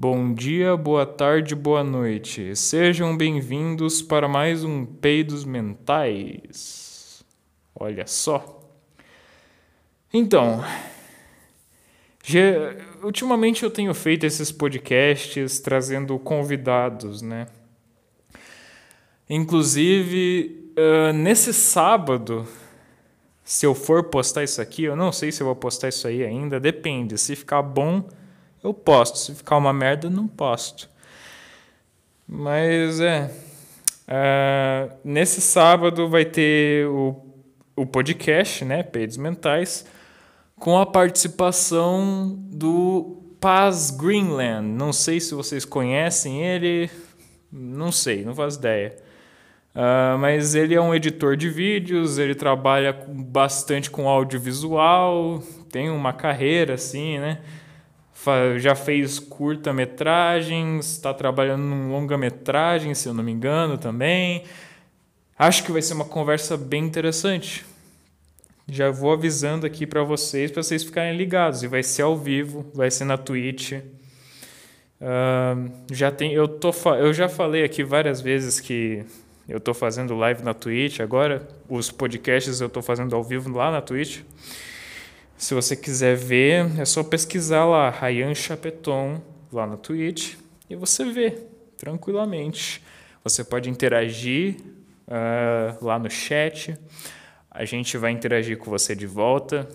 Bom 0.00 0.32
dia, 0.32 0.76
boa 0.76 1.04
tarde, 1.04 1.56
boa 1.56 1.82
noite. 1.82 2.54
Sejam 2.54 3.16
bem-vindos 3.16 4.00
para 4.00 4.28
mais 4.28 4.62
um 4.62 4.86
Peidos 4.86 5.44
Mentais. 5.44 7.24
Olha 7.74 8.06
só. 8.06 8.62
Então, 10.14 10.62
já, 12.22 12.40
ultimamente 13.02 13.64
eu 13.64 13.72
tenho 13.72 13.92
feito 13.92 14.24
esses 14.24 14.52
podcasts 14.52 15.58
trazendo 15.58 16.16
convidados, 16.16 17.20
né? 17.20 17.48
Inclusive, 19.28 20.72
uh, 20.78 21.12
nesse 21.12 21.52
sábado, 21.52 22.46
se 23.42 23.66
eu 23.66 23.74
for 23.74 24.04
postar 24.04 24.44
isso 24.44 24.62
aqui, 24.62 24.84
eu 24.84 24.94
não 24.94 25.10
sei 25.10 25.32
se 25.32 25.42
eu 25.42 25.46
vou 25.48 25.56
postar 25.56 25.88
isso 25.88 26.06
aí 26.06 26.24
ainda, 26.24 26.60
depende. 26.60 27.18
Se 27.18 27.34
ficar 27.34 27.62
bom 27.62 28.08
eu 28.62 28.74
posto. 28.74 29.18
Se 29.18 29.34
ficar 29.34 29.56
uma 29.56 29.72
merda, 29.72 30.08
não 30.10 30.26
posto. 30.26 30.88
Mas 32.26 33.00
é. 33.00 33.30
Uh, 34.08 34.96
nesse 35.04 35.40
sábado 35.40 36.08
vai 36.08 36.24
ter 36.24 36.86
o, 36.86 37.16
o 37.76 37.84
podcast, 37.84 38.64
né? 38.64 38.82
Peidos 38.82 39.16
Mentais, 39.16 39.86
com 40.56 40.78
a 40.78 40.86
participação 40.86 42.34
do 42.50 43.22
Paz 43.40 43.90
Greenland. 43.90 44.66
Não 44.66 44.92
sei 44.92 45.20
se 45.20 45.34
vocês 45.34 45.64
conhecem 45.64 46.42
ele, 46.42 46.90
não 47.52 47.92
sei, 47.92 48.24
não 48.24 48.34
faço 48.34 48.58
ideia. 48.58 48.96
Uh, 49.74 50.18
mas 50.18 50.54
ele 50.54 50.74
é 50.74 50.80
um 50.80 50.94
editor 50.94 51.36
de 51.36 51.48
vídeos, 51.48 52.18
ele 52.18 52.34
trabalha 52.34 52.92
bastante 52.92 53.90
com 53.90 54.08
audiovisual, 54.08 55.42
tem 55.70 55.88
uma 55.90 56.12
carreira 56.12 56.74
assim, 56.74 57.18
né? 57.18 57.40
Já 58.58 58.74
fez 58.74 59.18
curta-metragens, 59.18 60.92
está 60.92 61.14
trabalhando 61.14 61.62
num 61.62 61.90
longa-metragem, 61.90 62.94
se 62.94 63.08
eu 63.08 63.14
não 63.14 63.22
me 63.24 63.32
engano, 63.32 63.78
também. 63.78 64.44
Acho 65.38 65.62
que 65.64 65.72
vai 65.72 65.80
ser 65.82 65.94
uma 65.94 66.04
conversa 66.04 66.56
bem 66.56 66.84
interessante. 66.84 67.64
Já 68.66 68.90
vou 68.90 69.12
avisando 69.12 69.66
aqui 69.66 69.86
para 69.86 70.02
vocês, 70.02 70.50
para 70.50 70.62
vocês 70.62 70.84
ficarem 70.84 71.16
ligados. 71.16 71.62
E 71.62 71.68
vai 71.68 71.82
ser 71.82 72.02
ao 72.02 72.16
vivo, 72.16 72.66
vai 72.74 72.90
ser 72.90 73.04
na 73.04 73.16
Twitch. 73.16 73.72
Uh, 75.00 75.70
já 75.90 76.10
tem, 76.10 76.32
eu, 76.32 76.48
tô, 76.48 76.70
eu 76.96 77.14
já 77.14 77.28
falei 77.28 77.64
aqui 77.64 77.84
várias 77.84 78.20
vezes 78.20 78.58
que 78.58 79.04
eu 79.48 79.58
estou 79.58 79.72
fazendo 79.72 80.14
live 80.16 80.42
na 80.42 80.52
Twitch 80.52 81.00
agora. 81.00 81.48
Os 81.68 81.90
podcasts 81.90 82.60
eu 82.60 82.66
estou 82.66 82.82
fazendo 82.82 83.16
ao 83.16 83.24
vivo 83.24 83.50
lá 83.56 83.70
na 83.70 83.80
Twitch. 83.80 84.20
Se 85.38 85.54
você 85.54 85.76
quiser 85.76 86.16
ver, 86.16 86.80
é 86.80 86.84
só 86.84 87.04
pesquisar 87.04 87.64
lá, 87.64 87.90
Ryan 87.90 88.34
Chapeton, 88.34 89.22
lá 89.52 89.68
no 89.68 89.76
Twitch, 89.76 90.34
e 90.68 90.74
você 90.74 91.04
vê 91.04 91.30
tranquilamente. 91.76 92.82
Você 93.22 93.44
pode 93.44 93.70
interagir 93.70 94.56
uh, 95.06 95.84
lá 95.84 95.96
no 95.96 96.10
chat, 96.10 96.76
a 97.48 97.64
gente 97.64 97.96
vai 97.96 98.10
interagir 98.10 98.58
com 98.58 98.68
você 98.68 98.96
de 98.96 99.06
volta, 99.06 99.68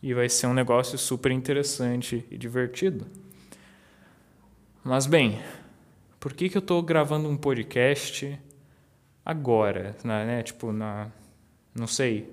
e 0.00 0.14
vai 0.14 0.28
ser 0.28 0.46
um 0.46 0.54
negócio 0.54 0.96
super 0.96 1.32
interessante 1.32 2.24
e 2.30 2.38
divertido. 2.38 3.04
Mas 4.84 5.04
bem, 5.04 5.42
por 6.20 6.32
que, 6.32 6.48
que 6.48 6.56
eu 6.56 6.60
estou 6.60 6.80
gravando 6.80 7.28
um 7.28 7.36
podcast 7.36 8.38
agora? 9.24 9.96
Né? 10.04 10.44
Tipo, 10.44 10.70
na. 10.70 11.10
Não 11.74 11.88
sei. 11.88 12.30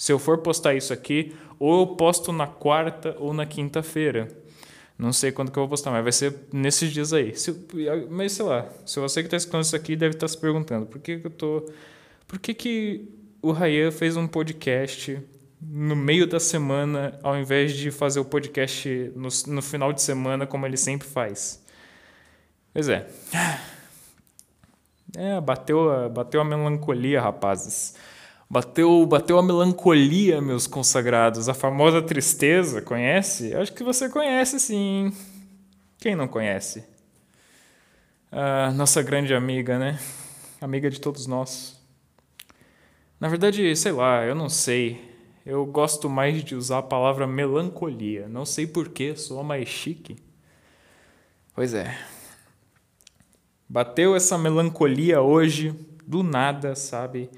Se 0.00 0.10
eu 0.10 0.18
for 0.18 0.38
postar 0.38 0.74
isso 0.74 0.94
aqui, 0.94 1.36
ou 1.60 1.80
eu 1.80 1.86
posto 1.88 2.32
na 2.32 2.46
quarta 2.46 3.14
ou 3.18 3.34
na 3.34 3.44
quinta-feira. 3.44 4.28
Não 4.98 5.12
sei 5.12 5.30
quando 5.30 5.52
que 5.52 5.58
eu 5.58 5.62
vou 5.62 5.68
postar, 5.68 5.90
mas 5.90 6.02
vai 6.02 6.12
ser 6.12 6.34
nesses 6.52 6.90
dias 6.90 7.12
aí. 7.12 7.36
Se, 7.36 7.54
mas 8.10 8.32
sei 8.32 8.44
lá, 8.44 8.66
se 8.84 8.98
você 8.98 9.20
que 9.22 9.26
está 9.26 9.36
escutando 9.36 9.62
isso 9.62 9.76
aqui 9.76 9.94
deve 9.94 10.14
estar 10.14 10.26
tá 10.26 10.28
se 10.28 10.38
perguntando 10.38 10.86
por 10.86 10.98
que, 11.00 11.18
que 11.18 11.26
eu 11.26 11.30
tô. 11.30 11.70
Por 12.26 12.38
que, 12.38 12.54
que 12.54 13.08
o 13.42 13.52
Rayan 13.52 13.90
fez 13.90 14.16
um 14.16 14.26
podcast 14.26 15.20
no 15.60 15.94
meio 15.94 16.26
da 16.26 16.40
semana 16.40 17.18
ao 17.22 17.36
invés 17.36 17.74
de 17.74 17.90
fazer 17.90 18.20
o 18.20 18.24
podcast 18.24 19.12
no, 19.14 19.28
no 19.46 19.62
final 19.62 19.92
de 19.92 20.00
semana 20.00 20.46
como 20.46 20.66
ele 20.66 20.76
sempre 20.76 21.06
faz? 21.06 21.62
Pois 22.72 22.88
é. 22.88 23.06
É, 25.16 25.40
bateu, 25.40 26.08
bateu 26.10 26.40
a 26.40 26.44
melancolia, 26.44 27.20
rapazes. 27.20 27.94
Bateu, 28.52 29.06
bateu 29.06 29.38
a 29.38 29.42
melancolia, 29.44 30.40
meus 30.40 30.66
consagrados, 30.66 31.48
a 31.48 31.54
famosa 31.54 32.02
tristeza, 32.02 32.82
conhece? 32.82 33.54
Acho 33.54 33.72
que 33.72 33.84
você 33.84 34.08
conhece 34.08 34.58
sim. 34.58 35.12
Quem 35.98 36.16
não 36.16 36.26
conhece? 36.26 36.84
Ah, 38.32 38.72
nossa 38.72 39.02
grande 39.02 39.32
amiga, 39.32 39.78
né? 39.78 40.00
Amiga 40.60 40.90
de 40.90 41.00
todos 41.00 41.28
nós. 41.28 41.80
Na 43.20 43.28
verdade, 43.28 43.76
sei 43.76 43.92
lá, 43.92 44.24
eu 44.24 44.34
não 44.34 44.48
sei. 44.48 45.00
Eu 45.46 45.64
gosto 45.64 46.10
mais 46.10 46.42
de 46.42 46.56
usar 46.56 46.78
a 46.78 46.82
palavra 46.82 47.28
melancolia. 47.28 48.26
Não 48.26 48.44
sei 48.44 48.66
porquê, 48.66 49.14
sou 49.14 49.44
mais 49.44 49.68
chique. 49.68 50.16
Pois 51.54 51.72
é. 51.72 51.96
Bateu 53.68 54.16
essa 54.16 54.36
melancolia 54.36 55.20
hoje, 55.20 55.72
do 56.04 56.24
nada, 56.24 56.74
sabe? 56.74 57.30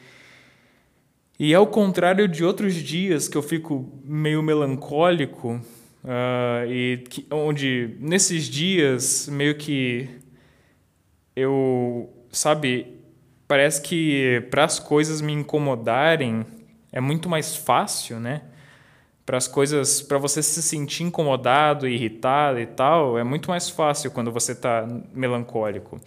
E 1.38 1.54
ao 1.54 1.66
contrário 1.66 2.28
de 2.28 2.44
outros 2.44 2.74
dias 2.74 3.28
que 3.28 3.36
eu 3.36 3.42
fico 3.42 3.90
meio 4.04 4.42
melancólico, 4.42 5.60
uh, 6.04 6.70
e 6.70 7.04
que, 7.08 7.26
onde 7.30 7.96
nesses 8.00 8.44
dias 8.44 9.28
meio 9.28 9.56
que 9.56 10.08
eu, 11.34 12.12
sabe, 12.30 12.98
parece 13.48 13.80
que 13.80 14.46
para 14.50 14.64
as 14.64 14.78
coisas 14.78 15.20
me 15.20 15.32
incomodarem 15.32 16.44
é 16.92 17.00
muito 17.00 17.28
mais 17.28 17.56
fácil, 17.56 18.20
né? 18.20 18.42
Para 19.24 19.38
as 19.38 19.48
coisas, 19.48 20.02
para 20.02 20.18
você 20.18 20.42
se 20.42 20.62
sentir 20.62 21.04
incomodado, 21.04 21.88
irritado 21.88 22.60
e 22.60 22.66
tal, 22.66 23.16
é 23.16 23.24
muito 23.24 23.48
mais 23.48 23.70
fácil 23.70 24.10
quando 24.10 24.30
você 24.30 24.52
está 24.52 24.86
melancólico. 25.14 26.00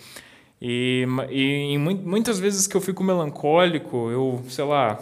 E, 0.61 1.05
e, 1.29 1.73
e 1.73 1.77
muitas 1.77 2.39
vezes 2.39 2.67
que 2.67 2.75
eu 2.75 2.81
fico 2.81 3.03
melancólico, 3.03 4.09
eu, 4.11 4.43
sei 4.49 4.65
lá, 4.65 4.99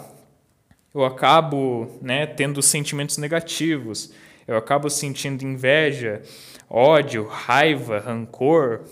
eu 0.94 1.04
acabo 1.04 1.90
né, 2.00 2.26
tendo 2.26 2.62
sentimentos 2.62 3.18
negativos, 3.18 4.12
eu 4.46 4.56
acabo 4.56 4.88
sentindo 4.88 5.42
inveja, 5.42 6.22
ódio, 6.70 7.26
raiva, 7.26 7.98
rancor, 7.98 8.82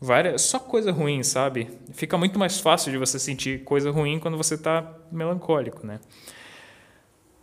várias, 0.00 0.42
só 0.42 0.58
coisa 0.58 0.90
ruim, 0.90 1.22
sabe? 1.22 1.68
Fica 1.92 2.18
muito 2.18 2.38
mais 2.38 2.58
fácil 2.58 2.90
de 2.90 2.98
você 2.98 3.18
sentir 3.18 3.62
coisa 3.62 3.90
ruim 3.90 4.18
quando 4.18 4.36
você 4.36 4.54
está 4.54 4.92
melancólico, 5.12 5.86
né? 5.86 6.00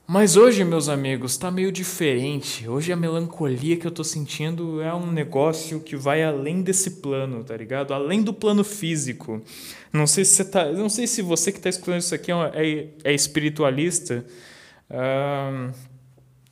Mas 0.06 0.36
hoje, 0.36 0.66
meus 0.66 0.90
amigos, 0.90 1.31
está 1.31 1.50
meio 1.50 1.72
diferente. 1.72 2.68
Hoje 2.68 2.91
a 2.91 2.96
melancolia 2.96 3.78
que 3.78 3.88
eu 3.88 3.90
estou 3.90 4.03
sentindo 4.03 4.81
é 4.81 4.94
um 4.94 5.09
negócio 5.09 5.80
que 5.80 5.96
vai 5.96 6.22
além 6.22 6.62
desse 6.62 6.91
plano, 7.02 7.41
tá 7.41 7.56
ligado? 7.56 7.94
Além 7.94 8.22
do 8.22 8.34
plano 8.34 8.66
físico. 8.66 9.41
Não 9.94 10.06
sei 10.06 10.25
se 10.25 10.36
você 10.36 10.46
tá, 10.46 10.72
não 10.74 10.90
sei 10.90 11.08
se 11.08 11.22
você 11.22 11.53
que 11.53 11.58
está 11.58 11.69
escutando 11.69 12.02
isso 12.02 12.14
aqui 12.14 12.31
é, 12.34 12.36
é, 12.53 12.88
é 13.06 13.14
espiritualista. 13.14 14.25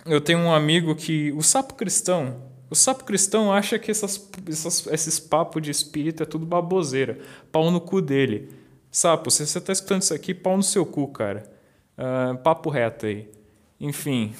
Eu 0.05 0.21
tenho 0.21 0.39
um 0.39 0.53
amigo 0.53 0.95
que 0.95 1.31
o 1.33 1.41
sapo 1.41 1.73
cristão, 1.73 2.41
o 2.69 2.75
sapo 2.75 3.03
cristão 3.03 3.51
acha 3.51 3.77
que 3.77 3.91
essas, 3.91 4.29
essas, 4.47 4.87
esses 4.87 5.19
papos 5.19 5.61
de 5.61 5.69
espírito 5.69 6.23
é 6.23 6.25
tudo 6.25 6.45
baboseira, 6.45 7.19
pau 7.51 7.69
no 7.69 7.81
cu 7.81 8.01
dele. 8.01 8.49
Sapo, 8.89 9.29
se 9.29 9.45
você 9.45 9.57
está 9.57 9.73
escutando 9.73 10.03
isso 10.03 10.13
aqui, 10.13 10.33
pau 10.33 10.55
no 10.55 10.63
seu 10.63 10.85
cu, 10.85 11.09
cara. 11.09 11.43
Uh, 11.97 12.37
papo 12.37 12.69
reto 12.69 13.05
aí. 13.05 13.40
Enfim. 13.81 14.31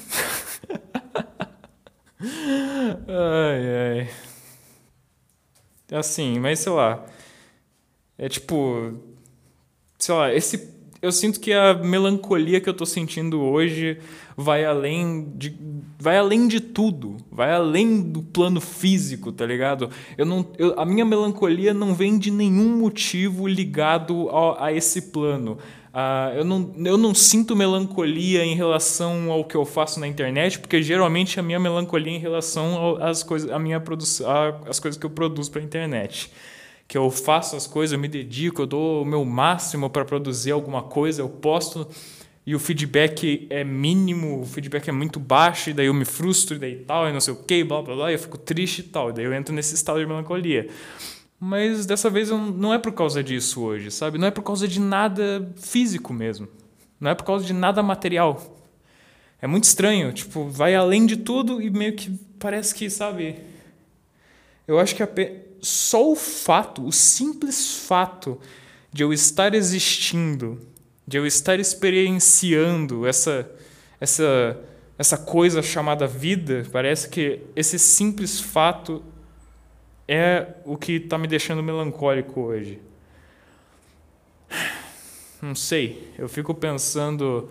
ai, 3.07 4.07
ai. 5.89 5.97
Assim, 5.97 6.39
mas 6.39 6.59
sei 6.59 6.71
lá. 6.71 7.03
É 8.19 8.29
tipo. 8.29 8.93
Sei 9.97 10.13
lá, 10.13 10.31
esse. 10.31 10.69
Eu 11.01 11.11
sinto 11.11 11.39
que 11.39 11.51
a 11.51 11.73
melancolia 11.73 12.61
que 12.61 12.69
eu 12.69 12.73
tô 12.75 12.85
sentindo 12.85 13.41
hoje 13.41 13.97
vai 14.37 14.63
além 14.63 15.33
de. 15.35 15.57
Vai 15.97 16.19
além 16.19 16.47
de 16.47 16.59
tudo. 16.59 17.17
Vai 17.31 17.51
além 17.51 17.99
do 17.99 18.21
plano 18.21 18.61
físico, 18.61 19.31
tá 19.31 19.43
ligado? 19.43 19.89
Eu 20.19 20.25
não, 20.27 20.47
eu, 20.59 20.79
a 20.79 20.85
minha 20.85 21.03
melancolia 21.03 21.73
não 21.73 21.95
vem 21.95 22.19
de 22.19 22.29
nenhum 22.29 22.77
motivo 22.77 23.47
ligado 23.47 24.29
a, 24.29 24.67
a 24.67 24.71
esse 24.71 25.09
plano 25.11 25.57
Uh, 25.93 26.37
eu, 26.37 26.45
não, 26.45 26.73
eu 26.85 26.97
não 26.97 27.13
sinto 27.13 27.53
melancolia 27.53 28.45
em 28.45 28.55
relação 28.55 29.29
ao 29.29 29.43
que 29.43 29.55
eu 29.55 29.65
faço 29.65 29.99
na 29.99 30.07
internet, 30.07 30.57
porque 30.57 30.81
geralmente 30.81 31.37
a 31.37 31.43
minha 31.43 31.59
melancolia 31.59 32.13
é 32.13 32.15
em 32.15 32.19
relação 32.19 32.97
às 33.01 33.23
coisas, 33.23 33.51
a 33.51 33.59
minha 33.59 33.77
produção, 33.79 34.25
às 34.65 34.79
coisas 34.79 34.97
que 34.97 35.05
eu 35.05 35.09
produzo 35.09 35.51
para 35.51 35.59
a 35.59 35.63
internet. 35.63 36.31
Que 36.87 36.97
eu 36.97 37.11
faço 37.11 37.57
as 37.57 37.67
coisas, 37.67 37.91
eu 37.93 37.99
me 37.99 38.07
dedico, 38.07 38.61
eu 38.61 38.65
dou 38.65 39.01
o 39.01 39.05
meu 39.05 39.25
máximo 39.25 39.89
para 39.89 40.05
produzir 40.05 40.51
alguma 40.51 40.81
coisa, 40.81 41.21
eu 41.21 41.29
posto, 41.29 41.85
e 42.45 42.55
o 42.55 42.59
feedback 42.59 43.47
é 43.49 43.63
mínimo, 43.63 44.41
o 44.41 44.45
feedback 44.45 44.87
é 44.87 44.93
muito 44.93 45.19
baixo, 45.19 45.69
e 45.69 45.73
daí 45.73 45.87
eu 45.87 45.93
me 45.93 46.05
frustro, 46.05 46.55
e 46.55 46.59
daí 46.59 46.75
tal, 46.77 47.07
e 47.09 47.11
não 47.11 47.19
sei 47.19 47.33
o 47.33 47.37
que, 47.37 47.65
blá 47.65 47.81
blá 47.81 47.95
blá, 47.95 48.11
e 48.11 48.15
eu 48.15 48.19
fico 48.19 48.37
triste 48.37 48.79
e 48.79 48.83
tal, 48.83 49.09
e 49.09 49.13
daí 49.13 49.25
eu 49.25 49.33
entro 49.33 49.53
nesse 49.53 49.75
estado 49.75 49.99
de 49.99 50.05
melancolia. 50.05 50.69
Mas 51.43 51.87
dessa 51.87 52.07
vez 52.07 52.29
não 52.29 52.71
é 52.71 52.77
por 52.77 52.91
causa 52.91 53.23
disso 53.23 53.61
hoje, 53.61 53.89
sabe? 53.89 54.19
Não 54.19 54.27
é 54.27 54.31
por 54.31 54.43
causa 54.43 54.67
de 54.67 54.79
nada 54.79 55.51
físico 55.55 56.13
mesmo. 56.13 56.47
Não 56.99 57.09
é 57.09 57.15
por 57.15 57.23
causa 57.23 57.43
de 57.43 57.51
nada 57.51 57.81
material. 57.81 58.55
É 59.41 59.47
muito 59.47 59.63
estranho, 59.63 60.13
tipo, 60.13 60.47
vai 60.47 60.75
além 60.75 61.07
de 61.07 61.17
tudo 61.17 61.59
e 61.59 61.71
meio 61.71 61.95
que 61.95 62.11
parece 62.37 62.75
que, 62.75 62.87
sabe? 62.91 63.39
Eu 64.67 64.77
acho 64.77 64.95
que 64.95 65.03
só 65.59 66.11
o 66.11 66.15
fato, 66.15 66.85
o 66.85 66.91
simples 66.91 67.85
fato 67.87 68.39
de 68.93 69.01
eu 69.01 69.11
estar 69.11 69.55
existindo, 69.55 70.61
de 71.07 71.17
eu 71.17 71.25
estar 71.25 71.59
experienciando 71.59 73.07
essa 73.07 73.49
essa 73.99 74.59
essa 74.95 75.17
coisa 75.17 75.63
chamada 75.63 76.05
vida, 76.05 76.67
parece 76.71 77.09
que 77.09 77.41
esse 77.55 77.79
simples 77.79 78.39
fato 78.39 79.03
é 80.07 80.55
o 80.65 80.77
que 80.77 80.93
está 80.93 81.17
me 81.17 81.27
deixando 81.27 81.63
melancólico 81.63 82.41
hoje. 82.41 82.79
Não 85.41 85.55
sei, 85.55 86.11
eu 86.17 86.29
fico 86.29 86.53
pensando 86.53 87.49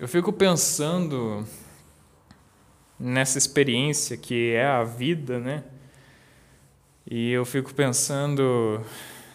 eu 0.00 0.06
fico 0.06 0.32
pensando 0.32 1.44
nessa 3.00 3.36
experiência 3.36 4.16
que 4.16 4.52
é 4.52 4.64
a 4.64 4.84
vida, 4.84 5.40
né? 5.40 5.64
E 7.04 7.32
eu 7.32 7.44
fico 7.44 7.74
pensando 7.74 8.80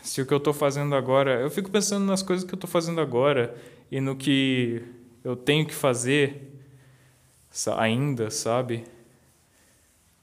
se 0.02 0.22
o 0.22 0.26
que 0.26 0.34
eu 0.34 0.38
estou 0.38 0.54
fazendo 0.54 0.96
agora. 0.96 1.42
Eu 1.42 1.50
fico 1.50 1.70
pensando 1.70 2.06
nas 2.06 2.24
coisas 2.24 2.46
que 2.46 2.54
eu 2.54 2.56
estou 2.56 2.70
fazendo 2.70 3.02
agora 3.02 3.54
e 3.92 4.00
no 4.00 4.16
que 4.16 4.82
eu 5.22 5.36
tenho 5.36 5.68
que 5.68 5.74
fazer 5.74 6.50
ainda, 7.76 8.32
sabe? 8.32 8.86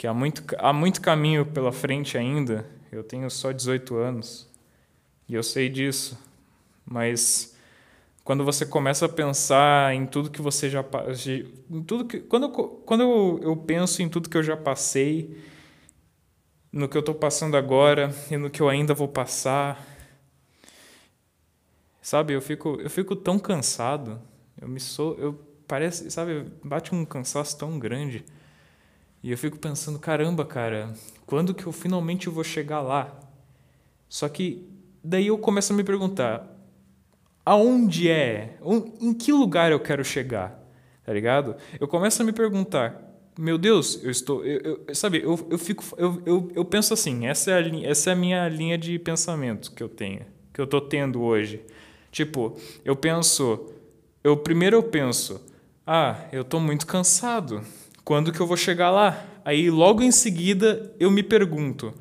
Que 0.01 0.07
há 0.07 0.15
muito, 0.15 0.43
há 0.57 0.73
muito 0.73 0.99
caminho 1.03 1.45
pela 1.45 1.71
frente 1.71 2.17
ainda. 2.17 2.65
Eu 2.91 3.05
tenho 3.05 3.29
só 3.29 3.53
18 3.53 3.97
anos 3.97 4.49
e 5.29 5.35
eu 5.35 5.43
sei 5.43 5.69
disso, 5.69 6.19
mas 6.87 7.55
quando 8.25 8.43
você 8.43 8.65
começa 8.65 9.05
a 9.05 9.09
pensar 9.11 9.95
em 9.95 10.07
tudo 10.07 10.31
que 10.31 10.41
você 10.41 10.71
já 10.71 10.83
em 11.69 11.83
tudo 11.83 12.07
que 12.07 12.19
quando 12.21 12.45
eu, 12.45 12.51
quando 12.51 13.03
eu, 13.03 13.41
eu 13.43 13.55
penso 13.55 14.01
em 14.01 14.09
tudo 14.09 14.31
que 14.31 14.39
eu 14.39 14.43
já 14.43 14.57
passei 14.57 15.39
no 16.73 16.89
que 16.89 16.97
eu 16.97 17.01
estou 17.01 17.15
passando 17.15 17.55
agora 17.55 18.11
e 18.31 18.39
no 18.39 18.49
que 18.49 18.63
eu 18.63 18.71
ainda 18.71 18.95
vou 18.95 19.07
passar 19.07 19.87
sabe 22.01 22.33
eu 22.33 22.41
fico 22.41 22.81
eu 22.81 22.89
fico 22.89 23.15
tão 23.15 23.39
cansado. 23.39 24.19
Eu 24.59 24.67
me 24.67 24.81
sou 24.81 25.15
eu 25.19 25.39
parece 25.69 26.11
sabe 26.11 26.47
bate 26.65 26.95
um 26.95 27.05
cansaço 27.05 27.59
tão 27.59 27.79
grande 27.79 28.25
e 29.23 29.31
eu 29.31 29.39
fico 29.39 29.59
pensando 29.59 29.99
caramba 29.99 30.45
cara 30.45 30.93
quando 31.27 31.55
que 31.55 31.67
eu 31.67 31.73
finalmente 31.73 32.29
vou 32.29 32.45
chegar 32.45 32.81
lá 32.81 33.19
só 34.09 34.29
que 34.29 34.69
daí 35.03 35.29
eu 35.29 35.39
começo 35.39 35.73
a 35.73 35.77
me 35.77 35.85
perguntar 35.85 36.47
aonde 37.45 38.11
é, 38.11 38.57
em 39.01 39.15
que 39.15 39.33
lugar 39.33 39.73
eu 39.73 39.81
quero 39.81 40.05
chegar, 40.05 40.61
tá 41.05 41.13
ligado? 41.13 41.57
Eu 41.79 41.89
começo 41.89 42.21
a 42.21 42.25
me 42.25 42.33
perguntar, 42.33 43.03
meu 43.39 43.57
Deus, 43.57 44.03
eu 44.03 44.11
estou, 44.11 44.45
eu, 44.45 44.85
eu 44.87 44.95
sabe, 44.95 45.23
eu, 45.23 45.47
eu 45.51 45.59
fico, 45.59 45.85
eu, 45.97 46.23
eu, 46.27 46.53
eu 46.55 46.65
penso 46.65 46.93
assim, 46.93 47.27
essa 47.27 47.53
é, 47.53 47.55
a, 47.55 47.89
essa 47.89 48.11
é 48.11 48.13
a 48.13 48.17
minha 48.17 48.49
linha 48.49 48.77
de 48.77 48.99
pensamento 48.99 49.73
que 49.73 49.83
eu 49.83 49.89
tenho, 49.89 50.27
que 50.53 50.61
eu 50.61 50.67
tô 50.67 50.81
tendo 50.81 51.23
hoje. 51.23 51.61
Tipo, 52.11 52.57
eu 52.85 52.97
penso, 52.97 53.73
eu 54.23 54.37
primeiro 54.37 54.77
eu 54.77 54.83
penso, 54.83 55.41
ah, 55.87 56.25
eu 56.33 56.45
tô 56.45 56.59
muito 56.59 56.87
cansado, 56.87 57.63
quando 58.05 58.33
que 58.33 58.41
eu 58.41 58.47
vou 58.47 58.57
chegar 58.57 58.91
lá? 58.91 59.25
Aí 59.45 59.71
logo 59.71 60.03
em 60.03 60.11
seguida 60.11 60.95
eu 60.99 61.11
me 61.11 61.23
pergunto, 61.23 61.95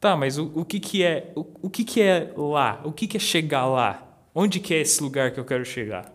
tá, 0.00 0.16
mas 0.16 0.38
o, 0.38 0.50
o 0.54 0.64
que 0.64 0.78
que 0.78 1.02
é, 1.02 1.32
o, 1.34 1.46
o 1.62 1.70
que 1.70 1.84
que 1.84 2.00
é 2.00 2.32
lá? 2.36 2.80
O 2.84 2.92
que 2.92 3.06
que 3.06 3.16
é 3.16 3.20
chegar 3.20 3.66
lá? 3.66 4.00
Onde 4.34 4.60
que 4.60 4.74
é 4.74 4.80
esse 4.80 5.02
lugar 5.02 5.30
que 5.30 5.40
eu 5.40 5.44
quero 5.44 5.64
chegar? 5.64 6.12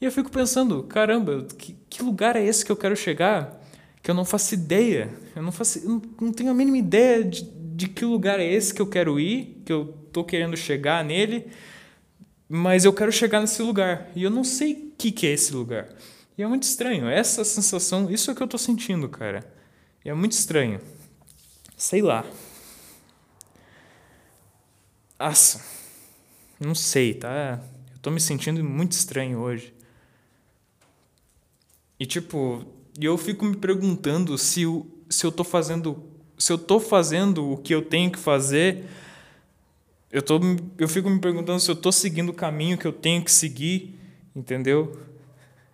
E 0.00 0.04
eu 0.04 0.12
fico 0.12 0.30
pensando, 0.30 0.82
caramba, 0.84 1.46
que, 1.58 1.76
que 1.88 2.02
lugar 2.02 2.36
é 2.36 2.44
esse 2.44 2.64
que 2.64 2.72
eu 2.72 2.76
quero 2.76 2.96
chegar? 2.96 3.60
Que 4.02 4.10
eu 4.10 4.14
não 4.14 4.24
faço 4.24 4.54
ideia. 4.54 5.10
Eu 5.36 5.42
não 5.42 5.52
faço, 5.52 5.78
eu 5.78 6.02
não 6.20 6.32
tenho 6.32 6.50
a 6.50 6.54
mínima 6.54 6.78
ideia 6.78 7.22
de, 7.22 7.42
de 7.42 7.88
que 7.88 8.04
lugar 8.04 8.40
é 8.40 8.50
esse 8.50 8.72
que 8.72 8.80
eu 8.80 8.86
quero 8.86 9.20
ir, 9.20 9.62
que 9.64 9.72
eu 9.72 9.94
tô 10.10 10.24
querendo 10.24 10.56
chegar 10.56 11.04
nele, 11.04 11.46
mas 12.48 12.84
eu 12.84 12.92
quero 12.92 13.12
chegar 13.12 13.40
nesse 13.40 13.62
lugar 13.62 14.10
e 14.14 14.22
eu 14.22 14.30
não 14.30 14.42
sei 14.42 14.72
o 14.72 14.92
que, 14.98 15.12
que 15.12 15.26
é 15.26 15.32
esse 15.32 15.54
lugar. 15.54 15.88
E 16.40 16.42
é 16.42 16.46
muito 16.46 16.62
estranho. 16.62 17.06
Essa 17.06 17.44
sensação, 17.44 18.10
isso 18.10 18.30
é 18.30 18.34
que 18.34 18.42
eu 18.42 18.48
tô 18.48 18.56
sentindo, 18.56 19.10
cara. 19.10 19.46
E 20.02 20.08
é 20.08 20.14
muito 20.14 20.32
estranho. 20.32 20.80
Sei 21.76 22.00
lá. 22.00 22.24
Nossa. 25.18 25.62
Não 26.58 26.74
sei, 26.74 27.12
tá? 27.12 27.62
Eu 27.92 27.98
tô 27.98 28.10
me 28.10 28.18
sentindo 28.18 28.64
muito 28.64 28.92
estranho 28.92 29.38
hoje. 29.38 29.74
E 31.98 32.06
tipo, 32.06 32.64
eu 32.98 33.18
fico 33.18 33.44
me 33.44 33.58
perguntando 33.58 34.38
se, 34.38 34.62
eu, 34.62 34.90
se 35.10 35.26
eu 35.26 35.30
tô 35.30 35.44
fazendo. 35.44 36.02
Se 36.38 36.50
eu 36.50 36.56
tô 36.56 36.80
fazendo 36.80 37.52
o 37.52 37.58
que 37.58 37.74
eu 37.74 37.82
tenho 37.82 38.10
que 38.10 38.18
fazer. 38.18 38.86
Eu, 40.10 40.22
tô, 40.22 40.40
eu 40.78 40.88
fico 40.88 41.10
me 41.10 41.20
perguntando 41.20 41.60
se 41.60 41.70
eu 41.70 41.76
tô 41.76 41.92
seguindo 41.92 42.30
o 42.30 42.34
caminho 42.34 42.78
que 42.78 42.86
eu 42.86 42.94
tenho 42.94 43.22
que 43.22 43.30
seguir, 43.30 44.00
entendeu? 44.34 45.09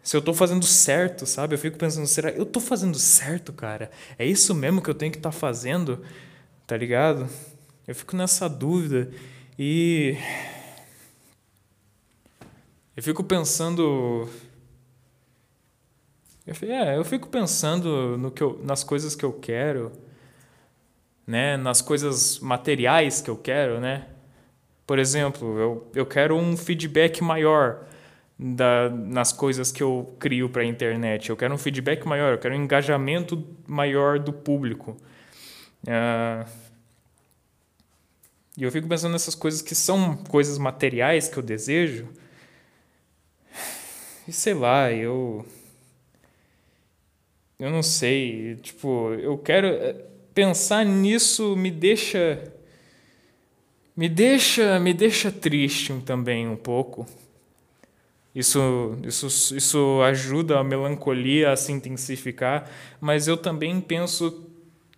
Se 0.07 0.17
eu 0.17 0.23
tô 0.23 0.33
fazendo 0.33 0.65
certo, 0.65 1.27
sabe? 1.27 1.57
Eu 1.57 1.59
fico 1.59 1.77
pensando, 1.77 2.07
será 2.07 2.31
eu 2.31 2.47
tô 2.47 2.61
fazendo 2.61 2.97
certo, 2.97 3.53
cara? 3.53 3.91
É 4.17 4.25
isso 4.25 4.55
mesmo 4.55 4.81
que 4.81 4.89
eu 4.89 4.95
tenho 4.95 5.11
que 5.11 5.19
estar 5.19 5.33
tá 5.33 5.37
fazendo? 5.37 6.01
Tá 6.65 6.77
ligado? 6.77 7.29
Eu 7.89 7.93
fico 7.93 8.15
nessa 8.15 8.49
dúvida 8.49 9.11
e 9.59 10.17
eu 12.97 13.03
fico 13.03 13.25
pensando. 13.25 14.29
Eu, 16.47 16.55
é, 16.71 16.97
eu 16.97 17.05
fico 17.05 17.27
pensando 17.27 18.17
no 18.17 18.31
que 18.31 18.45
eu, 18.45 18.61
nas 18.63 18.85
coisas 18.85 19.17
que 19.17 19.25
eu 19.25 19.33
quero, 19.33 19.91
né? 21.27 21.57
nas 21.57 21.83
coisas 21.83 22.39
materiais 22.39 23.21
que 23.21 23.29
eu 23.29 23.37
quero. 23.37 23.81
Né? 23.81 24.07
Por 24.87 25.01
exemplo, 25.01 25.59
eu, 25.59 25.91
eu 25.97 26.07
quero 26.07 26.37
um 26.37 26.57
feedback 26.57 27.21
maior 27.25 27.87
da, 28.39 28.91
nas 28.91 29.33
coisas 29.33 29.73
que 29.73 29.83
eu 29.83 30.15
crio 30.19 30.49
para 30.49 30.63
a 30.63 30.65
internet. 30.65 31.31
Eu 31.31 31.37
quero 31.37 31.55
um 31.55 31.59
feedback 31.59 32.07
maior, 32.07 32.33
eu 32.33 32.39
quero 32.39 32.55
um 32.55 32.63
engajamento 32.65 33.47
maior 33.67 34.19
do 34.19 34.33
público. 34.33 34.97
Uh, 35.85 36.49
e 38.57 38.63
eu 38.63 38.73
fico 38.73 38.89
pensando 38.89 39.13
nessas 39.13 39.35
coisas 39.35 39.61
que 39.63 39.75
são 39.75 40.17
coisas 40.17 40.59
materiais 40.59 41.29
que 41.29 41.37
eu 41.37 41.43
desejo 41.43 42.09
e 44.27 44.33
sei 44.33 44.55
lá, 44.55 44.93
eu. 44.93 45.47
Eu 47.59 47.71
não 47.71 47.83
sei. 47.83 48.57
Tipo, 48.57 49.13
eu 49.15 49.39
quero. 49.39 49.69
Eh, 49.69 50.05
pensar 50.35 50.85
nisso 50.85 51.55
me 51.57 51.71
deixa. 51.71 52.53
Me 53.97 54.09
deixa, 54.09 54.79
me 54.81 54.93
deixa 54.93 55.31
triste 55.31 55.95
também 56.05 56.49
um 56.49 56.57
pouco. 56.57 57.07
Isso, 58.37 58.99
isso, 59.03 59.57
isso 59.57 60.03
ajuda 60.03 60.59
a 60.59 60.63
melancolia 60.63 61.53
a 61.53 61.57
se 61.57 61.73
intensificar, 61.73 62.71
mas 63.01 63.27
eu 63.27 63.35
também 63.39 63.81
penso 63.81 64.51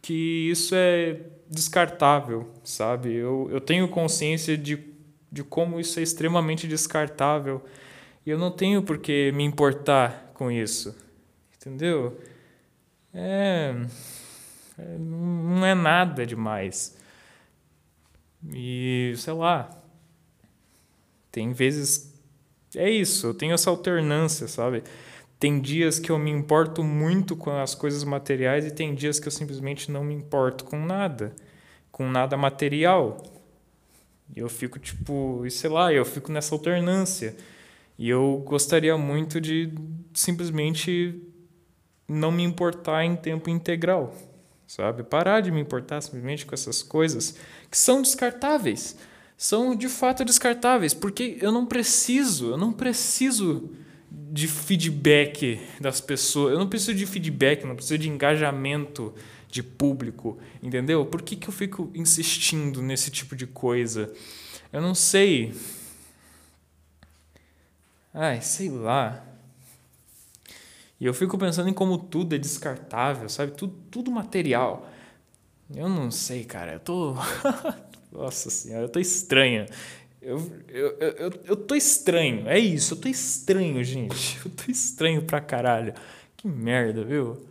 que 0.02 0.50
isso 0.50 0.74
é 0.74 1.20
descartável, 1.48 2.50
sabe? 2.64 3.14
Eu, 3.14 3.48
eu 3.52 3.60
tenho 3.60 3.86
consciência 3.86 4.58
de, 4.58 4.84
de 5.30 5.44
como 5.44 5.78
isso 5.78 6.00
é 6.00 6.02
extremamente 6.02 6.66
descartável 6.66 7.64
e 8.26 8.30
eu 8.30 8.36
não 8.36 8.50
tenho 8.50 8.82
por 8.82 8.98
que 8.98 9.30
me 9.30 9.44
importar 9.44 10.32
com 10.34 10.50
isso. 10.50 10.92
Entendeu? 11.56 12.20
É, 13.14 13.72
é, 14.76 14.98
não 14.98 15.64
é 15.64 15.76
nada 15.76 16.26
demais. 16.26 16.96
E 18.52 19.14
sei 19.16 19.32
lá. 19.32 19.70
Tem 21.30 21.52
vezes. 21.52 22.07
É 22.74 22.88
isso, 22.90 23.28
eu 23.28 23.34
tenho 23.34 23.54
essa 23.54 23.70
alternância, 23.70 24.46
sabe? 24.46 24.82
Tem 25.38 25.60
dias 25.60 25.98
que 25.98 26.10
eu 26.10 26.18
me 26.18 26.30
importo 26.30 26.82
muito 26.82 27.36
com 27.36 27.50
as 27.50 27.74
coisas 27.74 28.04
materiais 28.04 28.66
e 28.66 28.70
tem 28.70 28.94
dias 28.94 29.20
que 29.20 29.28
eu 29.28 29.32
simplesmente 29.32 29.90
não 29.90 30.04
me 30.04 30.14
importo 30.14 30.64
com 30.64 30.84
nada, 30.84 31.34
com 31.92 32.08
nada 32.08 32.36
material. 32.36 33.22
E 34.34 34.40
eu 34.40 34.48
fico 34.48 34.78
tipo, 34.78 35.46
e 35.46 35.50
sei 35.50 35.70
lá, 35.70 35.92
eu 35.92 36.04
fico 36.04 36.30
nessa 36.32 36.54
alternância. 36.54 37.36
E 37.98 38.08
eu 38.08 38.42
gostaria 38.46 38.96
muito 38.96 39.40
de 39.40 39.72
simplesmente 40.12 41.22
não 42.06 42.30
me 42.30 42.42
importar 42.42 43.04
em 43.04 43.16
tempo 43.16 43.50
integral, 43.50 44.14
sabe? 44.66 45.02
Parar 45.02 45.40
de 45.40 45.50
me 45.50 45.60
importar 45.60 46.00
simplesmente 46.00 46.46
com 46.46 46.54
essas 46.54 46.82
coisas 46.82 47.36
que 47.70 47.78
são 47.78 48.02
descartáveis. 48.02 48.96
São 49.40 49.76
de 49.76 49.88
fato 49.88 50.24
descartáveis, 50.24 50.92
porque 50.92 51.38
eu 51.40 51.52
não 51.52 51.64
preciso, 51.64 52.50
eu 52.50 52.56
não 52.56 52.72
preciso 52.72 53.70
de 54.10 54.48
feedback 54.48 55.60
das 55.80 56.00
pessoas. 56.00 56.52
Eu 56.52 56.58
não 56.58 56.68
preciso 56.68 56.92
de 56.92 57.06
feedback, 57.06 57.64
não 57.64 57.76
preciso 57.76 57.98
de 57.98 58.08
engajamento 58.08 59.14
de 59.48 59.62
público, 59.62 60.38
entendeu? 60.60 61.06
Por 61.06 61.22
que, 61.22 61.36
que 61.36 61.48
eu 61.48 61.52
fico 61.52 61.88
insistindo 61.94 62.82
nesse 62.82 63.12
tipo 63.12 63.36
de 63.36 63.46
coisa? 63.46 64.12
Eu 64.72 64.82
não 64.82 64.92
sei. 64.92 65.54
Ai, 68.12 68.40
sei 68.42 68.68
lá. 68.68 69.24
E 71.00 71.06
eu 71.06 71.14
fico 71.14 71.38
pensando 71.38 71.68
em 71.68 71.72
como 71.72 71.96
tudo 71.96 72.34
é 72.34 72.38
descartável, 72.38 73.28
sabe? 73.28 73.52
Tudo, 73.52 73.72
tudo 73.88 74.10
material. 74.10 74.90
Eu 75.72 75.88
não 75.88 76.10
sei, 76.10 76.44
cara. 76.44 76.72
Eu 76.72 76.80
tô. 76.80 77.14
Nossa 78.10 78.50
senhora, 78.50 78.84
eu 78.84 78.88
tô 78.88 78.98
estranha. 78.98 79.66
Eu, 80.20 80.50
eu, 80.68 80.88
eu, 80.98 81.32
eu 81.44 81.56
tô 81.56 81.74
estranho. 81.74 82.48
É 82.48 82.58
isso, 82.58 82.94
eu 82.94 82.98
tô 82.98 83.08
estranho, 83.08 83.82
gente. 83.84 84.38
Eu 84.44 84.50
tô 84.50 84.70
estranho 84.70 85.22
pra 85.22 85.40
caralho. 85.40 85.94
Que 86.36 86.48
merda, 86.48 87.04
viu? 87.04 87.46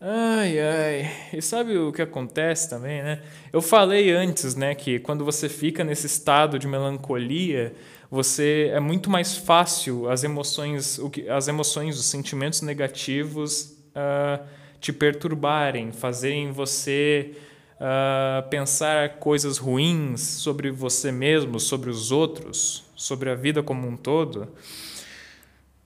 Ai, 0.00 0.58
ai. 0.58 1.10
E 1.34 1.42
sabe 1.42 1.76
o 1.76 1.92
que 1.92 2.00
acontece 2.00 2.70
também, 2.70 3.02
né? 3.02 3.22
Eu 3.52 3.60
falei 3.60 4.10
antes, 4.10 4.54
né, 4.54 4.74
que 4.74 4.98
quando 4.98 5.24
você 5.24 5.46
fica 5.48 5.84
nesse 5.84 6.06
estado 6.06 6.58
de 6.58 6.66
melancolia, 6.66 7.74
você 8.10 8.70
é 8.72 8.80
muito 8.80 9.10
mais 9.10 9.36
fácil 9.36 10.08
as 10.08 10.24
emoções, 10.24 10.98
o 10.98 11.10
que, 11.10 11.28
as 11.28 11.48
emoções, 11.48 11.98
os 11.98 12.06
sentimentos 12.06 12.62
negativos 12.62 13.76
uh, 13.94 14.42
te 14.80 14.90
perturbarem, 14.92 15.92
fazerem 15.92 16.50
você 16.50 17.36
uh, 17.80 18.48
pensar 18.48 19.16
coisas 19.16 19.56
ruins 19.58 20.20
sobre 20.20 20.70
você 20.70 21.10
mesmo, 21.10 21.58
sobre 21.58 21.88
os 21.88 22.12
outros, 22.12 22.84
sobre 22.94 23.30
a 23.30 23.34
vida 23.34 23.62
como 23.62 23.88
um 23.88 23.96
todo. 23.96 24.48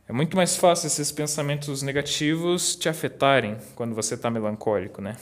É 0.07 0.13
muito 0.13 0.37
mais 0.37 0.57
fácil 0.57 0.89
esses 0.89 1.11
pensamentos 1.11 1.81
negativos 1.81 2.77
te 2.77 2.89
afetarem 2.89 3.57
quando 3.75 3.95
você 3.95 4.15
está 4.15 4.31
melancólico, 4.31 5.01
né? 5.01 5.17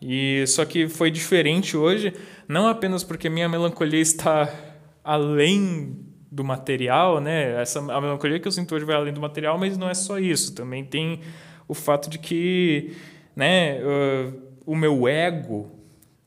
E 0.00 0.44
só 0.48 0.64
que 0.64 0.88
foi 0.88 1.12
diferente 1.12 1.76
hoje, 1.76 2.12
não 2.48 2.66
apenas 2.66 3.04
porque 3.04 3.28
minha 3.28 3.48
melancolia 3.48 4.00
está 4.00 4.52
além 5.04 5.96
do 6.28 6.42
material, 6.42 7.20
né? 7.20 7.60
Essa 7.62 7.78
a 7.78 8.00
melancolia 8.00 8.40
que 8.40 8.48
eu 8.48 8.52
sinto 8.52 8.74
hoje 8.74 8.84
vai 8.84 8.96
além 8.96 9.12
do 9.12 9.20
material, 9.20 9.56
mas 9.56 9.78
não 9.78 9.88
é 9.88 9.94
só 9.94 10.18
isso. 10.18 10.52
Também 10.54 10.84
tem 10.84 11.20
o 11.68 11.74
fato 11.74 12.10
de 12.10 12.18
que, 12.18 12.96
né? 13.36 13.78
Uh, 13.84 14.51
o 14.64 14.74
meu 14.74 15.06
ego 15.08 15.70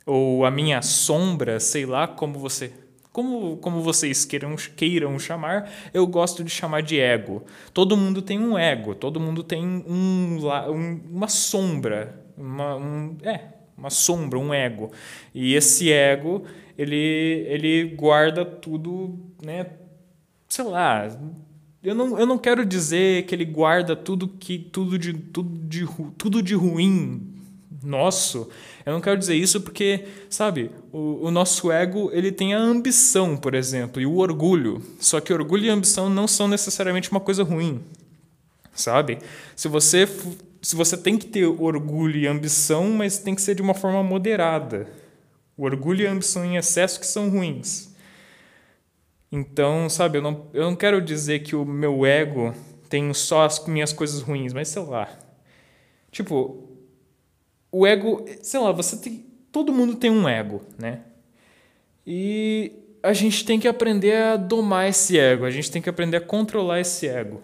ou 0.05 0.45
a 0.45 0.51
minha 0.51 0.81
sombra, 0.81 1.59
sei 1.59 1.85
lá 1.85 2.07
como 2.07 2.37
você 2.37 2.71
como, 3.15 3.55
como 3.57 3.81
vocês 3.81 4.25
queiram, 4.25 4.57
queiram 4.75 5.17
chamar, 5.17 5.71
eu 5.93 6.05
gosto 6.05 6.43
de 6.43 6.51
chamar 6.51 6.81
de 6.81 6.99
ego. 6.99 7.45
Todo 7.73 7.95
mundo 7.95 8.21
tem 8.21 8.37
um 8.37 8.57
ego, 8.57 8.93
todo 8.93 9.21
mundo 9.21 9.41
tem 9.41 9.65
um, 9.65 10.37
um, 10.37 11.01
uma 11.09 11.29
sombra, 11.29 12.21
uma, 12.37 12.75
um, 12.75 13.15
é, 13.23 13.39
uma 13.77 13.89
sombra, 13.89 14.37
um 14.37 14.53
ego. 14.53 14.91
E 15.33 15.55
esse 15.55 15.89
ego, 15.93 16.43
ele, 16.77 17.45
ele 17.47 17.85
guarda 17.95 18.43
tudo, 18.43 19.17
né, 19.41 19.67
sei 20.49 20.65
lá, 20.65 21.07
eu 21.81 21.95
não, 21.95 22.19
eu 22.19 22.25
não 22.25 22.37
quero 22.37 22.65
dizer 22.65 23.25
que 23.27 23.33
ele 23.33 23.45
guarda 23.45 23.95
tudo 23.95 24.27
que 24.27 24.59
tudo 24.59 24.99
de 24.99 25.13
tudo 25.13 25.57
de 25.67 25.87
tudo 26.17 26.43
de 26.43 26.53
ruim 26.53 27.34
nosso. 27.85 28.49
Eu 28.85 28.93
não 28.93 29.01
quero 29.01 29.17
dizer 29.17 29.35
isso 29.35 29.61
porque, 29.61 30.05
sabe, 30.29 30.71
o, 30.91 31.27
o, 31.27 31.31
nosso 31.31 31.71
ego 31.71 32.09
ele 32.13 32.31
tem 32.31 32.53
a 32.53 32.59
ambição, 32.59 33.37
por 33.37 33.53
exemplo, 33.53 34.01
e 34.01 34.05
o 34.05 34.17
orgulho. 34.17 34.81
Só 34.99 35.19
que 35.19 35.33
orgulho 35.33 35.65
e 35.65 35.69
ambição 35.69 36.09
não 36.09 36.27
são 36.27 36.47
necessariamente 36.47 37.11
uma 37.11 37.19
coisa 37.19 37.43
ruim, 37.43 37.81
sabe? 38.73 39.19
Se 39.55 39.67
você 39.67 40.07
se 40.65 40.75
você 40.75 40.97
tem 40.97 41.15
que 41.15 41.27
ter 41.27 41.45
orgulho 41.45 42.17
e 42.17 42.25
ambição, 42.25 42.89
mas 42.89 43.19
tem 43.19 43.35
que 43.35 43.41
ser 43.41 43.53
de 43.53 43.61
uma 43.61 43.75
forma 43.75 44.01
moderada. 44.01 44.87
O 45.55 45.63
orgulho 45.63 46.01
e 46.01 46.07
a 46.07 46.11
ambição 46.11 46.43
em 46.43 46.57
excesso 46.57 46.99
que 46.99 47.05
são 47.05 47.29
ruins. 47.29 47.93
Então, 49.31 49.87
sabe, 49.89 50.17
eu 50.17 50.23
não, 50.23 50.47
eu 50.55 50.63
não 50.63 50.75
quero 50.75 50.99
dizer 50.99 51.43
que 51.43 51.55
o 51.55 51.63
meu 51.63 52.03
ego 52.03 52.51
tem 52.89 53.13
só 53.13 53.45
as 53.45 53.63
minhas 53.67 53.93
coisas 53.93 54.21
ruins, 54.21 54.53
mas 54.53 54.69
sei 54.69 54.81
lá. 54.81 55.07
Tipo, 56.11 56.67
o 57.77 57.85
ego, 57.85 58.25
sei 58.41 58.57
lá, 58.61 58.71
você 58.71 58.95
tem, 58.95 59.25
todo 59.51 59.73
mundo 59.73 59.95
tem 59.95 60.09
um 60.09 60.29
ego, 60.29 60.61
né? 60.79 61.01
E 62.07 62.71
a 63.03 63.11
gente 63.11 63.43
tem 63.43 63.59
que 63.59 63.67
aprender 63.67 64.15
a 64.15 64.37
domar 64.37 64.87
esse 64.87 65.19
ego, 65.19 65.43
a 65.43 65.51
gente 65.51 65.69
tem 65.69 65.81
que 65.81 65.89
aprender 65.89 66.15
a 66.15 66.21
controlar 66.21 66.79
esse 66.79 67.05
ego. 67.05 67.43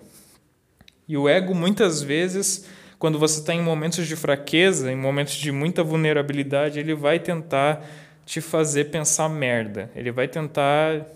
E 1.06 1.18
o 1.18 1.28
ego, 1.28 1.54
muitas 1.54 2.02
vezes, 2.02 2.66
quando 2.98 3.20
você 3.20 3.42
está 3.42 3.54
em 3.54 3.62
momentos 3.62 4.08
de 4.08 4.16
fraqueza, 4.16 4.90
em 4.90 4.96
momentos 4.96 5.34
de 5.34 5.52
muita 5.52 5.84
vulnerabilidade, 5.84 6.80
ele 6.80 6.96
vai 6.96 7.20
tentar 7.20 7.86
te 8.26 8.40
fazer 8.40 8.86
pensar 8.86 9.28
merda. 9.28 9.92
Ele 9.94 10.14
vai 10.14 10.30
tentar 10.30 11.08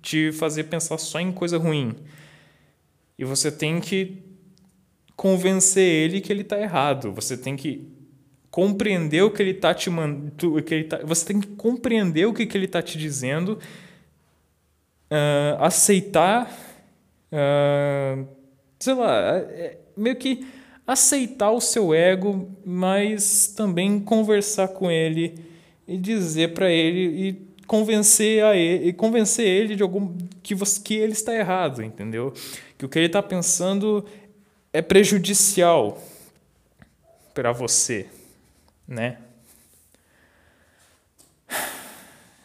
te 0.00 0.32
fazer 0.32 0.64
pensar 0.64 0.96
só 0.96 1.20
em 1.20 1.30
coisa 1.30 1.58
ruim. 1.58 1.94
E 3.18 3.26
você 3.26 3.52
tem 3.52 3.78
que 3.78 4.22
convencer 5.14 5.84
ele 5.84 6.22
que 6.22 6.32
ele 6.32 6.40
está 6.40 6.58
errado. 6.58 7.12
Você 7.12 7.36
tem 7.36 7.56
que 7.56 7.94
compreender 8.56 9.20
o 9.20 9.30
que 9.30 9.42
ele 9.42 9.50
está 9.50 9.74
te 9.74 9.90
mandando, 9.90 10.62
que 10.62 10.74
ele 10.74 10.84
tá, 10.84 10.98
você 11.04 11.26
tem 11.26 11.38
que 11.38 11.46
compreender 11.46 12.24
o 12.24 12.32
que, 12.32 12.46
que 12.46 12.56
ele 12.56 12.64
está 12.64 12.80
te 12.80 12.96
dizendo, 12.96 13.58
uh, 15.10 15.60
aceitar, 15.62 16.50
uh, 17.30 18.26
sei 18.78 18.94
lá, 18.94 19.36
é, 19.36 19.76
meio 19.94 20.16
que 20.16 20.46
aceitar 20.86 21.50
o 21.50 21.60
seu 21.60 21.92
ego, 21.92 22.48
mas 22.64 23.48
também 23.48 24.00
conversar 24.00 24.68
com 24.68 24.90
ele 24.90 25.34
e 25.86 25.98
dizer 25.98 26.54
para 26.54 26.70
ele 26.70 27.28
e 27.28 27.32
convencer 27.66 28.42
a 28.42 28.56
ele, 28.56 28.90
convencer 28.94 29.46
ele 29.46 29.76
de 29.76 29.82
algum 29.82 30.16
que 30.42 30.54
você, 30.54 30.80
que 30.80 30.94
ele 30.94 31.12
está 31.12 31.34
errado, 31.34 31.82
entendeu? 31.82 32.32
Que 32.78 32.86
o 32.86 32.88
que 32.88 32.98
ele 32.98 33.04
está 33.04 33.22
pensando 33.22 34.02
é 34.72 34.80
prejudicial 34.80 36.02
para 37.34 37.52
você 37.52 38.06
né? 38.86 39.18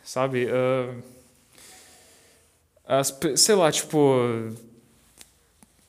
Sabe? 0.03 0.45
Uh, 0.45 1.01
as, 2.85 3.17
sei 3.35 3.55
lá, 3.55 3.71
tipo. 3.71 4.53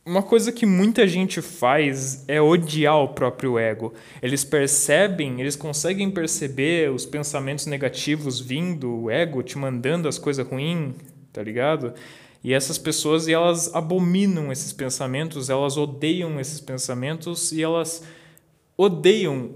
Uma 0.04 0.22
coisa 0.22 0.50
que 0.50 0.66
muita 0.66 1.06
gente 1.06 1.40
faz 1.40 2.24
é 2.26 2.40
odiar 2.40 2.96
o 2.96 3.08
próprio 3.10 3.56
ego. 3.56 3.94
Eles 4.20 4.42
percebem, 4.42 5.40
eles 5.40 5.54
conseguem 5.54 6.10
perceber 6.10 6.90
os 6.90 7.06
pensamentos 7.06 7.66
negativos 7.66 8.40
vindo, 8.40 9.02
o 9.02 9.10
ego 9.10 9.44
te 9.44 9.56
mandando 9.56 10.08
as 10.08 10.18
coisas 10.18 10.44
ruins, 10.44 10.94
tá 11.32 11.40
ligado? 11.40 11.94
E 12.42 12.52
essas 12.52 12.78
pessoas, 12.78 13.28
e 13.28 13.32
elas 13.32 13.72
abominam 13.72 14.50
esses 14.50 14.72
pensamentos, 14.72 15.48
elas 15.48 15.76
odeiam 15.76 16.40
esses 16.40 16.60
pensamentos 16.60 17.52
e 17.52 17.62
elas 17.62 18.02
odeiam 18.76 19.52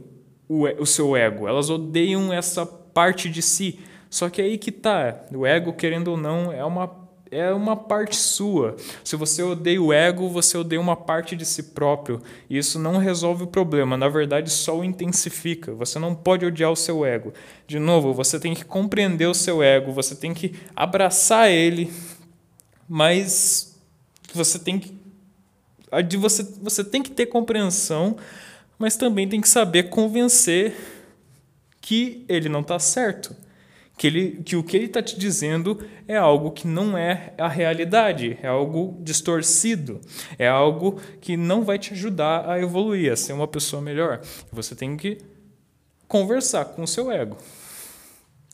o, 0.49 0.65
o 0.65 0.87
seu 0.87 1.17
ego, 1.17 1.47
elas 1.49 1.71
odeiam 1.71 2.33
essa 2.33 2.65
parte 2.67 3.29
de 3.29 3.43
si. 3.43 3.81
Só 4.09 4.31
que 4.31 4.41
aí 4.41 4.57
que 4.57 4.71
tá, 4.71 5.25
o 5.35 5.45
ego, 5.45 5.73
querendo 5.73 6.09
ou 6.09 6.17
não, 6.17 6.53
é 6.53 6.65
uma 6.65 7.07
é 7.31 7.53
uma 7.53 7.77
parte 7.77 8.17
sua. 8.17 8.77
Se 9.03 9.17
você 9.17 9.43
odeia 9.43 9.83
o 9.83 9.93
ego, 9.93 10.29
você 10.29 10.57
odeia 10.57 10.81
uma 10.81 10.97
parte 10.97 11.35
de 11.35 11.45
si 11.45 11.63
próprio. 11.63 12.23
E 12.49 12.57
isso 12.57 12.79
não 12.79 12.99
resolve 12.99 13.45
o 13.45 13.47
problema, 13.49 13.97
na 13.97 14.09
verdade, 14.09 14.49
só 14.51 14.79
o 14.79 14.85
intensifica. 14.85 15.75
Você 15.75 15.99
não 15.99 16.15
pode 16.15 16.47
odiar 16.47 16.71
o 16.71 16.77
seu 16.77 17.05
ego. 17.05 17.33
De 17.67 17.79
novo, 17.79 18.13
você 18.13 18.39
tem 18.39 18.55
que 18.55 18.65
compreender 18.65 19.27
o 19.27 19.35
seu 19.35 19.63
ego, 19.63 19.93
você 19.93 20.15
tem 20.15 20.33
que 20.33 20.55
abraçar 20.75 21.51
ele, 21.51 21.93
mas 22.89 23.77
você 24.33 24.59
tem 24.59 24.79
que 24.79 24.97
você, 26.19 26.43
você 26.61 26.85
tem 26.85 27.03
que 27.03 27.11
ter 27.11 27.27
compreensão 27.27 28.17
mas 28.79 28.97
também 28.97 29.29
tem 29.29 29.41
que 29.41 29.49
saber 29.49 29.85
convencer 29.85 30.75
que 31.81 32.25
ele 32.29 32.49
não 32.49 32.61
está 32.61 32.79
certo. 32.79 33.35
Que, 33.97 34.07
ele, 34.07 34.43
que 34.43 34.57
o 34.57 34.63
que 34.63 34.77
ele 34.77 34.87
está 34.87 35.03
te 35.03 35.19
dizendo 35.19 35.83
é 36.07 36.17
algo 36.17 36.51
que 36.51 36.67
não 36.67 36.99
é 36.99 37.33
a 37.39 37.49
realidade, 37.49 38.39
é 38.43 38.47
algo 38.47 38.99
distorcido, 39.01 40.01
é 40.39 40.47
algo 40.47 41.01
que 41.21 41.35
não 41.35 41.65
vai 41.65 41.79
te 41.79 41.95
ajudar 41.95 42.47
a 42.51 42.61
evoluir, 42.61 43.11
a 43.11 43.17
ser 43.17 43.33
uma 43.33 43.49
pessoa 43.49 43.81
melhor. 43.81 44.21
Você 44.53 44.75
tem 44.75 44.99
que 44.99 45.19
conversar 46.07 46.67
com 46.67 46.83
o 46.83 46.87
seu 46.87 47.11
ego. 47.11 47.39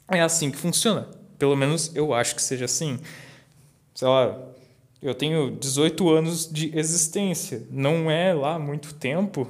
É 0.09 0.21
assim 0.21 0.51
que 0.51 0.57
funciona. 0.57 1.09
Pelo 1.39 1.57
menos 1.57 1.91
eu 1.97 2.15
acho 2.15 2.37
que 2.37 2.43
seja 2.43 2.67
assim. 2.67 3.01
Sei 3.95 4.07
lá, 4.07 4.39
eu 5.01 5.15
tenho 5.15 5.51
18 5.51 6.09
anos 6.09 6.51
de 6.51 6.71
existência. 6.79 7.67
Não 7.69 8.09
é 8.09 8.33
lá 8.33 8.59
muito 8.59 8.95
tempo, 8.95 9.49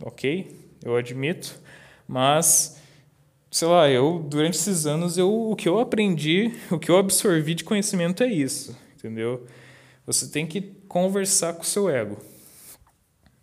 ok? 0.00 0.54
Eu 0.84 0.96
admito, 0.96 1.58
mas 2.06 2.80
sei 3.50 3.68
lá, 3.68 3.88
eu 3.88 4.18
durante 4.28 4.54
esses 4.56 4.86
anos 4.86 5.16
eu 5.16 5.50
o 5.50 5.56
que 5.56 5.68
eu 5.68 5.78
aprendi, 5.78 6.52
o 6.70 6.78
que 6.78 6.90
eu 6.90 6.98
absorvi 6.98 7.54
de 7.54 7.64
conhecimento 7.64 8.22
é 8.22 8.26
isso, 8.26 8.76
entendeu? 8.96 9.46
Você 10.06 10.28
tem 10.28 10.46
que 10.46 10.60
conversar 10.88 11.54
com 11.54 11.62
o 11.62 11.66
seu 11.66 11.88
ego. 11.88 12.18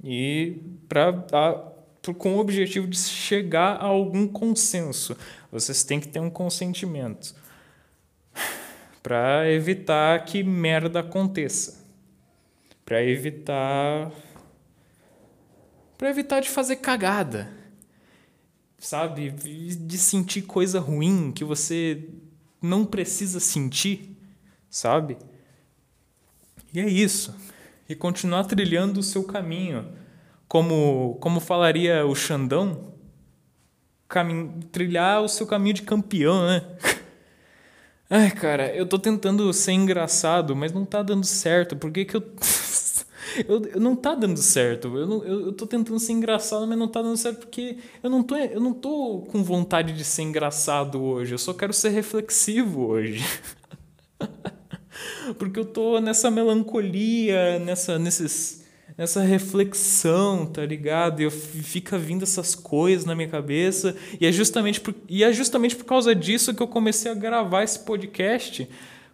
E 0.04 0.58
para 0.88 1.14
com 2.18 2.36
o 2.36 2.40
objetivo 2.40 2.88
de 2.88 2.98
chegar 2.98 3.76
a 3.76 3.86
algum 3.86 4.28
consenso. 4.28 5.16
Vocês 5.52 5.84
têm 5.84 6.00
que 6.00 6.08
ter 6.08 6.20
um 6.20 6.30
consentimento 6.30 7.36
para 9.04 9.52
evitar 9.52 10.26
que 10.26 10.44
merda 10.44 11.02
aconteça. 11.02 11.86
Para 12.84 13.04
evitar 13.04 14.12
para 16.02 16.10
evitar 16.10 16.40
de 16.40 16.50
fazer 16.50 16.78
cagada. 16.78 17.48
Sabe? 18.80 19.30
De 19.30 20.00
sentir 20.00 20.42
coisa 20.42 20.80
ruim 20.80 21.32
que 21.32 21.44
você 21.44 22.10
não 22.60 22.84
precisa 22.84 23.40
sentir, 23.40 24.18
sabe? 24.68 25.16
E 26.74 26.80
é 26.80 26.90
isso. 26.90 27.36
E 27.88 27.94
continuar 27.94 28.46
trilhando 28.46 29.00
o 29.00 29.04
seu 29.04 29.24
caminho. 29.24 29.90
Como, 30.48 31.20
como 31.22 31.40
falaria 31.40 32.04
o 32.04 32.16
Xandão, 32.16 32.96
caminho, 34.08 34.60
trilhar 34.72 35.22
o 35.22 35.30
seu 35.30 35.46
caminho 35.46 35.76
de 35.76 35.84
campeão, 35.84 36.48
né? 36.48 36.64
Ai, 38.10 38.32
cara, 38.32 38.76
eu 38.76 38.88
tô 38.88 38.98
tentando 38.98 39.54
ser 39.54 39.74
engraçado, 39.74 40.56
mas 40.56 40.72
não 40.72 40.84
tá 40.84 41.04
dando 41.04 41.28
certo. 41.28 41.76
Por 41.76 41.92
que, 41.92 42.06
que 42.06 42.18
eu. 42.18 42.24
eu, 43.48 43.66
eu 43.66 43.80
não 43.80 43.96
tá 43.96 44.16
dando 44.16 44.38
certo. 44.38 44.88
Eu, 44.98 45.08
não, 45.08 45.24
eu, 45.24 45.46
eu 45.48 45.54
tô 45.54 45.66
tentando 45.66 46.00
ser 46.00 46.14
engraçado, 46.14 46.68
mas 46.68 46.78
não 46.78 46.88
tá 46.88 47.02
dando 47.02 47.18
certo 47.18 47.40
porque 47.40 47.78
eu 48.02 48.10
não, 48.10 48.24
tô, 48.24 48.36
eu 48.36 48.60
não 48.60 48.74
tô 48.74 49.26
com 49.32 49.44
vontade 49.44 49.94
de 49.94 50.04
ser 50.04 50.24
engraçado 50.24 51.02
hoje. 51.02 51.34
Eu 51.34 51.38
só 51.38 51.54
quero 51.54 51.74
ser 51.74 51.90
reflexivo 51.90 52.88
hoje. 52.88 53.24
porque 55.38 55.60
eu 55.60 55.66
tô 55.66 56.00
nessa 56.00 56.30
melancolia, 56.30 57.60
nessa, 57.60 57.98
nesses 57.98 58.62
nessa 58.98 59.22
reflexão, 59.22 60.46
tá 60.46 60.64
ligado? 60.64 61.22
E 61.22 61.24
eu 61.24 61.32
fica 61.32 61.98
vindo 61.98 62.24
essas 62.24 62.54
coisas 62.54 63.06
na 63.06 63.16
minha 63.16 63.28
cabeça, 63.28 63.96
e 64.20 64.28
é 64.28 64.32
justamente 64.32 64.80
por, 64.80 64.94
e 65.10 65.24
é 65.24 65.34
justamente 65.34 65.76
por 65.76 65.86
causa 65.86 66.14
disso 66.14 66.54
que 66.54 66.62
eu 66.62 66.68
comecei 66.68 67.12
a 67.12 67.16
gravar 67.16 67.64
esse 67.64 67.80
podcast, 67.80 68.70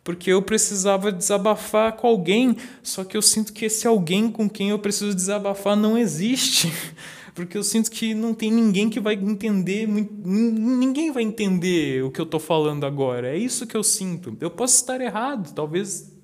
porque 0.08 0.32
eu 0.32 0.42
precisava 0.42 1.12
desabafar 1.12 1.92
com 1.98 2.08
alguém, 2.08 2.56
só 2.82 3.04
que 3.04 3.18
eu 3.18 3.22
sinto 3.22 3.52
que 3.52 3.66
esse 3.66 3.86
alguém 3.86 4.32
com 4.32 4.50
quem 4.50 4.70
eu 4.70 4.80
preciso 4.80 5.14
desabafar 5.14 5.76
não 5.76 5.98
existe. 5.98 6.72
Porque 7.36 7.56
eu 7.56 7.62
sinto 7.62 7.92
que 7.92 8.16
não 8.16 8.34
tem 8.34 8.50
ninguém 8.50 8.90
que 8.90 9.00
vai 9.00 9.14
entender, 9.14 9.86
ninguém 9.86 11.12
vai 11.12 11.22
entender 11.22 12.04
o 12.04 12.10
que 12.10 12.20
eu 12.20 12.26
tô 12.26 12.40
falando 12.40 12.84
agora. 12.84 13.28
É 13.28 13.38
isso 13.38 13.68
que 13.68 13.78
eu 13.78 13.84
sinto. 13.84 14.36
Eu 14.42 14.50
posso 14.50 14.78
estar 14.78 15.00
errado, 15.00 15.54
talvez 15.54 16.17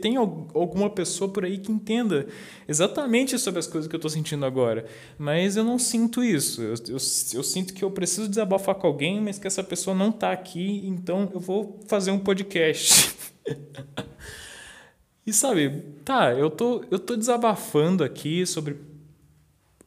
tem 0.00 0.16
alguma 0.16 0.90
pessoa 0.90 1.30
por 1.30 1.44
aí 1.44 1.58
que 1.58 1.72
entenda 1.72 2.26
exatamente 2.68 3.38
sobre 3.38 3.58
as 3.58 3.66
coisas 3.66 3.88
que 3.88 3.94
eu 3.94 3.98
estou 3.98 4.10
sentindo 4.10 4.44
agora. 4.44 4.86
Mas 5.18 5.56
eu 5.56 5.64
não 5.64 5.78
sinto 5.78 6.22
isso. 6.22 6.62
Eu, 6.62 6.74
eu, 6.88 6.98
eu, 7.34 7.42
sinto 7.42 7.74
que 7.74 7.82
eu 7.82 7.90
preciso 7.90 8.28
desabafar 8.28 8.74
com 8.74 8.86
alguém, 8.86 9.20
mas 9.20 9.38
que 9.38 9.46
essa 9.46 9.62
pessoa 9.62 9.94
não 9.94 10.10
está 10.10 10.32
aqui, 10.32 10.82
então 10.86 11.30
eu 11.32 11.40
vou 11.40 11.80
fazer 11.86 12.10
um 12.10 12.18
podcast. 12.18 13.14
e 15.26 15.32
sabe, 15.32 15.82
tá, 16.04 16.32
eu 16.32 16.50
tô, 16.50 16.84
eu 16.90 16.98
tô 16.98 17.16
desabafando 17.16 18.04
aqui 18.04 18.46
sobre 18.46 18.76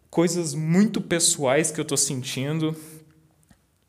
coisas 0.09 0.53
muito 0.53 0.99
pessoais 0.99 1.71
que 1.71 1.79
eu 1.79 1.83
estou 1.83 1.97
sentindo 1.97 2.75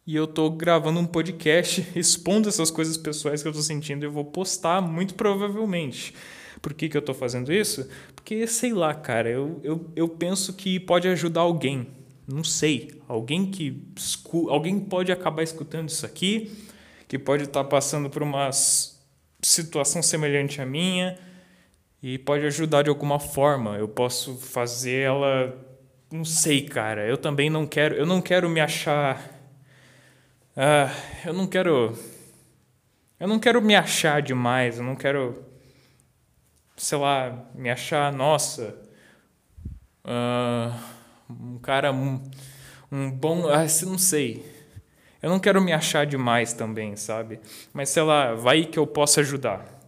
e 0.06 0.16
eu 0.16 0.26
tô 0.26 0.50
gravando 0.50 0.98
um 0.98 1.06
podcast 1.06 1.86
expondo 1.94 2.48
essas 2.48 2.70
coisas 2.70 2.96
pessoais 2.96 3.42
que 3.42 3.48
eu 3.48 3.52
tô 3.52 3.62
sentindo 3.62 4.04
e 4.04 4.06
eu 4.06 4.12
vou 4.12 4.24
postar 4.24 4.80
muito 4.80 5.14
provavelmente. 5.14 6.14
Por 6.60 6.74
que, 6.74 6.88
que 6.88 6.96
eu 6.96 7.02
tô 7.02 7.14
fazendo 7.14 7.52
isso? 7.52 7.88
Porque, 8.14 8.46
sei 8.46 8.72
lá, 8.72 8.94
cara, 8.94 9.30
eu, 9.30 9.60
eu, 9.62 9.90
eu 9.96 10.08
penso 10.08 10.52
que 10.52 10.78
pode 10.78 11.08
ajudar 11.08 11.40
alguém. 11.40 11.88
Não 12.26 12.44
sei. 12.44 13.00
Alguém 13.08 13.50
que 13.50 13.82
alguém 14.48 14.78
pode 14.78 15.10
acabar 15.10 15.42
escutando 15.42 15.88
isso 15.88 16.04
aqui, 16.04 16.52
que 17.08 17.18
pode 17.18 17.44
estar 17.44 17.64
tá 17.64 17.68
passando 17.68 18.10
por 18.10 18.22
uma 18.22 18.50
situação 19.42 20.02
semelhante 20.02 20.60
à 20.60 20.66
minha 20.66 21.18
e 22.02 22.18
pode 22.18 22.44
ajudar 22.46 22.82
de 22.82 22.90
alguma 22.90 23.18
forma. 23.18 23.76
Eu 23.78 23.88
posso 23.88 24.36
fazer 24.36 25.00
ela, 25.00 25.56
não 26.12 26.24
sei, 26.24 26.62
cara. 26.62 27.06
Eu 27.06 27.16
também 27.16 27.48
não 27.48 27.66
quero, 27.66 27.94
eu 27.94 28.06
não 28.06 28.20
quero 28.20 28.48
me 28.48 28.60
achar 28.60 29.39
ah, 30.56 30.90
eu 31.24 31.32
não 31.32 31.46
quero. 31.46 31.96
Eu 33.18 33.28
não 33.28 33.38
quero 33.38 33.60
me 33.60 33.74
achar 33.74 34.22
demais, 34.22 34.78
eu 34.78 34.84
não 34.84 34.96
quero, 34.96 35.44
sei 36.76 36.98
lá, 36.98 37.46
me 37.54 37.70
achar, 37.70 38.12
nossa, 38.12 38.74
uh, 40.04 40.74
um 41.28 41.58
cara, 41.58 41.92
um, 41.92 42.22
um 42.90 43.10
bom. 43.10 43.48
Ah, 43.48 43.66
não 43.84 43.98
sei. 43.98 44.44
Eu 45.22 45.28
não 45.28 45.38
quero 45.38 45.60
me 45.60 45.72
achar 45.72 46.06
demais 46.06 46.54
também, 46.54 46.96
sabe? 46.96 47.40
Mas 47.72 47.90
sei 47.90 48.02
lá, 48.02 48.34
vai 48.34 48.64
que 48.64 48.78
eu 48.78 48.86
possa 48.86 49.20
ajudar. 49.20 49.78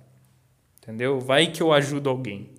Entendeu? 0.83 1.19
Vai 1.19 1.47
que 1.47 1.63
eu 1.63 1.73
ajudo 1.73 2.11
alguém. 2.11 2.51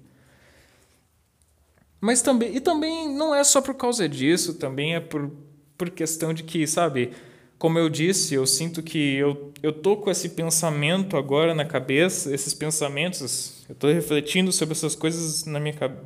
Mas 2.02 2.22
também, 2.22 2.56
e 2.56 2.60
também 2.60 3.14
não 3.16 3.34
é 3.34 3.44
só 3.44 3.62
por 3.62 3.76
causa 3.76 4.10
disso, 4.10 4.56
também 4.56 4.96
é 4.96 5.00
por, 5.00 5.32
por 5.78 5.90
questão 5.90 6.34
de 6.34 6.44
que, 6.44 6.66
sabe, 6.68 7.14
como 7.58 7.80
eu 7.80 7.90
disse, 7.90 8.34
eu 8.34 8.46
sinto 8.46 8.84
que 8.84 9.16
eu, 9.16 9.52
eu 9.62 9.72
tô 9.72 9.96
com 9.96 10.12
esse 10.12 10.30
pensamento 10.30 11.16
agora 11.16 11.56
na 11.56 11.64
cabeça, 11.64 12.34
esses 12.34 12.54
pensamentos, 12.54 13.66
eu 13.70 13.76
tô 13.76 13.88
refletindo 13.88 14.52
sobre 14.52 14.74
essas 14.74 14.96
coisas 14.96 15.46
na 15.46 15.60
minha 15.60 15.74
cabeça, 15.74 16.04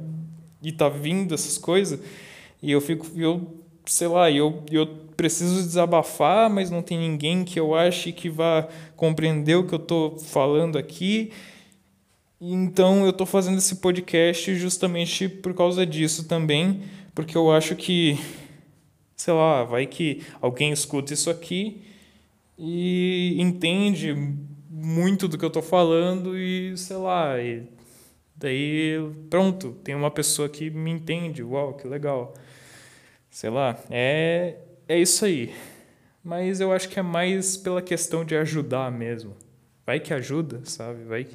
e 0.62 0.72
tá 0.72 0.90
vindo 0.90 1.34
essas 1.34 1.58
coisas, 1.58 2.00
e 2.62 2.72
eu 2.72 2.82
fico, 2.82 3.08
eu, 3.16 3.56
sei 3.86 4.08
lá, 4.08 4.30
eu, 4.30 4.64
eu 4.72 4.86
preciso 5.16 5.56
desabafar, 5.56 6.50
mas 6.50 6.70
não 6.70 6.82
tem 6.82 6.98
ninguém 6.98 7.44
que 7.44 7.60
eu 7.60 7.74
ache 7.74 8.12
que 8.12 8.30
vá 8.30 8.68
compreender 8.96 9.56
o 9.56 9.66
que 9.66 9.74
eu 9.74 9.80
tô 9.80 10.18
falando 10.20 10.78
aqui, 10.78 11.32
então 12.40 13.04
eu 13.04 13.12
tô 13.12 13.26
fazendo 13.26 13.58
esse 13.58 13.78
podcast 13.78 14.54
justamente 14.56 15.28
por 15.28 15.56
causa 15.56 15.88
disso 15.88 16.28
também, 16.28 16.84
porque 17.16 17.36
eu 17.36 17.52
acho 17.52 17.76
que 17.76 18.20
sei 19.18 19.34
lá, 19.34 19.64
vai 19.64 19.88
que 19.88 20.24
alguém 20.40 20.72
escuta 20.72 21.14
isso 21.14 21.30
aqui 21.30 21.82
e 22.58 23.36
entende 23.40 24.16
muito 24.70 25.28
do 25.28 25.38
que 25.38 25.44
eu 25.44 25.48
estou 25.48 25.64
falando 25.64 26.38
e, 26.38 26.78
sei 26.78 26.98
lá, 26.98 27.42
e 27.42 27.68
daí 28.36 28.98
pronto, 29.30 29.72
tem 29.84 29.96
uma 29.96 30.12
pessoa 30.12 30.48
que 30.48 30.70
me 30.70 30.92
entende, 30.92 31.44
uau, 31.44 31.74
que 31.74 31.88
legal. 31.88 32.34
Sei 33.30 33.50
lá, 33.50 33.78
é, 33.90 34.58
é 34.88 35.00
isso 35.00 35.26
aí. 35.26 35.54
Mas 36.24 36.60
eu 36.60 36.72
acho 36.72 36.90
que 36.90 37.00
é 37.00 37.02
mais 37.02 37.58
pela 37.58 37.82
questão 37.82 38.24
de 38.24 38.36
ajudar 38.36 38.92
mesmo. 38.92 39.36
Vai 39.86 40.00
que 40.00 40.14
ajuda, 40.14 40.62
sabe? 40.66 41.04
Vai, 41.06 41.28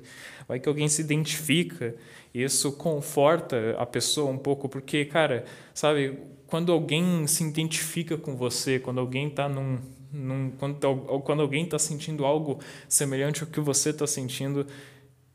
vai 0.47 0.61
que 0.61 0.69
alguém 0.69 0.89
se 0.89 1.01
identifica. 1.01 1.95
Isso 2.35 2.73
conforta 2.73 3.75
a 3.79 3.87
pessoa 3.87 4.31
um 4.31 4.39
pouco, 4.39 4.69
porque, 4.69 5.05
cara, 5.05 5.45
sabe, 5.75 6.19
quando 6.53 6.71
alguém 6.71 7.27
se 7.27 7.43
identifica 7.43 8.19
com 8.19 8.37
você, 8.37 8.79
quando 8.79 9.01
alguém 9.01 9.29
está 9.29 9.49
num, 9.49 9.81
num, 10.13 10.51
quando, 10.59 10.77
quando 11.21 11.41
alguém 11.41 11.65
está 11.65 11.79
sentindo 11.79 12.27
algo 12.27 12.61
semelhante 12.87 13.43
ao 13.43 13.49
que 13.49 13.59
você 13.59 13.89
está 13.89 14.07
sentindo, 14.07 14.67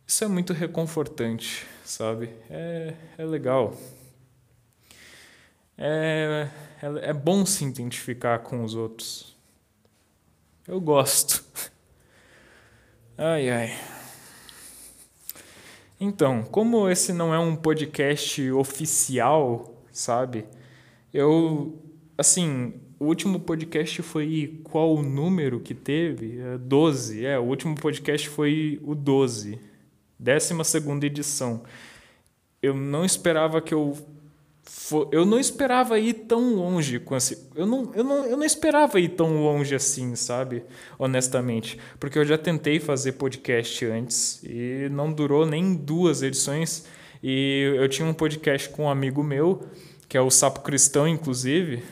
isso 0.05 0.23
é 0.23 0.27
muito 0.27 0.53
reconfortante, 0.53 1.65
sabe? 1.83 2.29
É, 2.51 2.93
é 3.17 3.25
legal. 3.25 3.75
É, 5.75 6.49
é, 6.83 7.09
é 7.09 7.13
bom 7.13 7.47
se 7.47 7.65
identificar 7.65 8.37
com 8.37 8.63
os 8.63 8.75
outros. 8.75 9.35
Eu 10.67 10.79
gosto. 10.79 11.43
Ai, 13.17 13.49
ai. 13.49 13.75
Então, 15.99 16.43
como 16.43 16.87
esse 16.87 17.11
não 17.11 17.33
é 17.33 17.39
um 17.39 17.55
podcast 17.55 18.51
oficial, 18.51 19.73
sabe? 19.91 20.45
Eu, 21.17 21.81
assim, 22.15 22.75
o 22.99 23.05
último 23.05 23.39
podcast 23.39 24.03
foi 24.03 24.61
qual 24.63 24.93
o 24.93 25.01
número 25.01 25.59
que 25.59 25.73
teve? 25.73 26.39
É 26.39 26.59
12. 26.59 27.25
É, 27.25 27.39
o 27.39 27.41
último 27.41 27.73
podcast 27.73 28.29
foi 28.29 28.79
o 28.83 28.93
12. 28.93 29.59
12 30.19 30.63
segunda 30.63 31.07
edição. 31.07 31.63
Eu 32.61 32.75
não 32.75 33.03
esperava 33.03 33.59
que 33.59 33.73
eu 33.73 33.97
for, 34.61 35.09
eu 35.11 35.25
não 35.25 35.39
esperava 35.39 35.97
ir 35.97 36.13
tão 36.13 36.53
longe 36.53 36.99
com 36.99 37.15
esse, 37.15 37.49
eu 37.55 37.65
não, 37.65 37.91
eu 37.95 38.03
não 38.03 38.25
eu 38.25 38.37
não 38.37 38.45
esperava 38.45 38.99
ir 38.99 39.09
tão 39.09 39.41
longe 39.41 39.73
assim, 39.73 40.15
sabe? 40.15 40.63
Honestamente, 40.99 41.79
porque 41.99 42.19
eu 42.19 42.25
já 42.25 42.37
tentei 42.37 42.79
fazer 42.79 43.13
podcast 43.13 43.83
antes 43.87 44.39
e 44.43 44.87
não 44.91 45.11
durou 45.11 45.47
nem 45.47 45.73
duas 45.73 46.21
edições. 46.21 46.85
E 47.23 47.73
eu 47.75 47.89
tinha 47.89 48.07
um 48.07 48.13
podcast 48.13 48.69
com 48.69 48.83
um 48.83 48.89
amigo 48.89 49.23
meu 49.23 49.67
que 50.07 50.17
é 50.17 50.21
o 50.21 50.29
Sapo 50.31 50.61
Cristão, 50.61 51.07
inclusive. 51.07 51.83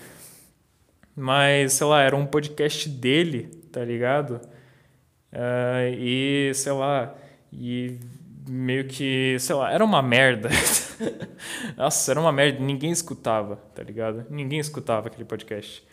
Mas, 1.16 1.74
sei 1.74 1.88
lá, 1.88 2.02
era 2.02 2.16
um 2.16 2.26
podcast 2.26 2.90
dele, 2.90 3.50
tá 3.72 3.84
ligado? 3.84 4.42
Uh, 5.32 5.94
e, 5.98 6.52
sei 6.54 6.72
lá, 6.72 7.16
e 7.52 7.98
meio 8.48 8.86
que, 8.86 9.38
sei 9.40 9.56
lá, 9.56 9.72
era 9.72 9.84
uma 9.84 10.02
merda. 10.02 10.50
Nossa, 11.78 12.12
era 12.12 12.20
uma 12.20 12.32
merda, 12.32 12.60
ninguém 12.60 12.92
escutava, 12.92 13.58
tá 13.74 13.84
ligado? 13.84 14.26
Ninguém 14.30 14.60
escutava 14.60 15.08
aquele 15.08 15.26
podcast. 15.26 15.86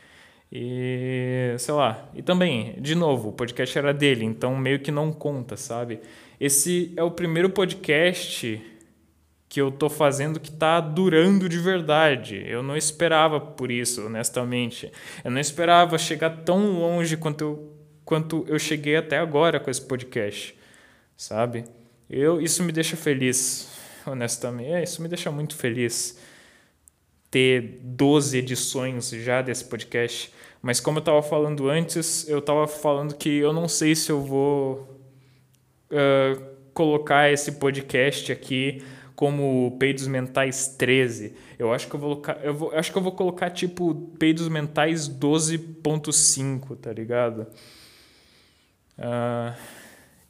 E, 0.50 1.54
sei 1.58 1.74
lá, 1.74 2.11
e 2.14 2.22
também, 2.22 2.74
de 2.80 2.94
novo, 2.94 3.30
o 3.30 3.32
podcast 3.32 3.76
era 3.78 3.94
dele, 3.94 4.24
então 4.24 4.54
meio 4.56 4.80
que 4.80 4.90
não 4.90 5.11
conta, 5.11 5.56
sabe? 5.56 6.00
Esse 6.38 6.92
é 6.96 7.02
o 7.02 7.11
primeiro 7.11 7.48
podcast 7.48 8.61
que 9.52 9.60
eu 9.60 9.70
tô 9.70 9.90
fazendo 9.90 10.40
que 10.40 10.50
tá 10.50 10.80
durando 10.80 11.46
de 11.46 11.58
verdade. 11.58 12.42
Eu 12.46 12.62
não 12.62 12.74
esperava 12.74 13.38
por 13.38 13.70
isso, 13.70 14.06
honestamente. 14.06 14.90
Eu 15.22 15.30
não 15.30 15.38
esperava 15.38 15.98
chegar 15.98 16.30
tão 16.42 16.78
longe 16.78 17.18
quanto 17.18 17.42
eu, 17.42 17.76
quanto 18.02 18.46
eu 18.48 18.58
cheguei 18.58 18.96
até 18.96 19.18
agora 19.18 19.60
com 19.60 19.70
esse 19.70 19.82
podcast, 19.82 20.58
sabe? 21.14 21.66
Eu, 22.08 22.40
isso 22.40 22.62
me 22.62 22.72
deixa 22.72 22.96
feliz, 22.96 23.68
honestamente. 24.06 24.70
É, 24.70 24.82
isso 24.82 25.02
me 25.02 25.08
deixa 25.08 25.30
muito 25.30 25.54
feliz 25.54 26.18
ter 27.30 27.78
12 27.82 28.38
edições 28.38 29.10
já 29.10 29.42
desse 29.42 29.66
podcast. 29.66 30.32
Mas 30.62 30.80
como 30.80 30.96
eu 30.96 31.00
estava 31.02 31.22
falando 31.22 31.68
antes, 31.68 32.26
eu 32.26 32.38
estava 32.38 32.66
falando 32.66 33.14
que 33.16 33.36
eu 33.36 33.52
não 33.52 33.68
sei 33.68 33.94
se 33.94 34.10
eu 34.10 34.22
vou 34.22 34.98
uh, 35.90 36.42
colocar 36.72 37.30
esse 37.30 37.52
podcast 37.52 38.32
aqui 38.32 38.82
como 39.14 39.77
Peidos 39.79 40.07
Mentais 40.07 40.68
13. 40.68 41.35
Eu 41.59 41.72
acho 41.72 41.88
que 41.88 41.94
eu 41.94 42.01
vou 42.01 42.11
colocar, 42.11 42.44
eu 42.44 42.55
vou, 42.55 42.72
acho 42.75 42.90
que 42.90 42.98
eu 42.98 43.03
vou 43.03 43.12
colocar 43.12 43.51
tipo 43.51 43.94
Peidos 44.18 44.48
Mentais 44.48 45.09
12.5, 45.09 46.77
tá 46.77 46.92
ligado? 46.92 47.46
Uh, 48.98 49.57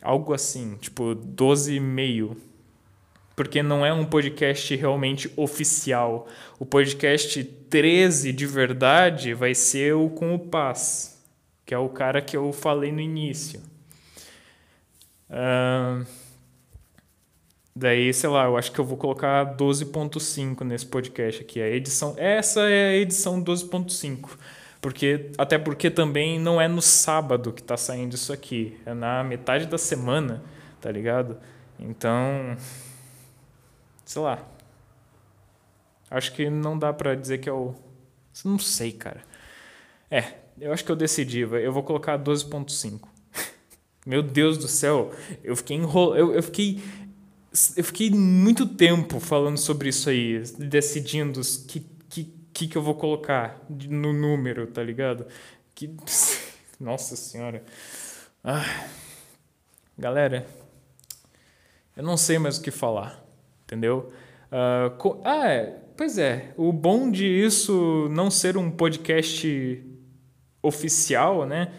algo 0.02 0.34
assim, 0.34 0.76
tipo 0.76 1.14
12,5. 1.16 2.36
Porque 3.34 3.62
não 3.62 3.84
é 3.84 3.92
um 3.92 4.04
podcast 4.04 4.74
realmente 4.76 5.32
oficial. 5.36 6.28
O 6.58 6.66
podcast 6.66 7.42
13 7.42 8.32
de 8.32 8.46
verdade 8.46 9.32
vai 9.32 9.54
ser 9.54 9.94
o 9.94 10.10
com 10.10 10.34
o 10.34 10.38
Paz, 10.38 11.18
que 11.64 11.72
é 11.72 11.78
o 11.78 11.88
cara 11.88 12.20
que 12.20 12.36
eu 12.36 12.52
falei 12.52 12.92
no 12.92 13.00
início. 13.00 13.60
Uh, 15.30 16.04
Daí, 17.74 18.12
sei 18.12 18.28
lá, 18.28 18.44
eu 18.44 18.56
acho 18.56 18.70
que 18.70 18.78
eu 18.78 18.84
vou 18.84 18.98
colocar 18.98 19.56
12.5 19.56 20.62
nesse 20.62 20.84
podcast 20.84 21.40
aqui. 21.40 21.60
A 21.60 21.68
edição, 21.68 22.14
essa 22.18 22.60
é 22.68 22.90
a 22.90 22.96
edição 22.96 23.42
12.5. 23.42 24.30
Porque 24.80 25.30
até 25.38 25.58
porque 25.58 25.90
também 25.90 26.38
não 26.38 26.60
é 26.60 26.68
no 26.68 26.82
sábado 26.82 27.52
que 27.52 27.62
tá 27.62 27.76
saindo 27.76 28.14
isso 28.14 28.32
aqui, 28.32 28.78
é 28.84 28.92
na 28.92 29.22
metade 29.22 29.66
da 29.66 29.78
semana, 29.78 30.42
tá 30.80 30.90
ligado? 30.90 31.38
Então, 31.78 32.56
sei 34.04 34.22
lá. 34.22 34.38
Acho 36.10 36.32
que 36.32 36.50
não 36.50 36.78
dá 36.78 36.92
para 36.92 37.14
dizer 37.14 37.38
que 37.38 37.48
é 37.48 37.52
o 37.52 37.74
não 38.44 38.58
sei, 38.58 38.92
cara. 38.92 39.22
É, 40.10 40.24
eu 40.58 40.72
acho 40.72 40.84
que 40.84 40.90
eu 40.90 40.96
decidi, 40.96 41.40
eu 41.40 41.72
vou 41.72 41.82
colocar 41.82 42.18
12.5. 42.18 43.00
Meu 44.06 44.22
Deus 44.22 44.58
do 44.58 44.66
céu, 44.66 45.12
eu 45.44 45.54
fiquei 45.54 45.76
enrolado, 45.76 46.18
eu, 46.18 46.34
eu 46.34 46.42
fiquei 46.42 46.82
eu 47.76 47.84
fiquei 47.84 48.10
muito 48.10 48.66
tempo 48.66 49.20
falando 49.20 49.58
sobre 49.58 49.88
isso 49.88 50.08
aí, 50.08 50.42
decidindo 50.58 51.40
que 51.68 51.80
que, 52.12 52.24
que, 52.52 52.68
que 52.68 52.76
eu 52.76 52.82
vou 52.82 52.94
colocar 52.94 53.64
no 53.88 54.12
número, 54.12 54.66
tá 54.66 54.82
ligado? 54.82 55.26
Que, 55.74 55.90
nossa 56.78 57.16
senhora. 57.16 57.64
Ah, 58.44 58.86
galera, 59.96 60.46
eu 61.96 62.02
não 62.02 62.18
sei 62.18 62.38
mais 62.38 62.58
o 62.58 62.62
que 62.62 62.70
falar, 62.70 63.24
entendeu? 63.64 64.12
Uh, 64.48 64.90
co 64.98 65.22
ah, 65.24 65.48
é, 65.48 65.78
pois 65.96 66.18
é, 66.18 66.52
o 66.58 66.70
bom 66.70 67.10
de 67.10 67.26
isso 67.26 68.08
não 68.10 68.30
ser 68.30 68.58
um 68.58 68.70
podcast 68.70 69.82
oficial, 70.62 71.46
né? 71.46 71.72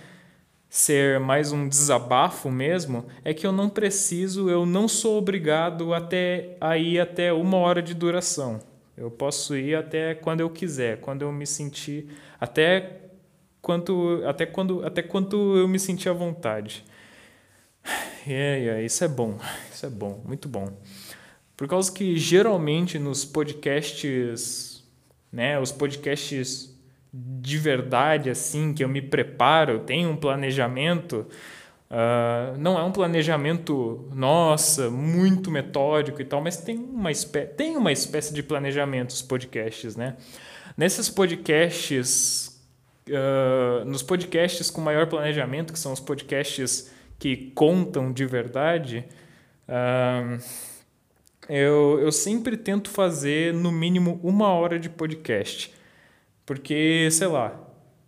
Ser 0.74 1.20
mais 1.20 1.52
um 1.52 1.70
desabafo 1.70 2.50
mesmo, 2.50 3.06
é 3.24 3.32
que 3.32 3.46
eu 3.46 3.52
não 3.52 3.70
preciso, 3.70 4.50
eu 4.50 4.66
não 4.66 4.88
sou 4.88 5.20
obrigado 5.20 5.94
até 5.94 6.58
a 6.60 6.76
ir 6.76 7.00
até 7.00 7.32
uma 7.32 7.58
hora 7.58 7.80
de 7.80 7.94
duração. 7.94 8.60
Eu 8.98 9.12
posso 9.12 9.56
ir 9.56 9.76
até 9.76 10.16
quando 10.16 10.40
eu 10.40 10.50
quiser, 10.50 11.00
quando 11.00 11.22
eu 11.22 11.32
me 11.32 11.46
sentir, 11.46 12.08
até 12.42 13.02
quanto, 13.62 14.24
até 14.26 14.48
quando, 14.48 14.84
até 14.84 15.04
quanto 15.04 15.56
eu 15.56 15.68
me 15.68 15.78
sentir 15.78 16.10
à 16.10 16.14
vontade. 16.14 16.84
É, 18.26 18.66
é, 18.68 18.86
isso 18.86 19.04
é 19.04 19.08
bom, 19.08 19.38
isso 19.72 19.86
é 19.86 19.90
bom, 19.90 20.24
muito 20.26 20.48
bom. 20.48 20.70
Por 21.56 21.68
causa 21.68 21.92
que 21.92 22.18
geralmente 22.18 22.98
nos 22.98 23.26
podcasts, 23.26 24.82
né, 25.32 25.60
os 25.60 25.74
podcasts 25.74 26.73
de 27.13 27.60
verdade, 27.60 28.32
assim, 28.32 28.73
que 28.73 28.84
eu 28.84 28.89
me 28.89 29.02
preparo, 29.02 29.82
tenho 29.82 30.10
um 30.10 30.15
planejamento. 30.15 31.28
Uh, 31.91 32.58
não 32.58 32.80
é 32.80 32.84
um 32.84 32.91
planejamento, 32.91 34.10
nossa, 34.12 34.89
muito 34.89 35.52
metódico 35.52 36.19
e 36.19 36.26
tal, 36.26 36.41
mas 36.41 36.58
tem 36.58 36.76
uma, 36.76 37.12
espé 37.12 37.45
tem 37.45 37.78
uma 37.78 37.91
espécie 37.91 38.34
de 38.34 38.41
planejamento 38.41 39.12
os 39.12 39.21
podcasts, 39.21 39.95
né? 39.95 40.17
Nesses 40.76 41.08
podcasts, 41.08 42.60
uh, 43.08 43.86
nos 43.86 44.02
podcasts 44.02 44.71
com 44.71 44.82
maior 44.82 45.06
planejamento, 45.06 45.71
que 45.71 45.78
são 45.78 45.93
os 45.93 45.99
podcasts 45.99 46.91
que 47.19 47.52
contam 47.54 48.12
de 48.12 48.26
verdade, 48.26 49.06
uh, 49.69 50.43
eu, 51.47 51.99
eu 52.02 52.12
sempre 52.12 52.58
tento 52.58 52.89
fazer 52.89 53.54
no 53.54 53.71
mínimo 53.71 54.19
uma 54.23 54.47
hora 54.47 54.80
de 54.80 54.89
podcast. 54.89 55.71
Porque, 56.45 57.10
sei 57.12 57.27
lá, 57.27 57.60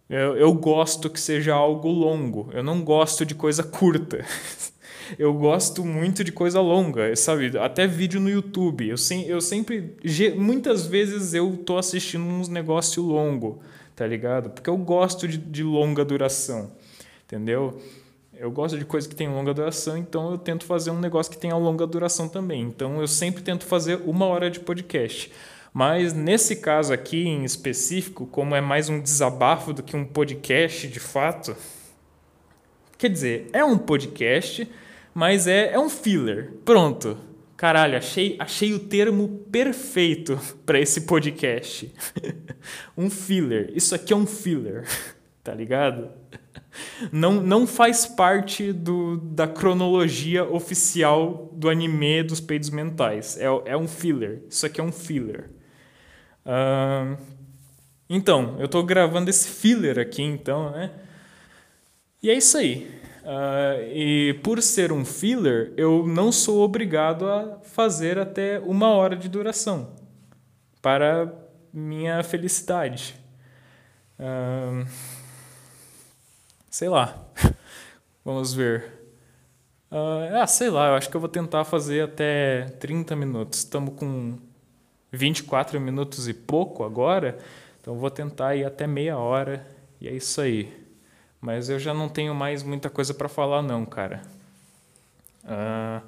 eu, 0.09 0.37
eu 0.37 0.53
gosto 0.53 1.09
que 1.09 1.19
seja 1.19 1.53
algo 1.53 1.89
longo. 1.89 2.49
Eu 2.53 2.63
não 2.63 2.83
gosto 2.83 3.25
de 3.25 3.33
coisa 3.33 3.63
curta. 3.63 4.25
eu 5.17 5.33
gosto 5.33 5.83
muito 5.83 6.23
de 6.23 6.31
coisa 6.31 6.59
longa, 6.61 7.15
sabe? 7.15 7.57
Até 7.57 7.87
vídeo 7.87 8.19
no 8.19 8.29
YouTube. 8.29 8.87
Eu, 8.87 8.97
sem, 8.97 9.25
eu 9.25 9.41
sempre. 9.41 9.95
Muitas 10.35 10.85
vezes 10.85 11.33
eu 11.33 11.57
tô 11.57 11.77
assistindo 11.77 12.23
uns 12.23 12.47
negócio 12.47 13.01
longo, 13.03 13.61
tá 13.95 14.05
ligado? 14.05 14.49
Porque 14.49 14.69
eu 14.69 14.77
gosto 14.77 15.27
de, 15.27 15.37
de 15.37 15.63
longa 15.63 16.05
duração, 16.05 16.71
entendeu? 17.25 17.81
Eu 18.37 18.51
gosto 18.51 18.77
de 18.77 18.83
coisa 18.83 19.07
que 19.07 19.15
tem 19.15 19.29
longa 19.29 19.53
duração, 19.53 19.97
então 19.97 20.31
eu 20.31 20.37
tento 20.37 20.65
fazer 20.65 20.91
um 20.91 20.99
negócio 20.99 21.31
que 21.31 21.37
tenha 21.37 21.55
longa 21.55 21.87
duração 21.87 22.27
também. 22.27 22.63
Então 22.63 22.99
eu 22.99 23.07
sempre 23.07 23.41
tento 23.41 23.65
fazer 23.65 24.01
uma 24.05 24.25
hora 24.25 24.51
de 24.51 24.59
podcast. 24.59 25.31
Mas 25.77 26.13
nesse 26.13 26.55
caso 26.55 26.93
aqui 26.93 27.27
em 27.27 27.43
específico, 27.43 28.25
como 28.27 28.55
é 28.55 28.61
mais 28.61 28.87
um 28.87 29.01
desabafo 29.01 29.73
do 29.73 29.83
que 29.83 29.93
um 29.93 30.05
podcast 30.05 30.87
de 30.87 31.01
fato, 31.01 31.53
quer 32.97 33.09
dizer, 33.09 33.49
é 33.51 33.61
um 33.61 33.77
podcast, 33.77 34.71
mas 35.13 35.47
é, 35.47 35.73
é 35.73 35.77
um 35.77 35.89
filler. 35.89 36.53
Pronto. 36.63 37.17
Caralho, 37.57 37.97
achei, 37.97 38.37
achei 38.39 38.73
o 38.73 38.79
termo 38.79 39.27
perfeito 39.51 40.39
para 40.65 40.79
esse 40.79 41.01
podcast. 41.01 41.93
um 42.97 43.09
filler. 43.09 43.69
Isso 43.75 43.93
aqui 43.93 44.13
é 44.13 44.15
um 44.15 44.25
filler, 44.25 44.87
tá 45.43 45.53
ligado? 45.53 46.07
Não, 47.11 47.33
não 47.43 47.67
faz 47.67 48.05
parte 48.05 48.71
do, 48.71 49.17
da 49.17 49.45
cronologia 49.45 50.45
oficial 50.45 51.51
do 51.53 51.67
anime 51.67 52.23
dos 52.23 52.39
peidos 52.39 52.69
mentais. 52.69 53.37
É, 53.37 53.47
é 53.65 53.75
um 53.75 53.89
filler. 53.89 54.41
Isso 54.49 54.65
aqui 54.65 54.79
é 54.79 54.83
um 54.83 54.91
filler. 54.93 55.49
Uh, 56.45 57.17
então, 58.09 58.55
eu 58.59 58.65
estou 58.65 58.83
gravando 58.83 59.29
esse 59.29 59.47
filler 59.49 59.97
aqui, 59.97 60.21
então, 60.21 60.71
né? 60.71 60.91
E 62.21 62.29
é 62.29 62.33
isso 62.33 62.57
aí. 62.57 63.01
Uh, 63.23 63.81
e 63.91 64.39
por 64.43 64.61
ser 64.61 64.91
um 64.91 65.03
filler, 65.03 65.73
eu 65.75 66.05
não 66.05 66.31
sou 66.31 66.61
obrigado 66.61 67.27
a 67.27 67.59
fazer 67.63 68.19
até 68.19 68.59
uma 68.59 68.89
hora 68.89 69.15
de 69.15 69.27
duração 69.27 69.95
para 70.81 71.33
minha 71.73 72.23
felicidade. 72.23 73.15
Uh, 74.19 74.87
sei 76.69 76.89
lá. 76.89 77.25
Vamos 78.23 78.53
ver. 78.53 78.91
Uh, 79.91 80.35
ah, 80.41 80.47
sei 80.47 80.69
lá, 80.69 80.89
eu 80.89 80.95
acho 80.95 81.09
que 81.09 81.15
eu 81.15 81.21
vou 81.21 81.29
tentar 81.29 81.63
fazer 81.63 82.03
até 82.03 82.65
30 82.79 83.15
minutos. 83.15 83.59
Estamos 83.59 83.95
com 83.95 84.37
24 85.15 85.79
minutos 85.79 86.27
e 86.27 86.33
pouco 86.33 86.83
agora, 86.83 87.37
então 87.81 87.95
vou 87.97 88.11
tentar 88.11 88.55
ir 88.55 88.65
até 88.65 88.85
meia 88.85 89.17
hora 89.17 89.65
e 89.99 90.07
é 90.07 90.11
isso 90.11 90.41
aí. 90.41 90.71
Mas 91.41 91.69
eu 91.69 91.79
já 91.79 91.93
não 91.93 92.09
tenho 92.09 92.33
mais 92.33 92.63
muita 92.63 92.89
coisa 92.89 93.13
para 93.13 93.29
falar 93.29 93.61
não, 93.61 93.85
cara. 93.85 94.21
Uh, 95.43 96.05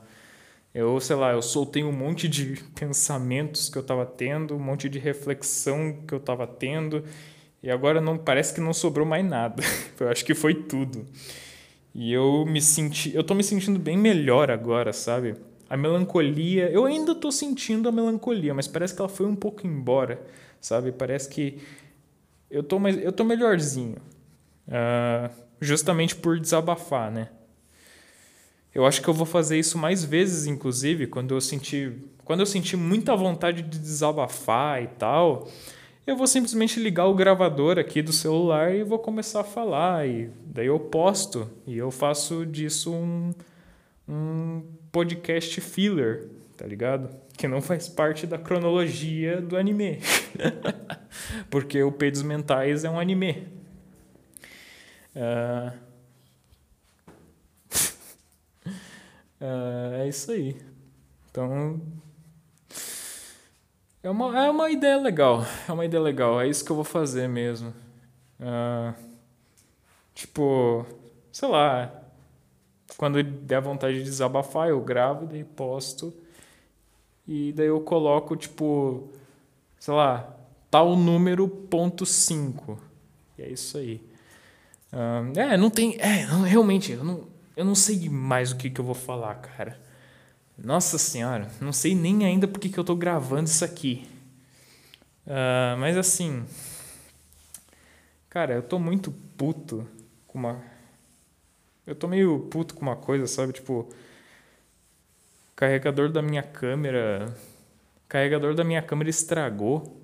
eu, 0.73 0.99
sei 0.99 1.15
lá, 1.15 1.31
eu 1.31 1.41
soltei 1.41 1.83
um 1.83 1.91
monte 1.91 2.27
de 2.27 2.61
pensamentos 2.75 3.69
que 3.69 3.77
eu 3.77 3.81
estava 3.81 4.05
tendo, 4.05 4.55
um 4.55 4.59
monte 4.59 4.87
de 4.89 4.99
reflexão 4.99 6.03
que 6.07 6.13
eu 6.13 6.19
estava 6.19 6.45
tendo, 6.45 7.03
e 7.63 7.69
agora 7.71 7.99
não 7.99 8.17
parece 8.17 8.53
que 8.53 8.61
não 8.61 8.73
sobrou 8.73 9.05
mais 9.05 9.25
nada. 9.25 9.63
eu 9.99 10.09
acho 10.09 10.23
que 10.23 10.35
foi 10.35 10.53
tudo. 10.53 11.05
E 11.95 12.13
eu 12.13 12.45
me 12.45 12.61
senti, 12.61 13.15
eu 13.15 13.23
tô 13.23 13.33
me 13.33 13.43
sentindo 13.43 13.79
bem 13.79 13.97
melhor 13.97 14.51
agora, 14.51 14.93
sabe? 14.93 15.35
A 15.69 15.75
melancolia, 15.75 16.69
eu 16.69 16.85
ainda 16.85 17.13
tô 17.13 17.31
sentindo 17.31 17.89
a 17.89 17.91
melancolia, 17.91 18.53
mas 18.53 18.67
parece 18.67 18.95
que 18.95 19.01
ela 19.01 19.09
foi 19.09 19.25
um 19.25 19.35
pouco 19.35 19.67
embora, 19.67 20.25
sabe? 20.61 20.91
Parece 20.91 21.29
que 21.29 21.59
eu 22.49 22.63
tô, 22.63 22.79
mais, 22.79 22.97
eu 23.03 23.11
tô 23.11 23.23
melhorzinho. 23.23 23.97
Uh, 24.67 25.29
justamente 25.59 26.15
por 26.15 26.39
desabafar, 26.39 27.11
né? 27.11 27.29
Eu 28.73 28.85
acho 28.85 29.01
que 29.01 29.07
eu 29.07 29.13
vou 29.13 29.25
fazer 29.25 29.57
isso 29.57 29.77
mais 29.77 30.03
vezes, 30.03 30.45
inclusive, 30.45 31.07
quando 31.07 31.33
eu 31.33 31.41
sentir, 31.41 31.95
quando 32.23 32.41
eu 32.41 32.45
sentir 32.45 32.77
muita 32.77 33.15
vontade 33.15 33.63
de 33.63 33.79
desabafar 33.79 34.83
e 34.83 34.87
tal, 34.87 35.47
eu 36.05 36.15
vou 36.15 36.27
simplesmente 36.27 36.79
ligar 36.79 37.07
o 37.07 37.15
gravador 37.15 37.77
aqui 37.79 38.01
do 38.01 38.13
celular 38.13 38.73
e 38.73 38.83
vou 38.83 38.99
começar 38.99 39.41
a 39.41 39.43
falar 39.43 40.07
e 40.07 40.29
daí 40.45 40.67
eu 40.67 40.79
posto 40.79 41.49
e 41.65 41.77
eu 41.77 41.89
faço 41.91 42.45
disso 42.45 42.93
um, 42.93 43.33
um 44.07 44.63
podcast 44.97 45.61
filler, 45.61 46.27
tá 46.57 46.65
ligado? 46.65 47.15
Que 47.37 47.47
não 47.47 47.61
faz 47.61 47.87
parte 47.87 48.25
da 48.25 48.39
cronologia 48.39 49.39
do 49.39 49.55
anime. 49.55 49.99
Porque 51.51 51.83
o 51.83 51.91
Peidos 51.91 52.23
Mentais 52.23 52.83
é 52.83 52.89
um 52.89 52.99
anime. 52.99 53.47
Uh, 55.15 55.71
É, 59.39 60.01
é 60.01 60.07
isso 60.09 60.31
aí. 60.31 60.59
Então. 61.29 61.79
É 64.01 64.09
uma, 64.09 64.45
é 64.45 64.49
uma 64.49 64.71
ideia 64.71 64.97
legal. 64.97 65.45
É 65.69 65.71
uma 65.71 65.85
ideia 65.85 66.01
legal. 66.01 66.41
É 66.41 66.47
isso 66.47 66.65
que 66.65 66.71
eu 66.71 66.75
vou 66.75 66.85
fazer 66.85 67.29
mesmo. 67.29 67.71
É, 68.39 68.95
tipo, 70.15 70.87
sei 71.31 71.47
lá. 71.47 72.06
Quando 72.95 73.21
der 73.21 73.61
vontade 73.61 73.97
de 73.97 74.03
desabafar, 74.03 74.69
eu 74.69 74.79
gravo, 74.81 75.25
daí 75.25 75.43
posto. 75.43 76.13
E 77.27 77.51
daí 77.51 77.67
eu 77.67 77.81
coloco, 77.81 78.35
tipo, 78.35 79.09
sei 79.79 79.93
lá, 79.93 80.33
tal 80.71 80.95
número 80.95 81.47
ponto 81.47 82.05
5. 82.05 82.79
E 83.37 83.41
é 83.41 83.49
isso 83.49 83.77
aí. 83.77 84.01
é, 85.35 85.57
não 85.57 85.69
tem. 85.69 85.97
É, 85.99 86.25
não, 86.27 86.43
realmente, 86.43 86.93
eu 86.93 87.03
não 87.03 87.37
eu 87.57 87.65
não 87.65 87.73
sei 87.73 88.07
mais 88.07 88.51
o 88.51 88.55
que, 88.55 88.69
que 88.69 88.79
eu 88.79 88.85
vou 88.85 88.93
falar, 88.93 89.33
cara. 89.33 89.79
Nossa 90.55 90.99
senhora, 90.99 91.49
não 91.59 91.73
sei 91.73 91.95
nem 91.95 92.23
ainda 92.23 92.47
porque 92.47 92.69
que 92.69 92.77
eu 92.77 92.83
tô 92.83 92.95
gravando 92.95 93.49
isso 93.49 93.65
aqui. 93.65 94.07
Uh, 95.25 95.75
mas 95.79 95.97
assim. 95.97 96.45
Cara, 98.29 98.53
eu 98.53 98.61
tô 98.61 98.77
muito 98.77 99.11
puto 99.35 99.87
com 100.27 100.37
uma. 100.37 100.61
Eu 101.87 101.95
tô 101.95 102.07
meio 102.07 102.41
puto 102.51 102.75
com 102.75 102.81
uma 102.81 102.95
coisa, 102.95 103.25
sabe? 103.25 103.53
Tipo. 103.53 103.87
Carregador 105.55 106.11
da 106.11 106.21
minha 106.21 106.43
câmera. 106.43 107.33
Carregador 108.07 108.53
da 108.53 108.63
minha 108.63 108.81
câmera 108.81 109.09
estragou. 109.09 109.99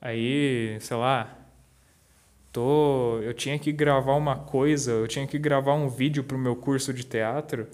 Aí, 0.00 0.78
sei 0.80 0.96
lá, 0.96 1.44
tô, 2.54 3.18
eu 3.22 3.34
tinha 3.34 3.58
que 3.58 3.72
gravar 3.72 4.14
uma 4.14 4.36
coisa, 4.36 4.92
eu 4.92 5.08
tinha 5.08 5.26
que 5.26 5.38
gravar 5.38 5.74
um 5.74 5.88
vídeo 5.88 6.22
para 6.22 6.36
o 6.36 6.40
meu 6.40 6.54
curso 6.54 6.94
de 6.94 7.02
teatro, 7.04 7.66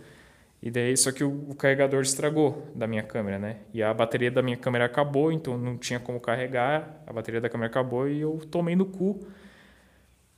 e 0.62 0.70
daí 0.70 0.96
só 0.96 1.12
que 1.12 1.22
o, 1.22 1.50
o, 1.50 1.54
carregador 1.54 2.02
estragou 2.02 2.66
da 2.74 2.87
minha 2.87 3.02
câmera, 3.02 3.38
né? 3.38 3.56
E 3.74 3.83
a 3.83 3.92
bateria 3.92 4.30
da 4.30 4.42
minha 4.42 4.56
câmera 4.56 4.87
acabou, 4.87 5.30
então 5.33 5.59
não 5.59 5.76
tinha 5.76 6.00
como 6.00 6.20
carregar, 6.20 7.02
a 7.06 7.12
bateria 7.12 7.40
da 7.40 7.48
câmera 7.48 7.68
acabou 7.70 8.09
e 8.09 8.20
eu 8.20 8.40
tomei 8.50 8.74
no 8.74 8.87
cu. 8.87 9.20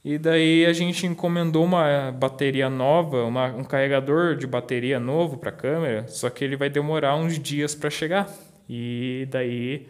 E 0.04 0.18
daí 0.18 0.66
a 0.66 0.72
gente 0.72 1.06
encomendou 1.06 1.64
uma 1.64 2.10
bateria 2.10 2.68
nova, 2.68 3.22
uma, 3.24 3.46
um 3.54 3.62
carregador 3.62 4.36
de 4.36 4.48
bateria 4.48 4.98
novo 4.98 5.36
para 5.36 5.50
a 5.50 5.52
câmera, 5.52 6.08
só 6.08 6.28
que 6.28 6.44
ele 6.44 6.56
vai 6.56 6.68
demorar 6.68 7.14
uns 7.14 7.38
dias 7.38 7.72
para 7.72 7.88
chegar. 7.88 8.28
E 8.68 9.28
daí, 9.30 9.86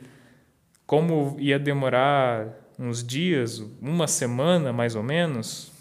como 0.87 1.37
ia 1.38 1.59
demorar 1.59 2.46
uns 2.79 3.03
dias, 3.03 3.64
uma 3.81 4.07
semana 4.07 4.70
mais 4.70 4.94
ou 4.94 5.03
menos, 5.03 5.72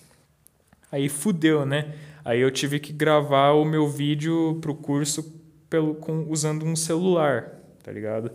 aí 0.89 1.09
fudeu, 1.09 1.65
né? 1.65 1.93
Aí 2.23 2.39
eu 2.39 2.51
tive 2.51 2.79
que 2.79 2.93
gravar 2.93 3.51
o 3.51 3.65
meu 3.65 3.87
vídeo 3.87 4.59
pro 4.61 4.75
curso 4.75 5.41
pelo, 5.69 5.95
com, 5.95 6.27
usando 6.29 6.65
um 6.65 6.75
celular, 6.75 7.59
tá 7.83 7.91
ligado? 7.91 8.31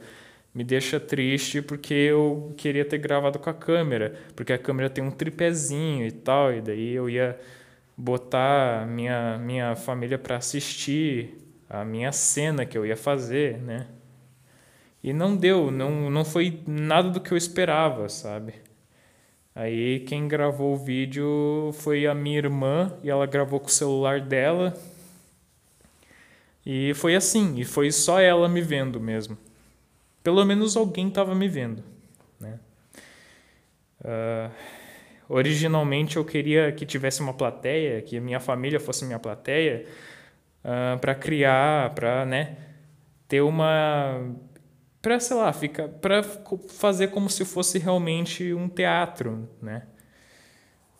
Me 0.56 0.64
deixa 0.64 0.98
triste 0.98 1.60
porque 1.60 1.92
eu 1.92 2.54
queria 2.56 2.82
ter 2.82 2.96
gravado 2.96 3.38
com 3.38 3.50
a 3.50 3.52
câmera, 3.52 4.18
porque 4.34 4.54
a 4.54 4.58
câmera 4.58 4.88
tem 4.88 5.04
um 5.04 5.10
tripézinho 5.10 6.06
e 6.06 6.10
tal, 6.10 6.50
e 6.50 6.62
daí 6.62 6.94
eu 6.94 7.10
ia 7.10 7.38
botar 7.94 8.86
minha, 8.86 9.36
minha 9.36 9.76
família 9.76 10.18
para 10.18 10.38
assistir 10.38 11.36
a 11.68 11.84
minha 11.84 12.10
cena 12.10 12.64
que 12.64 12.78
eu 12.78 12.86
ia 12.86 12.96
fazer, 12.96 13.58
né? 13.58 13.86
E 15.04 15.12
não 15.12 15.36
deu, 15.36 15.70
não, 15.70 16.10
não 16.10 16.24
foi 16.24 16.62
nada 16.66 17.10
do 17.10 17.20
que 17.20 17.32
eu 17.32 17.36
esperava, 17.36 18.08
sabe? 18.08 18.54
Aí 19.54 20.00
quem 20.00 20.26
gravou 20.26 20.72
o 20.72 20.78
vídeo 20.78 21.70
foi 21.74 22.06
a 22.06 22.14
minha 22.14 22.38
irmã 22.38 22.96
e 23.02 23.10
ela 23.10 23.26
gravou 23.26 23.60
com 23.60 23.66
o 23.66 23.70
celular 23.70 24.22
dela. 24.22 24.72
E 26.64 26.94
foi 26.94 27.14
assim, 27.14 27.60
e 27.60 27.64
foi 27.66 27.92
só 27.92 28.18
ela 28.18 28.48
me 28.48 28.62
vendo 28.62 28.98
mesmo. 28.98 29.36
Pelo 30.26 30.44
menos 30.44 30.76
alguém 30.76 31.06
estava 31.06 31.36
me 31.36 31.46
vendo. 31.46 31.84
Né? 32.40 32.58
Uh, 34.00 34.50
originalmente 35.28 36.16
eu 36.16 36.24
queria 36.24 36.72
que 36.72 36.84
tivesse 36.84 37.20
uma 37.20 37.32
plateia, 37.32 38.02
que 38.02 38.18
minha 38.18 38.40
família 38.40 38.80
fosse 38.80 39.04
minha 39.04 39.20
plateia, 39.20 39.86
uh, 40.64 40.68
ah, 40.68 40.98
para 41.00 41.14
criar, 41.14 41.94
para 41.94 42.26
né, 42.26 42.56
ter 43.28 43.40
uma 43.40 44.34
para 45.00 45.20
sei 45.20 45.36
lá, 45.36 45.52
fica 45.52 45.86
para 45.86 46.24
fazer 46.24 47.12
como 47.12 47.30
se 47.30 47.44
fosse 47.44 47.78
realmente 47.78 48.52
um 48.52 48.68
teatro, 48.68 49.48
né? 49.62 49.84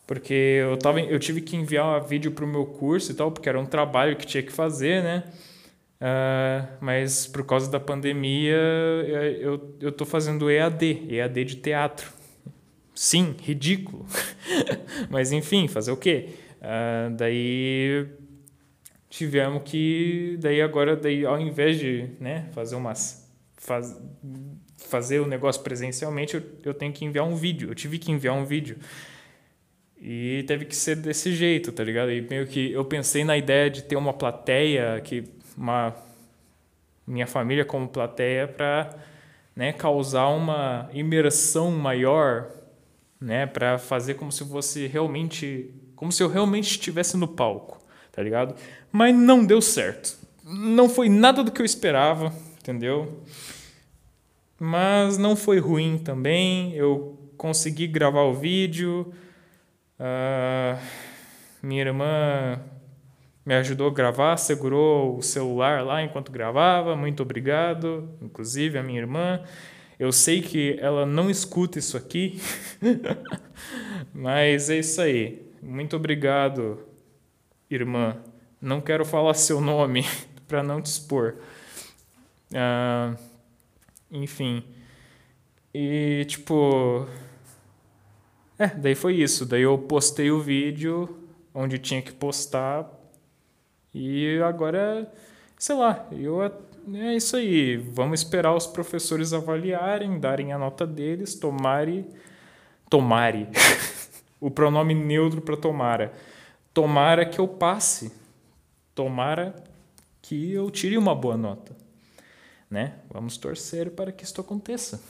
Porque 0.07 0.61
eu 0.61 0.77
tava, 0.77 1.01
eu 1.01 1.19
tive 1.19 1.41
que 1.41 1.57
enviar 1.57 2.01
um 2.01 2.07
vídeo 2.07 2.31
para 2.31 2.45
o 2.45 2.47
meu 2.47 2.65
curso 2.65 3.11
e 3.11 3.15
tal, 3.15 3.29
porque 3.29 3.49
era 3.49 3.59
um 3.59 3.65
trabalho 3.65 4.15
que 4.15 4.25
tinha 4.25 4.41
que 4.41 4.53
fazer, 4.53 5.03
né? 5.03 5.25
Uh, 5.99 6.77
mas 6.79 7.25
por 7.25 7.43
causa 7.43 7.71
da 7.71 7.79
pandemia 7.79 8.55
eu, 9.39 9.75
eu 9.81 9.91
tô 9.91 10.05
fazendo 10.05 10.49
EAD, 10.49 11.07
EAD 11.09 11.43
de 11.43 11.55
teatro. 11.55 12.11
Sim, 12.93 13.35
ridículo. 13.41 14.05
mas 15.09 15.31
enfim, 15.31 15.67
fazer 15.67 15.91
o 15.91 15.97
quê? 15.97 16.29
Uh, 16.61 17.15
daí 17.15 18.07
tivemos 19.09 19.63
que 19.63 20.37
daí 20.39 20.61
agora 20.61 20.95
daí 20.95 21.25
ao 21.25 21.39
invés 21.39 21.79
de 21.79 22.09
né, 22.19 22.49
fazer 22.51 22.75
umas 22.75 23.27
faz, 23.57 23.95
fazer 24.77 25.19
o 25.19 25.27
negócio 25.27 25.61
presencialmente, 25.61 26.35
eu, 26.35 26.43
eu 26.63 26.73
tenho 26.73 26.93
que 26.93 27.03
enviar 27.05 27.25
um 27.25 27.35
vídeo. 27.35 27.69
Eu 27.69 27.75
tive 27.75 27.97
que 27.99 28.11
enviar 28.11 28.35
um 28.35 28.45
vídeo. 28.45 28.77
E 29.99 30.43
teve 30.47 30.65
que 30.65 30.75
ser 30.75 30.95
desse 30.95 31.33
jeito, 31.33 31.71
tá 31.71 31.83
ligado? 31.83 32.11
E 32.11 32.21
meio 32.21 32.45
que 32.45 32.71
eu 32.71 32.85
pensei 32.85 33.23
na 33.23 33.35
ideia 33.35 33.69
de 33.69 33.81
ter 33.83 33.95
uma 33.95 34.13
plateia, 34.13 35.01
que 35.03 35.23
uma 35.57 35.95
minha 37.05 37.25
família 37.25 37.65
como 37.65 37.87
plateia 37.87 38.47
para 38.47 38.95
né, 39.55 39.73
causar 39.73 40.27
uma 40.27 40.89
imersão 40.93 41.71
maior, 41.71 42.51
né, 43.19 43.47
para 43.47 43.79
fazer 43.79 44.13
como 44.13 44.31
se 44.31 44.45
fosse 44.45 44.85
realmente, 44.85 45.73
como 45.95 46.11
se 46.11 46.21
eu 46.21 46.29
realmente 46.29 46.69
estivesse 46.71 47.17
no 47.17 47.27
palco, 47.27 47.81
tá 48.11 48.21
ligado? 48.21 48.55
Mas 48.91 49.15
não 49.15 49.43
deu 49.43 49.61
certo. 49.61 50.17
Não 50.43 50.87
foi 50.87 51.09
nada 51.09 51.43
do 51.43 51.51
que 51.51 51.61
eu 51.61 51.65
esperava, 51.65 52.31
entendeu? 52.59 53.23
Mas 54.59 55.17
não 55.17 55.35
foi 55.35 55.59
ruim 55.59 55.97
também. 55.97 56.73
Eu 56.73 57.17
consegui 57.37 57.87
gravar 57.87 58.23
o 58.23 58.33
vídeo. 58.33 59.13
Uh, 59.99 60.79
minha 61.61 61.81
irmã 61.81 62.59
me 63.47 63.53
ajudou 63.53 63.87
a 63.87 63.93
gravar, 63.93 64.35
segurou 64.35 65.17
o 65.17 65.21
celular 65.21 65.81
lá 65.81 66.03
enquanto 66.03 66.33
gravava. 66.33 66.97
Muito 66.97 67.23
obrigado, 67.23 68.09
inclusive 68.21 68.77
a 68.77 68.83
minha 68.83 68.99
irmã. 68.99 69.41
Eu 69.97 70.11
sei 70.11 70.41
que 70.41 70.77
ela 70.81 71.05
não 71.05 71.29
escuta 71.29 71.79
isso 71.79 71.95
aqui, 71.95 72.41
mas 74.13 74.69
é 74.69 74.79
isso 74.79 74.99
aí. 74.99 75.49
Muito 75.63 75.95
obrigado, 75.95 76.85
irmã. 77.71 78.17
Não 78.61 78.81
quero 78.81 79.05
falar 79.05 79.33
seu 79.33 79.61
nome 79.61 80.03
para 80.45 80.61
não 80.61 80.81
te 80.81 80.87
expor. 80.87 81.35
Uh, 82.51 83.17
enfim. 84.11 84.61
E 85.73 86.25
tipo. 86.27 87.07
É, 88.59 88.67
daí 88.67 88.93
foi 88.93 89.15
isso. 89.15 89.45
Daí 89.45 89.61
eu 89.61 89.77
postei 89.77 90.31
o 90.31 90.41
vídeo 90.41 91.17
onde 91.53 91.77
tinha 91.77 92.01
que 92.01 92.11
postar. 92.11 92.96
E 93.93 94.39
agora, 94.41 95.11
sei 95.57 95.75
lá, 95.75 96.07
eu 96.11 96.41
é 96.95 97.15
isso 97.15 97.35
aí. 97.35 97.77
Vamos 97.77 98.21
esperar 98.21 98.55
os 98.55 98.65
professores 98.65 99.33
avaliarem, 99.33 100.19
darem 100.19 100.53
a 100.53 100.57
nota 100.57 100.87
deles, 100.87 101.35
tomare. 101.35 102.05
Tomare. 102.89 103.47
o 104.39 104.49
pronome 104.49 104.93
neutro 104.93 105.41
para 105.41 105.57
tomara. 105.57 106.13
Tomara 106.73 107.25
que 107.25 107.39
eu 107.39 107.47
passe. 107.47 108.13
Tomara 108.95 109.55
que 110.21 110.53
eu 110.53 110.69
tire 110.71 110.97
uma 110.97 111.15
boa 111.15 111.37
nota, 111.37 111.75
né? 112.69 112.95
Vamos 113.11 113.37
torcer 113.37 113.91
para 113.91 114.11
que 114.11 114.23
isso 114.23 114.39
aconteça. 114.41 115.01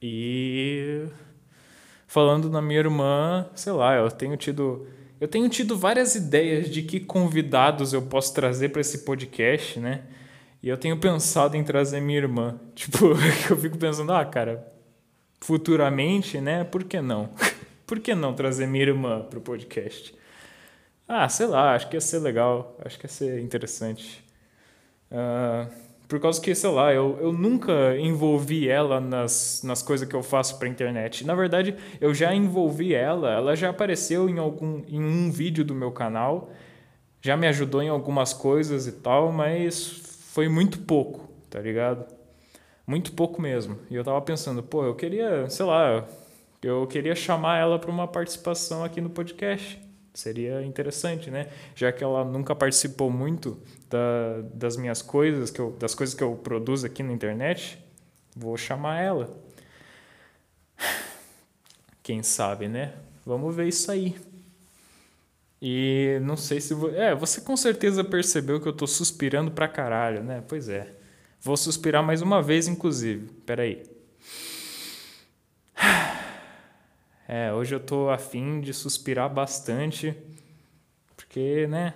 E 0.00 1.06
falando 2.06 2.50
na 2.50 2.60
minha 2.60 2.80
irmã, 2.80 3.48
sei 3.54 3.72
lá, 3.72 3.94
eu 3.94 4.10
tenho 4.10 4.36
tido 4.36 4.86
eu 5.24 5.28
tenho 5.28 5.48
tido 5.48 5.78
várias 5.78 6.14
ideias 6.14 6.68
de 6.68 6.82
que 6.82 7.00
convidados 7.00 7.94
eu 7.94 8.02
posso 8.02 8.34
trazer 8.34 8.68
para 8.68 8.82
esse 8.82 8.98
podcast, 9.06 9.80
né? 9.80 10.02
E 10.62 10.68
eu 10.68 10.76
tenho 10.76 10.98
pensado 10.98 11.56
em 11.56 11.64
trazer 11.64 11.98
minha 11.98 12.18
irmã. 12.18 12.60
Tipo, 12.76 13.06
eu 13.48 13.56
fico 13.56 13.78
pensando, 13.78 14.12
ah, 14.12 14.22
cara, 14.22 14.70
futuramente, 15.40 16.42
né? 16.42 16.62
Por 16.62 16.84
que 16.84 17.00
não? 17.00 17.30
Por 17.86 18.00
que 18.00 18.14
não 18.14 18.34
trazer 18.34 18.66
minha 18.66 18.84
irmã 18.84 19.22
para 19.22 19.38
o 19.38 19.42
podcast? 19.42 20.14
Ah, 21.08 21.26
sei 21.30 21.46
lá, 21.46 21.74
acho 21.74 21.88
que 21.88 21.96
ia 21.96 22.02
ser 22.02 22.18
legal, 22.18 22.76
acho 22.84 22.98
que 22.98 23.06
ia 23.06 23.10
ser 23.10 23.40
interessante. 23.40 24.22
Uh, 25.10 25.72
por 26.06 26.20
causa 26.20 26.40
que, 26.40 26.54
sei 26.54 26.70
lá, 26.70 26.92
eu, 26.92 27.18
eu 27.20 27.32
nunca 27.32 27.96
envolvi 27.98 28.68
ela 28.68 29.00
nas, 29.00 29.62
nas 29.64 29.82
coisas 29.82 30.06
que 30.06 30.14
eu 30.14 30.22
faço 30.22 30.58
para 30.58 30.68
internet. 30.68 31.24
Na 31.26 31.34
verdade, 31.34 31.74
eu 32.00 32.14
já 32.14 32.34
envolvi 32.34 32.94
ela, 32.94 33.32
ela 33.32 33.56
já 33.56 33.70
apareceu 33.70 34.28
em, 34.28 34.38
algum, 34.38 34.82
em 34.86 35.02
um 35.02 35.30
vídeo 35.30 35.64
do 35.64 35.74
meu 35.74 35.90
canal, 35.90 36.50
já 37.22 37.36
me 37.36 37.46
ajudou 37.46 37.82
em 37.82 37.88
algumas 37.88 38.34
coisas 38.34 38.86
e 38.86 38.92
tal, 38.92 39.32
mas 39.32 40.02
foi 40.32 40.48
muito 40.48 40.80
pouco, 40.80 41.28
tá 41.48 41.58
ligado? 41.58 42.04
Muito 42.86 43.12
pouco 43.12 43.40
mesmo. 43.40 43.78
E 43.90 43.94
eu 43.94 44.04
tava 44.04 44.20
pensando, 44.20 44.62
pô, 44.62 44.84
eu 44.84 44.94
queria, 44.94 45.48
sei 45.48 45.64
lá, 45.64 46.06
eu 46.62 46.86
queria 46.86 47.14
chamar 47.14 47.58
ela 47.58 47.78
para 47.78 47.90
uma 47.90 48.06
participação 48.06 48.84
aqui 48.84 49.00
no 49.00 49.08
podcast. 49.08 49.83
Seria 50.14 50.62
interessante, 50.62 51.28
né? 51.28 51.48
Já 51.74 51.90
que 51.90 52.04
ela 52.04 52.24
nunca 52.24 52.54
participou 52.54 53.10
muito 53.10 53.60
da, 53.90 54.42
das 54.54 54.76
minhas 54.76 55.02
coisas, 55.02 55.50
que 55.50 55.60
eu, 55.60 55.72
das 55.72 55.92
coisas 55.92 56.14
que 56.14 56.22
eu 56.22 56.36
produzo 56.36 56.86
aqui 56.86 57.02
na 57.02 57.12
internet, 57.12 57.84
vou 58.36 58.56
chamar 58.56 59.00
ela. 59.00 59.36
Quem 62.00 62.22
sabe, 62.22 62.68
né? 62.68 62.94
Vamos 63.26 63.56
ver 63.56 63.66
isso 63.66 63.90
aí. 63.90 64.16
E 65.60 66.20
não 66.22 66.36
sei 66.36 66.60
se. 66.60 66.74
É, 66.94 67.12
você 67.14 67.40
com 67.40 67.56
certeza 67.56 68.04
percebeu 68.04 68.60
que 68.60 68.68
eu 68.68 68.72
tô 68.72 68.86
suspirando 68.86 69.50
pra 69.50 69.66
caralho, 69.66 70.22
né? 70.22 70.44
Pois 70.46 70.68
é. 70.68 70.92
Vou 71.40 71.56
suspirar 71.56 72.04
mais 72.04 72.22
uma 72.22 72.40
vez, 72.40 72.68
inclusive. 72.68 73.28
Peraí. 73.44 73.82
É, 77.26 77.52
hoje 77.52 77.74
eu 77.74 77.80
tô 77.80 78.10
afim 78.10 78.60
de 78.60 78.74
suspirar 78.74 79.32
bastante, 79.32 80.14
porque, 81.16 81.66
né? 81.66 81.94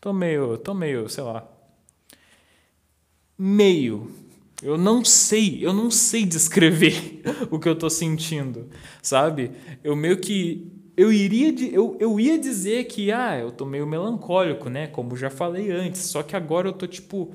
Tô 0.00 0.12
meio, 0.12 0.58
tô 0.58 0.74
meio, 0.74 1.08
sei 1.08 1.22
lá. 1.22 1.48
Meio. 3.38 4.10
Eu 4.62 4.76
não 4.76 5.04
sei, 5.04 5.64
eu 5.64 5.72
não 5.72 5.90
sei 5.90 6.24
descrever 6.24 7.22
o 7.50 7.58
que 7.58 7.68
eu 7.68 7.76
tô 7.76 7.88
sentindo, 7.90 8.68
sabe? 9.00 9.52
Eu 9.82 9.94
meio 9.96 10.18
que 10.20 10.70
eu 10.96 11.12
iria 11.12 11.52
eu, 11.72 11.96
eu 11.98 12.20
ia 12.20 12.38
dizer 12.38 12.84
que 12.84 13.10
ah, 13.10 13.38
eu 13.38 13.50
tô 13.50 13.64
meio 13.64 13.86
melancólico, 13.86 14.68
né, 14.68 14.86
como 14.86 15.16
já 15.16 15.30
falei 15.30 15.70
antes, 15.70 16.02
só 16.02 16.22
que 16.22 16.36
agora 16.36 16.68
eu 16.68 16.72
tô 16.72 16.86
tipo 16.86 17.34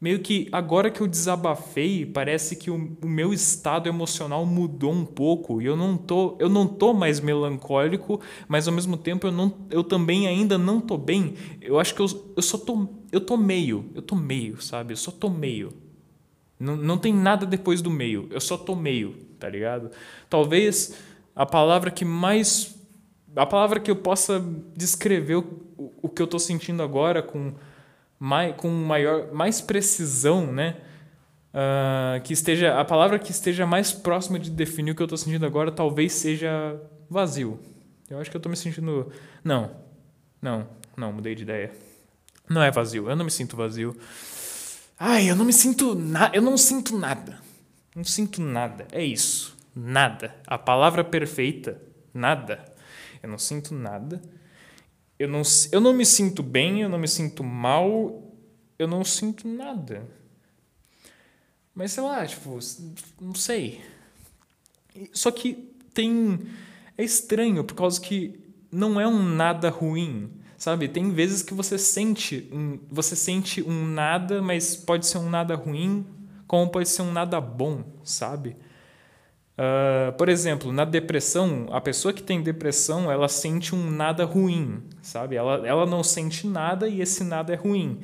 meio 0.00 0.20
que 0.20 0.48
agora 0.52 0.90
que 0.90 1.00
eu 1.00 1.06
desabafei, 1.06 2.04
parece 2.04 2.56
que 2.56 2.70
o, 2.70 2.96
o, 3.02 3.08
meu 3.08 3.32
estado 3.32 3.88
emocional 3.88 4.44
mudou 4.44 4.92
um 4.92 5.04
pouco 5.04 5.60
e 5.62 5.66
eu 5.66 5.76
não 5.76 5.96
tô, 5.96 6.36
eu 6.38 6.48
não 6.48 6.66
tô 6.66 6.92
mais 6.92 7.18
melancólico, 7.18 8.20
mas 8.46 8.68
ao 8.68 8.74
mesmo 8.74 8.96
tempo 8.96 9.26
eu 9.26 9.32
não, 9.32 9.52
eu 9.70 9.82
também 9.82 10.26
ainda 10.26 10.58
não 10.58 10.80
tô 10.80 10.98
bem. 10.98 11.34
Eu 11.60 11.80
acho 11.80 11.94
que 11.94 12.00
eu, 12.00 12.06
eu 12.36 12.42
só 12.42 12.58
tô, 12.58 12.88
eu 13.10 13.20
tô 13.20 13.36
meio, 13.36 13.90
eu 13.94 14.02
tô 14.02 14.14
meio, 14.14 14.60
sabe? 14.60 14.92
Eu 14.92 14.98
só 14.98 15.10
tô 15.10 15.30
meio. 15.30 15.72
Não, 16.58 16.76
não 16.76 16.98
tem 16.98 17.12
nada 17.12 17.46
depois 17.46 17.80
do 17.80 17.90
meio. 17.90 18.28
Eu 18.30 18.40
só 18.40 18.56
tô 18.56 18.74
meio, 18.74 19.14
tá 19.38 19.48
ligado? 19.48 19.90
Talvez 20.28 20.94
a 21.34 21.46
palavra 21.46 21.90
que 21.90 22.04
mais 22.04 22.74
a 23.34 23.44
palavra 23.44 23.78
que 23.78 23.90
eu 23.90 23.96
possa 23.96 24.42
descrever 24.74 25.36
o, 25.36 25.92
o 26.00 26.08
que 26.08 26.22
eu 26.22 26.26
tô 26.26 26.38
sentindo 26.38 26.82
agora 26.82 27.22
com 27.22 27.52
mais, 28.18 28.54
com 28.56 28.68
maior, 28.68 29.32
mais 29.32 29.60
precisão, 29.60 30.52
né? 30.52 30.76
Uh, 31.52 32.20
que 32.22 32.34
esteja 32.34 32.78
a 32.78 32.84
palavra 32.84 33.18
que 33.18 33.30
esteja 33.30 33.64
mais 33.64 33.90
próxima 33.90 34.38
de 34.38 34.50
definir 34.50 34.90
o 34.90 34.94
que 34.94 35.00
eu 35.00 35.06
estou 35.06 35.16
sentindo 35.16 35.46
agora 35.46 35.72
talvez 35.72 36.12
seja 36.12 36.78
vazio. 37.08 37.58
Eu 38.10 38.18
acho 38.20 38.30
que 38.30 38.36
eu 38.36 38.38
estou 38.38 38.50
me 38.50 38.56
sentindo 38.56 39.10
não, 39.42 39.70
não, 40.40 40.68
não 40.96 41.12
mudei 41.12 41.34
de 41.34 41.42
ideia. 41.42 41.72
Não 42.48 42.62
é 42.62 42.70
vazio. 42.70 43.08
Eu 43.08 43.16
não 43.16 43.24
me 43.24 43.30
sinto 43.30 43.56
vazio. 43.56 43.96
Ai, 44.98 45.30
eu 45.30 45.34
não 45.34 45.44
me 45.44 45.52
sinto 45.52 45.94
nada. 45.94 46.36
Eu 46.36 46.42
não 46.42 46.56
sinto 46.56 46.96
nada. 46.96 47.40
Não 47.94 48.04
sinto 48.04 48.40
nada. 48.40 48.86
É 48.92 49.02
isso. 49.02 49.56
Nada. 49.74 50.34
A 50.46 50.56
palavra 50.56 51.02
perfeita. 51.02 51.80
Nada. 52.14 52.64
Eu 53.22 53.28
não 53.28 53.38
sinto 53.38 53.74
nada 53.74 54.20
eu 55.18 55.28
não, 55.28 55.42
eu 55.72 55.80
não 55.80 55.92
me 55.92 56.04
sinto 56.04 56.42
bem, 56.42 56.82
eu 56.82 56.88
não 56.88 56.98
me 56.98 57.08
sinto 57.08 57.42
mal, 57.42 58.22
eu 58.78 58.86
não 58.86 59.04
sinto 59.04 59.48
nada. 59.48 60.06
Mas 61.74 61.92
sei 61.92 62.02
lá, 62.02 62.26
tipo, 62.26 62.58
não 63.20 63.34
sei. 63.34 63.80
Só 65.12 65.30
que 65.30 65.70
tem. 65.92 66.40
É 66.96 67.04
estranho, 67.04 67.62
por 67.62 67.74
causa 67.74 68.00
que 68.00 68.40
não 68.72 69.00
é 69.00 69.06
um 69.06 69.22
nada 69.22 69.68
ruim, 69.68 70.30
sabe? 70.56 70.88
Tem 70.88 71.10
vezes 71.10 71.42
que 71.42 71.52
você 71.52 71.76
sente 71.76 72.48
um, 72.50 72.78
você 72.90 73.14
sente 73.14 73.62
um 73.62 73.86
nada, 73.86 74.40
mas 74.40 74.74
pode 74.74 75.06
ser 75.06 75.18
um 75.18 75.28
nada 75.28 75.54
ruim, 75.54 76.06
como 76.46 76.70
pode 76.70 76.88
ser 76.88 77.02
um 77.02 77.12
nada 77.12 77.40
bom, 77.40 77.84
sabe? 78.02 78.56
Uh, 79.56 80.12
por 80.18 80.28
exemplo, 80.28 80.70
na 80.70 80.84
depressão, 80.84 81.66
a 81.70 81.80
pessoa 81.80 82.12
que 82.12 82.22
tem 82.22 82.42
depressão, 82.42 83.10
ela 83.10 83.26
sente 83.26 83.74
um 83.74 83.90
nada 83.90 84.24
ruim, 84.24 84.82
sabe? 85.00 85.34
Ela, 85.34 85.66
ela 85.66 85.86
não 85.86 86.02
sente 86.02 86.46
nada 86.46 86.86
e 86.88 87.00
esse 87.00 87.24
nada 87.24 87.54
é 87.54 87.56
ruim. 87.56 88.00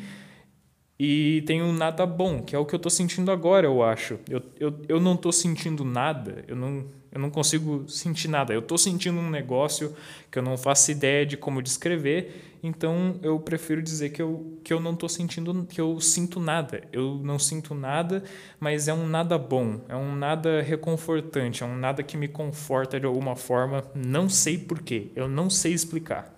E 0.98 1.42
tem 1.42 1.60
um 1.62 1.72
nada 1.72 2.06
bom, 2.06 2.42
que 2.42 2.54
é 2.54 2.58
o 2.58 2.64
que 2.64 2.74
eu 2.74 2.78
estou 2.78 2.88
sentindo 2.88 3.30
agora, 3.30 3.66
eu 3.66 3.82
acho. 3.82 4.18
Eu, 4.30 4.40
eu, 4.58 4.80
eu 4.88 5.00
não 5.00 5.14
estou 5.14 5.32
sentindo 5.32 5.84
nada, 5.84 6.44
eu 6.48 6.56
não, 6.56 6.86
eu 7.10 7.20
não 7.20 7.28
consigo 7.28 7.86
sentir 7.88 8.28
nada. 8.28 8.54
Eu 8.54 8.60
estou 8.60 8.78
sentindo 8.78 9.18
um 9.18 9.28
negócio 9.28 9.94
que 10.30 10.38
eu 10.38 10.42
não 10.42 10.56
faço 10.56 10.90
ideia 10.90 11.26
de 11.26 11.36
como 11.36 11.60
descrever 11.60 12.51
então 12.62 13.18
eu 13.22 13.40
prefiro 13.40 13.82
dizer 13.82 14.10
que 14.10 14.22
eu, 14.22 14.60
que 14.62 14.72
eu 14.72 14.78
não 14.78 14.92
estou 14.92 15.08
sentindo, 15.08 15.66
que 15.66 15.80
eu 15.80 16.00
sinto 16.00 16.38
nada. 16.38 16.86
Eu 16.92 17.20
não 17.22 17.36
sinto 17.38 17.74
nada, 17.74 18.22
mas 18.60 18.86
é 18.86 18.94
um 18.94 19.08
nada 19.08 19.36
bom, 19.36 19.80
é 19.88 19.96
um 19.96 20.14
nada 20.14 20.62
reconfortante, 20.62 21.64
é 21.64 21.66
um 21.66 21.76
nada 21.76 22.04
que 22.04 22.16
me 22.16 22.28
conforta 22.28 23.00
de 23.00 23.06
alguma 23.06 23.34
forma. 23.34 23.82
Não 23.94 24.28
sei 24.28 24.56
porquê, 24.56 25.08
eu 25.16 25.26
não 25.28 25.50
sei 25.50 25.72
explicar. 25.72 26.32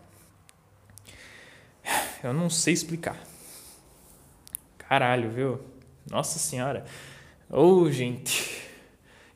Eu 2.22 2.32
não 2.32 2.48
sei 2.48 2.72
explicar. 2.72 3.22
Caralho, 4.78 5.30
viu? 5.30 5.60
Nossa 6.10 6.38
Senhora. 6.38 6.86
Ô, 7.50 7.82
oh, 7.82 7.90
gente. 7.90 8.62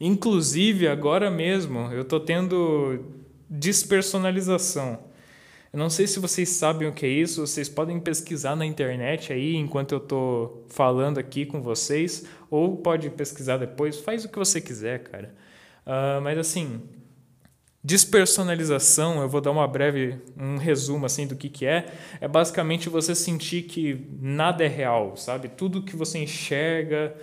Inclusive, 0.01 0.89
agora 0.89 1.31
mesmo, 1.31 1.93
eu 1.93 2.05
tô 2.05 2.19
tendo 2.19 3.05
despersonalização. 3.51 5.08
Eu 5.73 5.79
não 5.79 5.91
sei 5.91 6.07
se 6.07 6.19
vocês 6.19 6.49
sabem 6.49 6.89
o 6.89 6.93
que 6.93 7.05
é 7.05 7.11
isso, 7.11 7.47
vocês 7.47 7.69
podem 7.69 8.01
pesquisar 8.01 8.57
na 8.57 8.65
internet 8.65 9.33
aí 9.33 9.55
enquanto 9.55 9.93
eu 9.93 9.99
estou 9.99 10.65
falando 10.69 11.19
aqui 11.19 11.45
com 11.45 11.61
vocês, 11.61 12.25
ou 12.51 12.77
pode 12.79 13.11
pesquisar 13.11 13.59
depois, 13.59 13.99
faz 13.99 14.25
o 14.25 14.29
que 14.29 14.39
você 14.39 14.61
quiser, 14.61 15.01
cara. 15.05 15.35
Uh, 15.87 16.23
mas 16.23 16.39
assim, 16.39 16.81
despersonalização, 17.85 19.21
eu 19.21 19.29
vou 19.29 19.41
dar 19.41 19.51
uma 19.51 19.69
breve, 19.69 20.19
um 20.37 20.57
resumo 20.57 21.05
assim 21.05 21.27
do 21.27 21.37
que, 21.37 21.51
que 21.51 21.67
é, 21.67 21.87
é 22.21 22.27
basicamente 22.27 22.89
você 22.89 23.15
sentir 23.15 23.63
que 23.63 24.07
nada 24.21 24.65
é 24.65 24.69
real, 24.69 25.17
sabe? 25.17 25.49
Tudo 25.49 25.83
que 25.83 25.95
você 25.95 26.19
enxerga 26.19 27.15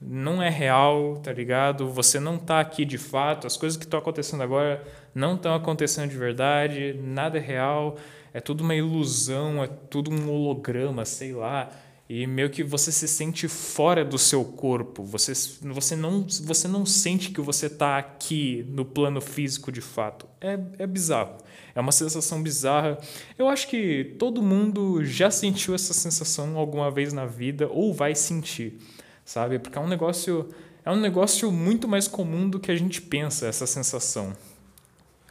não 0.00 0.42
é 0.42 0.50
real, 0.50 1.16
tá 1.22 1.32
ligado? 1.32 1.88
Você 1.90 2.20
não 2.20 2.36
tá 2.36 2.60
aqui 2.60 2.84
de 2.84 2.98
fato, 2.98 3.46
as 3.46 3.56
coisas 3.56 3.76
que 3.76 3.84
estão 3.84 3.98
acontecendo 3.98 4.42
agora 4.42 4.86
não 5.14 5.34
estão 5.34 5.54
acontecendo 5.54 6.10
de 6.10 6.16
verdade, 6.16 6.98
nada 7.02 7.38
é 7.38 7.40
real, 7.40 7.96
é 8.32 8.40
tudo 8.40 8.62
uma 8.62 8.74
ilusão, 8.74 9.62
é 9.62 9.66
tudo 9.66 10.10
um 10.10 10.30
holograma, 10.30 11.04
sei 11.04 11.32
lá. 11.32 11.70
E 12.06 12.26
meio 12.26 12.50
que 12.50 12.62
você 12.62 12.92
se 12.92 13.08
sente 13.08 13.48
fora 13.48 14.04
do 14.04 14.18
seu 14.18 14.44
corpo, 14.44 15.02
você, 15.02 15.32
você, 15.62 15.96
não, 15.96 16.26
você 16.42 16.68
não 16.68 16.84
sente 16.84 17.30
que 17.30 17.40
você 17.40 17.64
está 17.66 17.96
aqui 17.96 18.66
no 18.68 18.84
plano 18.84 19.22
físico 19.22 19.72
de 19.72 19.80
fato. 19.80 20.26
É, 20.38 20.58
é 20.80 20.86
bizarro, 20.86 21.38
é 21.74 21.80
uma 21.80 21.92
sensação 21.92 22.42
bizarra. 22.42 22.98
Eu 23.38 23.48
acho 23.48 23.68
que 23.68 24.16
todo 24.18 24.42
mundo 24.42 25.02
já 25.02 25.30
sentiu 25.30 25.74
essa 25.74 25.94
sensação 25.94 26.58
alguma 26.58 26.90
vez 26.90 27.14
na 27.14 27.24
vida 27.24 27.68
ou 27.72 27.94
vai 27.94 28.14
sentir 28.14 28.78
sabe? 29.24 29.58
Porque 29.58 29.78
é 29.78 29.80
um 29.80 29.88
negócio 29.88 30.48
é 30.84 30.90
um 30.90 31.00
negócio 31.00 31.50
muito 31.50 31.88
mais 31.88 32.06
comum 32.06 32.48
do 32.48 32.60
que 32.60 32.70
a 32.70 32.76
gente 32.76 33.00
pensa 33.00 33.46
essa 33.46 33.66
sensação. 33.66 34.36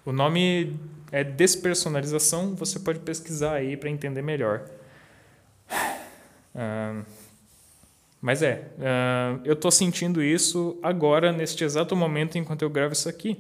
O 0.04 0.12
nome 0.12 0.76
é 1.12 1.24
despersonalização, 1.24 2.56
você 2.56 2.80
pode 2.80 3.00
pesquisar 3.00 3.54
aí 3.54 3.78
para 3.78 3.90
entender 3.90 4.24
melhor. 4.24 4.66
Uh, 6.56 7.06
mas 8.20 8.42
é, 8.42 8.68
uh, 8.80 9.42
eu 9.46 9.54
estou 9.54 9.70
sentindo 9.70 10.24
isso 10.24 10.80
agora, 10.82 11.32
neste 11.32 11.64
exato 11.64 11.96
momento, 11.96 12.38
enquanto 12.38 12.64
eu 12.64 12.70
gravo 12.70 12.94
isso 12.94 13.08
aqui. 13.08 13.38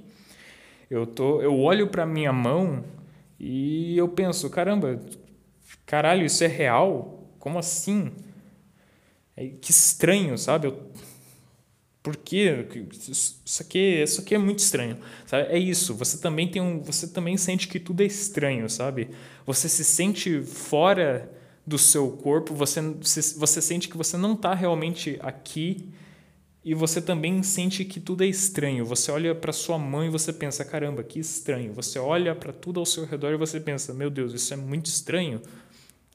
Eu, 0.92 1.08
tô, 1.08 1.42
eu 1.42 1.58
olho 1.60 1.88
para 1.88 2.06
minha 2.06 2.32
mão 2.32 2.84
e 3.40 3.98
eu 3.98 4.08
penso, 4.08 4.50
caramba, 4.50 5.00
caralho, 5.86 6.26
isso 6.26 6.44
é 6.44 6.48
real? 6.48 7.28
Como 7.40 7.58
assim? 7.58 8.12
É, 9.36 9.48
que 9.48 9.72
estranho, 9.72 10.38
sabe? 10.38 10.68
Eu, 10.68 10.92
por 12.04 12.18
quê? 12.18 12.68
Isso 12.92 13.62
aqui, 13.62 14.04
isso 14.04 14.20
aqui 14.22 14.36
é 14.36 14.38
muito 14.38 14.60
estranho. 14.60 14.98
Sabe? 15.26 15.48
É 15.50 15.58
isso. 15.58 15.96
Você 15.96 16.18
também 16.18 16.50
tem 16.50 16.62
um, 16.62 16.82
você 16.82 17.08
também 17.08 17.38
sente 17.38 17.68
que 17.68 17.80
tudo 17.80 18.04
é 18.04 18.06
estranho, 18.06 18.70
sabe? 18.70 19.10
Você 19.46 19.70
se 19.70 19.86
sente 19.86 20.42
fora 20.42 21.32
do 21.66 21.78
seu 21.78 22.12
corpo, 22.12 22.54
você, 22.54 22.82
você 22.82 23.62
sente 23.62 23.88
que 23.88 23.96
você 23.96 24.18
não 24.18 24.34
está 24.34 24.54
realmente 24.54 25.18
aqui 25.22 25.90
e 26.64 26.74
você 26.74 27.02
também 27.02 27.42
sente 27.42 27.86
que 27.86 28.02
tudo 28.02 28.24
é 28.24 28.28
estranho. 28.28 28.86
Você 28.86 29.10
olha 29.10 29.34
para 29.34 29.54
sua 29.54 29.78
mãe 29.78 30.08
e 30.08 30.12
você 30.12 30.34
pensa, 30.34 30.66
caramba, 30.66 31.04
que 31.04 31.20
estranho. 31.20 31.74
Você 31.74 32.00
olha 32.00 32.36
para 32.36 32.52
tudo 32.52 32.82
ao 32.82 32.86
seu 32.86 33.06
redor 33.06 33.34
e 33.34 33.38
você 33.38 33.62
pensa, 33.62 33.94
meu 33.94 34.10
Deus, 34.10 34.34
isso 34.34 34.54
é 34.54 34.58
muito 34.58 34.88
estranho. 34.88 35.42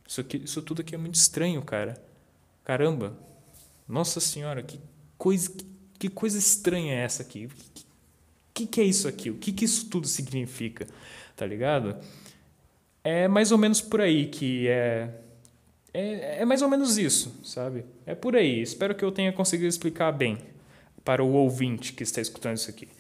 Isso, 0.07 0.21
aqui, 0.21 0.43
isso 0.45 0.61
tudo 0.61 0.83
aqui 0.83 0.95
é 0.95 0.99
muito 0.99 1.15
estranho, 1.15 1.63
cara. 1.63 2.03
Caramba, 2.69 3.17
nossa 3.89 4.21
senhora, 4.21 4.63
que 4.63 4.79
coisa, 5.17 5.51
que, 5.99 6.11
coisa 6.11 6.37
estranha 6.37 6.93
é 6.93 6.99
essa 6.99 7.23
aqui? 7.23 7.47
O 7.47 7.49
que, 7.49 7.87
que, 8.53 8.67
que, 8.67 8.81
é 8.83 8.85
isso 8.85 9.09
aqui? 9.09 9.31
O 9.31 9.39
que, 9.39 9.53
que 9.53 9.65
isso 9.65 9.89
tudo 9.89 10.07
significa? 10.07 10.87
Tá 11.35 11.47
ligado? 11.47 11.97
É 13.03 13.27
mais 13.27 13.53
ou 13.53 13.57
menos 13.57 13.81
por 13.81 14.03
aí 14.03 14.27
que 14.27 14.69
é 14.69 15.09
é, 15.95 16.43
é 16.43 16.45
mais 16.45 16.61
ou 16.61 16.69
menos 16.69 16.99
isso, 16.99 17.41
sabe? 17.43 17.87
É 18.05 18.15
por 18.15 18.37
aí. 18.37 18.61
Espero 18.61 18.95
que 18.95 19.03
eu 19.03 19.11
tenha 19.11 19.33
conseguido 19.33 19.69
explicar 19.69 20.13
bem 20.13 20.37
para 21.03 21.25
o 21.25 21.33
ouvinte 21.33 21.95
que 21.95 22.03
está 22.03 22.21
escutando 22.21 22.59
isso 22.59 22.69
aqui. 22.69 22.91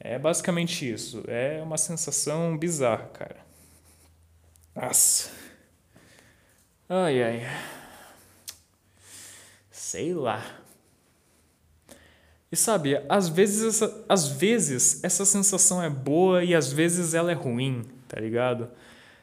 É 0.00 0.18
basicamente 0.18 0.90
isso. 0.92 1.22
É 1.28 1.62
uma 1.62 1.78
sensação 1.78 2.58
bizarra, 2.58 3.06
cara. 3.14 3.36
Nossa. 4.74 5.30
Ai, 6.88 7.22
ai. 7.22 7.46
Sei 9.86 10.12
lá. 10.12 10.44
E 12.50 12.56
sabe, 12.56 13.00
às 13.08 13.28
vezes, 13.28 13.64
essa, 13.64 14.04
às 14.08 14.26
vezes 14.26 15.04
essa 15.04 15.24
sensação 15.24 15.80
é 15.80 15.88
boa 15.88 16.42
e 16.42 16.56
às 16.56 16.72
vezes 16.72 17.14
ela 17.14 17.30
é 17.30 17.34
ruim, 17.34 17.84
tá 18.08 18.18
ligado? 18.18 18.68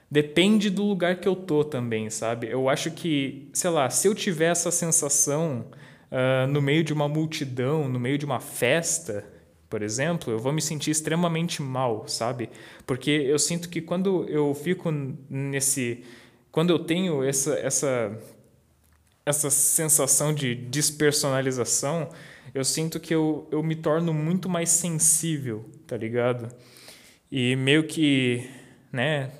Depende 0.09 0.69
do 0.69 0.85
lugar 0.85 1.17
que 1.17 1.27
eu 1.27 1.35
tô 1.35 1.65
também, 1.65 2.09
sabe? 2.09 2.47
Eu 2.47 2.69
acho 2.69 2.91
que, 2.91 3.49
sei 3.51 3.71
lá, 3.71 3.89
se 3.89 4.07
eu 4.07 4.15
tiver 4.15 4.51
essa 4.51 4.71
sensação 4.71 5.65
uh, 6.09 6.47
no 6.47 6.61
meio 6.61 6.81
de 6.81 6.93
uma 6.93 7.09
multidão, 7.09 7.89
no 7.89 7.99
meio 7.99 8.17
de 8.17 8.23
uma 8.23 8.39
festa, 8.39 9.25
por 9.69 9.81
exemplo, 9.81 10.31
eu 10.31 10.39
vou 10.39 10.53
me 10.53 10.61
sentir 10.61 10.91
extremamente 10.91 11.61
mal, 11.61 12.07
sabe? 12.07 12.49
Porque 12.87 13.11
eu 13.11 13.37
sinto 13.37 13.67
que 13.67 13.81
quando 13.81 14.25
eu 14.29 14.55
fico 14.55 14.89
nesse. 15.29 16.05
Quando 16.53 16.69
eu 16.69 16.79
tenho 16.79 17.21
essa, 17.21 17.55
essa, 17.55 18.17
essa 19.25 19.49
sensação 19.49 20.33
de 20.33 20.53
despersonalização, 20.53 22.09
eu 22.53 22.63
sinto 22.63 22.99
que 22.99 23.13
eu, 23.13 23.47
eu 23.51 23.63
me 23.63 23.75
torno 23.75 24.13
muito 24.13 24.49
mais 24.49 24.69
sensível, 24.69 25.69
tá 25.87 25.95
ligado? 25.95 26.53
E 27.31 27.55
meio 27.55 27.85
que, 27.85 28.49
né, 28.91 29.31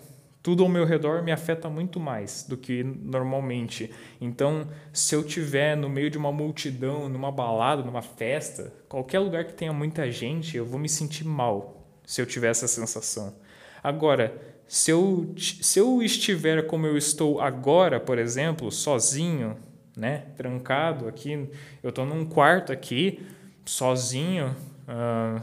tudo 0.42 0.64
ao 0.64 0.70
meu 0.70 0.86
redor 0.86 1.24
me 1.24 1.32
afeta 1.32 1.70
muito 1.70 2.00
mais 2.00 2.44
do 2.48 2.58
que 2.58 2.84
normalmente. 2.84 3.92
Então, 4.20 4.68
se 4.92 5.16
eu 5.16 5.24
tiver 5.24 5.76
no 5.78 5.90
meio 5.90 6.10
de 6.10 6.18
uma 6.18 6.32
multidão, 6.32 7.08
numa 7.08 7.32
balada, 7.32 7.84
numa 7.84 8.02
festa, 8.02 8.74
qualquer 8.90 9.20
lugar 9.20 9.46
que 9.46 9.54
tenha 9.54 9.72
muita 9.72 10.10
gente, 10.12 10.58
eu 10.58 10.66
vou 10.66 10.80
me 10.80 10.90
sentir 10.90 11.26
mal 11.26 11.88
se 12.06 12.22
eu 12.22 12.26
tiver 12.26 12.50
essa 12.50 12.68
sensação. 12.68 13.36
Agora, 13.82 14.36
se 14.68 14.92
eu, 14.92 15.34
se 15.38 15.80
eu 15.80 16.02
estiver 16.02 16.68
como 16.68 16.88
eu 16.88 16.98
estou 16.98 17.40
agora, 17.40 18.00
por 18.00 18.18
exemplo, 18.18 18.72
sozinho, 18.72 19.58
né, 19.96 20.26
trancado 20.36 21.08
aqui, 21.08 21.50
eu 21.82 21.89
estou 21.89 22.06
num 22.06 22.26
quarto 22.26 22.72
aqui, 22.72 23.26
sozinho, 23.66 24.56
uh, 24.88 25.41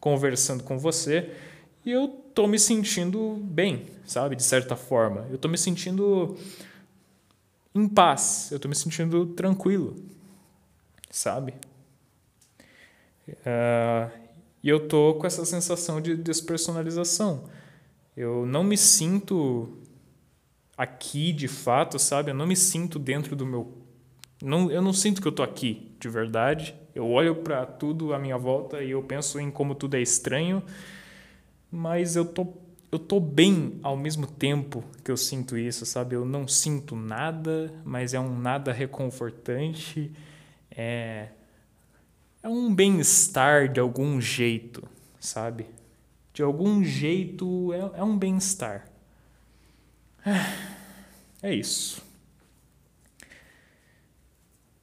conversando 0.00 0.62
com 0.62 0.78
você, 0.78 1.34
e 1.84 1.90
eu 1.90 2.22
estou 2.28 2.46
me 2.46 2.58
sentindo 2.58 3.38
bem, 3.42 3.86
sabe? 4.04 4.36
De 4.36 4.42
certa 4.42 4.76
forma. 4.76 5.26
Eu 5.28 5.36
estou 5.36 5.50
me 5.50 5.58
sentindo 5.58 6.36
em 7.74 7.88
paz, 7.88 8.48
eu 8.50 8.56
estou 8.56 8.68
me 8.68 8.74
sentindo 8.74 9.26
tranquilo, 9.26 9.96
sabe? 11.10 11.54
Uh, 13.28 14.10
e 14.62 14.68
eu 14.68 14.88
tô 14.88 15.14
com 15.14 15.26
essa 15.26 15.44
sensação 15.44 16.00
de 16.00 16.16
despersonalização. 16.16 17.44
Eu 18.16 18.44
não 18.44 18.64
me 18.64 18.76
sinto 18.76 19.78
aqui 20.76 21.32
de 21.32 21.46
fato, 21.46 21.98
sabe? 21.98 22.30
Eu 22.30 22.34
não 22.34 22.46
me 22.46 22.56
sinto 22.56 22.98
dentro 22.98 23.36
do 23.36 23.46
meu. 23.46 23.72
Não, 24.42 24.70
eu 24.70 24.80
não 24.80 24.92
sinto 24.92 25.20
que 25.20 25.26
eu 25.26 25.32
tô 25.32 25.42
aqui 25.42 25.90
de 25.98 26.08
verdade. 26.08 26.74
Eu 26.94 27.08
olho 27.08 27.36
para 27.36 27.66
tudo 27.66 28.14
à 28.14 28.18
minha 28.18 28.38
volta 28.38 28.82
e 28.82 28.90
eu 28.90 29.02
penso 29.02 29.38
em 29.40 29.50
como 29.50 29.74
tudo 29.74 29.96
é 29.96 30.00
estranho, 30.00 30.62
mas 31.70 32.16
eu 32.16 32.24
tô 32.24 32.46
eu 32.90 32.98
tô 32.98 33.20
bem 33.20 33.78
ao 33.82 33.96
mesmo 33.96 34.26
tempo 34.26 34.82
que 35.04 35.10
eu 35.10 35.16
sinto 35.16 35.58
isso, 35.58 35.84
sabe? 35.84 36.14
Eu 36.14 36.24
não 36.24 36.48
sinto 36.48 36.96
nada, 36.96 37.70
mas 37.84 38.14
é 38.14 38.20
um 38.20 38.38
nada 38.38 38.72
reconfortante. 38.72 40.10
É, 40.70 41.28
é 42.42 42.48
um 42.48 42.74
bem-estar 42.74 43.70
de 43.70 43.78
algum 43.78 44.18
jeito, 44.20 44.88
sabe? 45.20 45.66
De 46.32 46.42
algum 46.42 46.82
jeito 46.82 47.72
é, 47.74 48.00
é 48.00 48.02
um 48.02 48.16
bem-estar. 48.16 48.88
É 51.42 51.54
isso. 51.54 52.07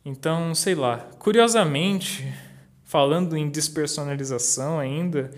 Então, 0.05 0.53
sei 0.53 0.75
lá. 0.75 0.99
Curiosamente, 1.19 2.31
falando 2.83 3.35
em 3.35 3.49
despersonalização 3.49 4.79
ainda 4.79 5.31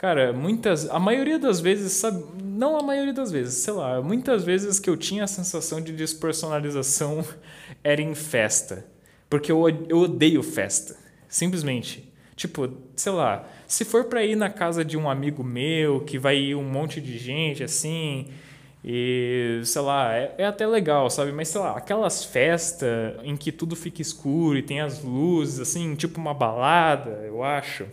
Cara, 0.00 0.32
muitas. 0.32 0.88
A 0.88 0.98
maioria 0.98 1.38
das 1.38 1.60
vezes, 1.60 1.92
sabe? 1.92 2.24
Não 2.42 2.78
a 2.78 2.82
maioria 2.82 3.12
das 3.12 3.30
vezes, 3.30 3.56
sei 3.56 3.74
lá. 3.74 4.00
Muitas 4.00 4.44
vezes 4.44 4.80
que 4.80 4.88
eu 4.88 4.96
tinha 4.96 5.24
a 5.24 5.26
sensação 5.26 5.78
de 5.78 5.92
despersonalização 5.92 7.22
era 7.84 8.00
em 8.00 8.14
festa. 8.14 8.86
Porque 9.28 9.52
eu, 9.52 9.68
eu 9.90 9.98
odeio 9.98 10.42
festa. 10.42 10.96
Simplesmente. 11.28 12.10
Tipo, 12.34 12.72
sei 12.96 13.12
lá. 13.12 13.46
Se 13.66 13.84
for 13.84 14.04
pra 14.04 14.24
ir 14.24 14.36
na 14.36 14.48
casa 14.48 14.82
de 14.82 14.96
um 14.96 15.06
amigo 15.06 15.44
meu, 15.44 16.00
que 16.00 16.18
vai 16.18 16.38
ir 16.38 16.54
um 16.54 16.64
monte 16.64 16.98
de 16.98 17.18
gente 17.18 17.62
assim. 17.62 18.30
E, 18.84 19.60
sei 19.64 19.82
lá, 19.82 20.14
é, 20.14 20.34
é 20.38 20.46
até 20.46 20.66
legal, 20.66 21.10
sabe? 21.10 21.32
Mas, 21.32 21.48
sei 21.48 21.60
lá, 21.60 21.76
aquelas 21.76 22.24
festas 22.24 23.14
em 23.22 23.36
que 23.36 23.52
tudo 23.52 23.76
fica 23.76 24.00
escuro 24.00 24.56
e 24.56 24.62
tem 24.62 24.80
as 24.80 25.02
luzes, 25.02 25.60
assim, 25.60 25.94
tipo 25.94 26.18
uma 26.20 26.32
balada, 26.32 27.10
eu 27.26 27.42
acho 27.42 27.86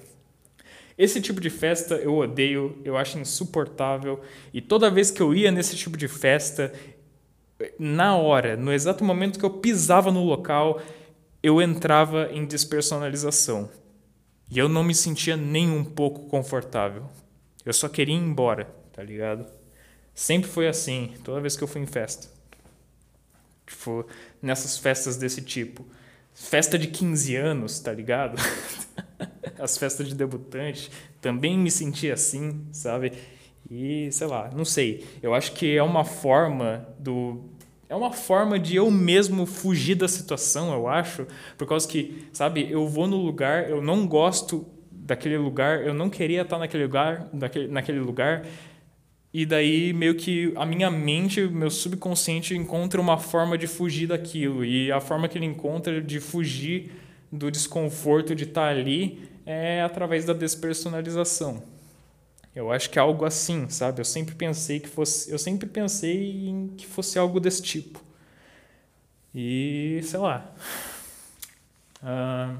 esse 0.97 1.21
tipo 1.21 1.39
de 1.39 1.49
festa 1.49 1.95
eu 1.95 2.17
odeio, 2.17 2.81
eu 2.83 2.97
acho 2.97 3.19
insuportável. 3.19 4.19
E 4.51 4.59
toda 4.61 4.89
vez 4.89 5.11
que 5.11 5.21
eu 5.21 5.33
ia 5.33 5.51
nesse 5.51 5.75
tipo 5.75 5.95
de 5.95 6.07
festa, 6.07 6.73
na 7.77 8.17
hora, 8.17 8.57
no 8.57 8.73
exato 8.73 9.03
momento 9.03 9.37
que 9.37 9.45
eu 9.45 9.49
pisava 9.51 10.11
no 10.11 10.23
local, 10.23 10.81
eu 11.43 11.61
entrava 11.61 12.29
em 12.31 12.45
despersonalização. 12.45 13.69
E 14.49 14.57
eu 14.57 14.67
não 14.67 14.83
me 14.83 14.95
sentia 14.95 15.37
nem 15.37 15.69
um 15.69 15.83
pouco 15.83 16.27
confortável. 16.29 17.03
Eu 17.63 17.73
só 17.73 17.87
queria 17.87 18.15
ir 18.15 18.19
embora, 18.19 18.65
tá 18.91 19.03
ligado? 19.03 19.45
Sempre 20.17 20.49
foi 20.49 20.67
assim, 20.67 21.13
toda 21.23 21.39
vez 21.39 21.55
que 21.55 21.63
eu 21.63 21.67
fui 21.67 21.79
em 21.79 21.85
festa. 21.85 22.27
Tipo, 23.67 24.03
nessas 24.41 24.75
festas 24.75 25.15
desse 25.15 25.43
tipo. 25.43 25.85
Festa 26.33 26.75
de 26.75 26.87
15 26.87 27.35
anos, 27.35 27.79
tá 27.79 27.93
ligado? 27.93 28.35
as 29.59 29.77
festas 29.77 30.07
de 30.07 30.15
debutante, 30.15 30.89
também 31.21 31.55
me 31.55 31.69
senti 31.69 32.09
assim, 32.09 32.65
sabe? 32.71 33.13
E 33.69 34.11
sei 34.11 34.25
lá, 34.25 34.49
não 34.55 34.65
sei. 34.65 35.05
Eu 35.21 35.35
acho 35.35 35.51
que 35.51 35.77
é 35.77 35.83
uma 35.83 36.03
forma 36.03 36.89
do 36.97 37.51
é 37.87 37.95
uma 37.95 38.11
forma 38.11 38.57
de 38.57 38.75
eu 38.75 38.89
mesmo 38.89 39.45
fugir 39.45 39.93
da 39.93 40.07
situação, 40.07 40.73
eu 40.73 40.87
acho, 40.87 41.27
por 41.55 41.67
causa 41.67 41.87
que, 41.87 42.27
sabe, 42.33 42.67
eu 42.71 42.87
vou 42.87 43.05
no 43.05 43.17
lugar, 43.17 43.69
eu 43.69 43.83
não 43.83 44.07
gosto 44.07 44.65
daquele 44.91 45.37
lugar, 45.37 45.85
eu 45.85 45.93
não 45.93 46.09
queria 46.09 46.41
estar 46.41 46.57
naquele 46.57 46.83
lugar, 46.85 47.29
naquele, 47.31 47.67
naquele 47.67 47.99
lugar, 47.99 48.45
e 49.37 49.45
daí 49.45 49.93
meio 49.93 50.15
que 50.15 50.51
a 50.55 50.65
minha 50.65 50.89
mente, 50.89 51.41
meu 51.41 51.69
subconsciente 51.69 52.55
encontra 52.57 52.99
uma 52.99 53.19
forma 53.19 53.55
de 53.55 53.67
fugir 53.67 54.07
daquilo, 54.07 54.65
e 54.65 54.91
a 54.91 54.99
forma 54.99 55.27
que 55.27 55.37
ele 55.37 55.45
encontra 55.45 56.01
de 56.01 56.19
fugir 56.19 56.91
do 57.31 57.51
desconforto 57.51 58.33
de 58.33 58.45
estar 58.45 58.69
ali 58.69 59.29
é 59.45 59.83
através 59.83 60.25
da 60.25 60.33
despersonalização. 60.33 61.61
Eu 62.55 62.71
acho 62.71 62.89
que 62.89 62.97
é 62.97 63.01
algo 63.03 63.25
assim, 63.25 63.69
sabe? 63.69 64.01
Eu 64.01 64.05
sempre 64.05 64.33
pensei 64.33 64.79
que 64.79 64.89
fosse, 64.89 65.31
eu 65.31 65.37
sempre 65.37 65.69
pensei 65.69 66.47
em 66.47 66.69
que 66.69 66.87
fosse 66.87 67.19
algo 67.19 67.39
desse 67.39 67.61
tipo. 67.61 68.03
E 69.35 69.99
sei 70.01 70.19
lá. 70.19 70.51
Uh, 72.01 72.59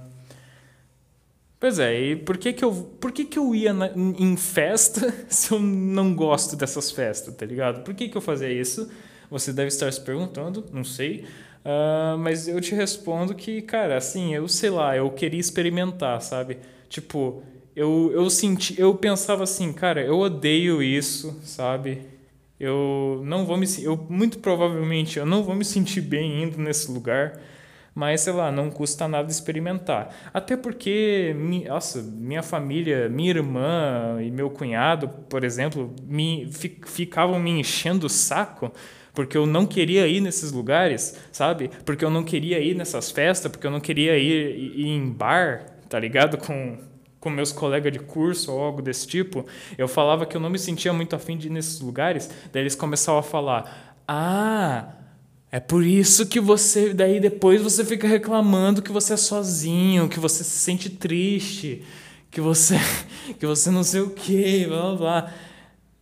pois 1.60 1.80
é, 1.80 2.00
e 2.00 2.16
por 2.16 2.38
que, 2.38 2.54
que, 2.54 2.64
eu, 2.64 2.74
por 3.00 3.12
que, 3.12 3.26
que 3.26 3.40
eu 3.40 3.54
ia 3.54 3.74
na, 3.74 3.90
em 3.96 4.36
festa 4.38 5.14
se 5.30 5.52
eu 5.52 5.60
não 5.60 6.16
gosto 6.16 6.56
dessas 6.56 6.92
festas, 6.92 7.36
tá 7.36 7.46
ligado? 7.46 7.84
Por 7.84 7.94
que, 7.94 8.10
que 8.10 8.18
eu 8.18 8.22
fazia 8.22 8.52
isso? 8.52 8.90
Você 9.30 9.52
deve 9.52 9.68
estar 9.68 9.92
se 9.92 10.00
perguntando, 10.02 10.66
não 10.72 10.84
sei. 10.84 11.26
Uh, 11.66 12.18
mas 12.18 12.48
eu 12.48 12.62
te 12.62 12.74
respondo 12.74 13.36
que, 13.36 13.62
cara, 13.62 13.98
assim, 13.98 14.34
eu 14.34 14.48
sei 14.48 14.70
lá, 14.70 14.96
eu 14.96 15.10
queria 15.12 15.40
experimentar, 15.40 16.22
sabe? 16.22 16.60
Tipo, 16.88 17.44
eu, 17.76 18.10
eu 18.14 18.30
senti, 18.30 18.80
eu 18.80 18.96
pensava 18.96 19.44
assim, 19.44 19.74
cara, 19.74 20.02
eu 20.02 20.18
odeio 20.18 20.82
isso, 20.82 21.40
sabe? 21.44 22.02
Eu 22.60 23.22
não 23.24 23.46
vou 23.46 23.56
me 23.56 23.68
eu 23.84 23.96
muito 24.10 24.40
provavelmente 24.40 25.20
eu 25.20 25.26
não 25.28 25.44
vou 25.44 25.54
me 25.54 25.64
sentir 25.64 26.02
bem 26.02 26.42
indo 26.42 26.58
nesse 26.58 26.92
lugar, 26.92 27.40
mas 27.98 28.22
sei 28.22 28.32
lá, 28.32 28.52
não 28.52 28.70
custa 28.70 29.08
nada 29.08 29.32
experimentar. 29.32 30.16
Até 30.32 30.56
porque, 30.56 31.36
nossa, 31.68 32.00
minha 32.00 32.44
família, 32.44 33.10
minha 33.10 33.32
irmã 33.32 34.20
e 34.22 34.30
meu 34.30 34.52
cunhado, 34.52 35.10
por 35.28 35.44
exemplo, 35.44 35.96
me 36.04 36.48
ficavam 36.86 37.40
me 37.40 37.50
enchendo 37.50 38.06
o 38.06 38.10
saco 38.10 38.72
porque 39.16 39.36
eu 39.36 39.48
não 39.48 39.66
queria 39.66 40.08
ir 40.08 40.22
nesses 40.22 40.52
lugares, 40.52 41.20
sabe? 41.32 41.72
Porque 41.84 42.06
eu 42.06 42.12
não 42.12 42.24
queria 42.24 42.60
ir 42.60 42.76
nessas 42.76 43.10
festas, 43.10 43.52
porque 43.52 43.66
eu 43.66 43.72
não 43.72 43.80
queria 43.80 44.16
ir, 44.16 44.80
ir 44.80 44.90
em 44.90 45.10
bar, 45.10 45.66
tá 45.90 46.00
ligado? 46.00 46.38
Com 46.38 46.78
com 47.20 47.32
meus 47.32 47.52
colegas 47.52 47.92
de 47.92 47.98
curso 47.98 48.54
ou 48.54 48.62
algo 48.64 48.80
desse 48.80 49.08
tipo, 49.08 49.44
eu 49.76 49.88
falava 49.88 50.24
que 50.24 50.38
eu 50.38 50.40
não 50.40 50.52
me 50.52 50.60
sentia 50.60 50.94
muito 50.94 51.16
afim 51.16 51.36
de 51.36 51.48
ir 51.48 51.50
nesses 51.50 51.82
lugares, 51.82 52.30
daí 52.54 52.62
eles 52.62 52.76
começavam 52.76 53.20
a 53.20 53.24
falar: 53.24 53.96
"Ah, 54.08 54.94
é 55.52 55.60
por 55.60 55.86
isso 55.86 56.28
que 56.28 56.40
você 56.40 56.94
daí 56.94 57.20
depois 57.20 57.62
você 57.62 57.86
fica 57.86 58.08
reclamando 58.08 58.82
que 58.82 58.92
você 58.92 59.14
é 59.14 59.18
sozinho, 59.18 60.10
que 60.10 60.20
você 60.20 60.44
se 60.44 60.58
sente 60.60 60.90
triste, 60.90 61.84
que 62.30 62.42
você 62.42 62.76
que 63.40 63.46
você 63.46 63.72
não 63.72 63.84
sei 63.84 64.02
o 64.02 64.10
quê, 64.12 64.66
blá 64.68 64.82
blá 64.82 64.96
blá. 64.96 65.34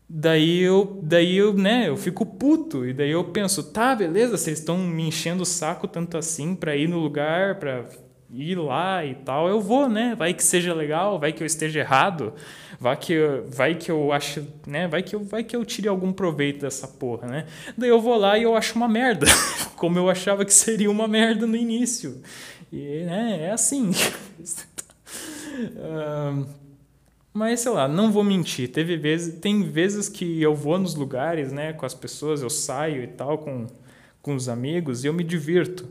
Daí 0.07 0.59
eu, 0.59 0.99
daí 1.01 1.35
eu, 1.35 1.53
né, 1.53 1.89
eu 1.89 1.97
fico 1.97 2.25
puto 2.25 2.85
e 2.85 2.93
daí 2.93 3.09
eu 3.09 3.23
penso, 3.23 3.63
tá, 3.63 3.95
beleza, 3.95 4.37
vocês 4.37 4.59
estão 4.59 4.77
me 4.77 5.07
enchendo 5.07 5.41
o 5.41 5.45
saco 5.45 5.87
tanto 5.87 6.15
assim 6.15 6.55
para 6.55 6.75
ir 6.75 6.87
no 6.87 6.99
lugar, 6.99 7.57
para 7.57 7.85
ir 8.35 8.55
lá 8.55 9.05
e 9.05 9.15
tal, 9.15 9.47
eu 9.47 9.61
vou, 9.61 9.87
né? 9.89 10.15
Vai 10.15 10.33
que 10.33 10.43
seja 10.43 10.73
legal, 10.73 11.19
vai 11.19 11.31
que 11.31 11.41
eu 11.41 11.47
esteja 11.47 11.79
errado, 11.79 12.33
vai 12.79 12.97
que 12.97 13.13
eu, 13.13 13.47
vai 13.49 13.75
que 13.75 13.89
eu 13.91 14.11
acho, 14.11 14.45
né? 14.67 14.87
Vai 14.87 15.01
que 15.03 15.15
eu, 15.15 15.23
vai 15.23 15.43
que 15.43 15.55
eu 15.55 15.63
tire 15.65 15.87
algum 15.87 16.11
proveito 16.11 16.61
dessa 16.61 16.87
porra, 16.87 17.27
né? 17.27 17.47
Daí 17.77 17.89
eu 17.89 18.01
vou 18.01 18.17
lá 18.17 18.37
e 18.37 18.43
eu 18.43 18.55
acho 18.55 18.75
uma 18.75 18.87
merda, 18.87 19.25
como 19.75 19.97
eu 19.97 20.09
achava 20.09 20.43
que 20.43 20.53
seria 20.53 20.91
uma 20.91 21.07
merda 21.07 21.47
no 21.47 21.55
início. 21.55 22.21
E, 22.71 23.03
né, 23.05 23.39
é 23.43 23.51
assim. 23.51 23.91
mas 27.33 27.59
sei 27.61 27.71
lá, 27.71 27.87
não 27.87 28.11
vou 28.11 28.23
mentir. 28.23 28.69
Teve 28.69 28.97
vezes, 28.97 29.39
tem 29.39 29.63
vezes 29.63 30.09
que 30.09 30.41
eu 30.41 30.53
vou 30.53 30.77
nos 30.77 30.95
lugares, 30.95 31.51
né, 31.51 31.73
com 31.73 31.85
as 31.85 31.93
pessoas, 31.93 32.41
eu 32.41 32.49
saio 32.49 33.03
e 33.03 33.07
tal 33.07 33.37
com 33.37 33.67
com 34.25 34.33
os 34.33 34.49
amigos 34.49 35.03
e 35.03 35.07
eu 35.07 35.13
me 35.13 35.23
divirto. 35.23 35.87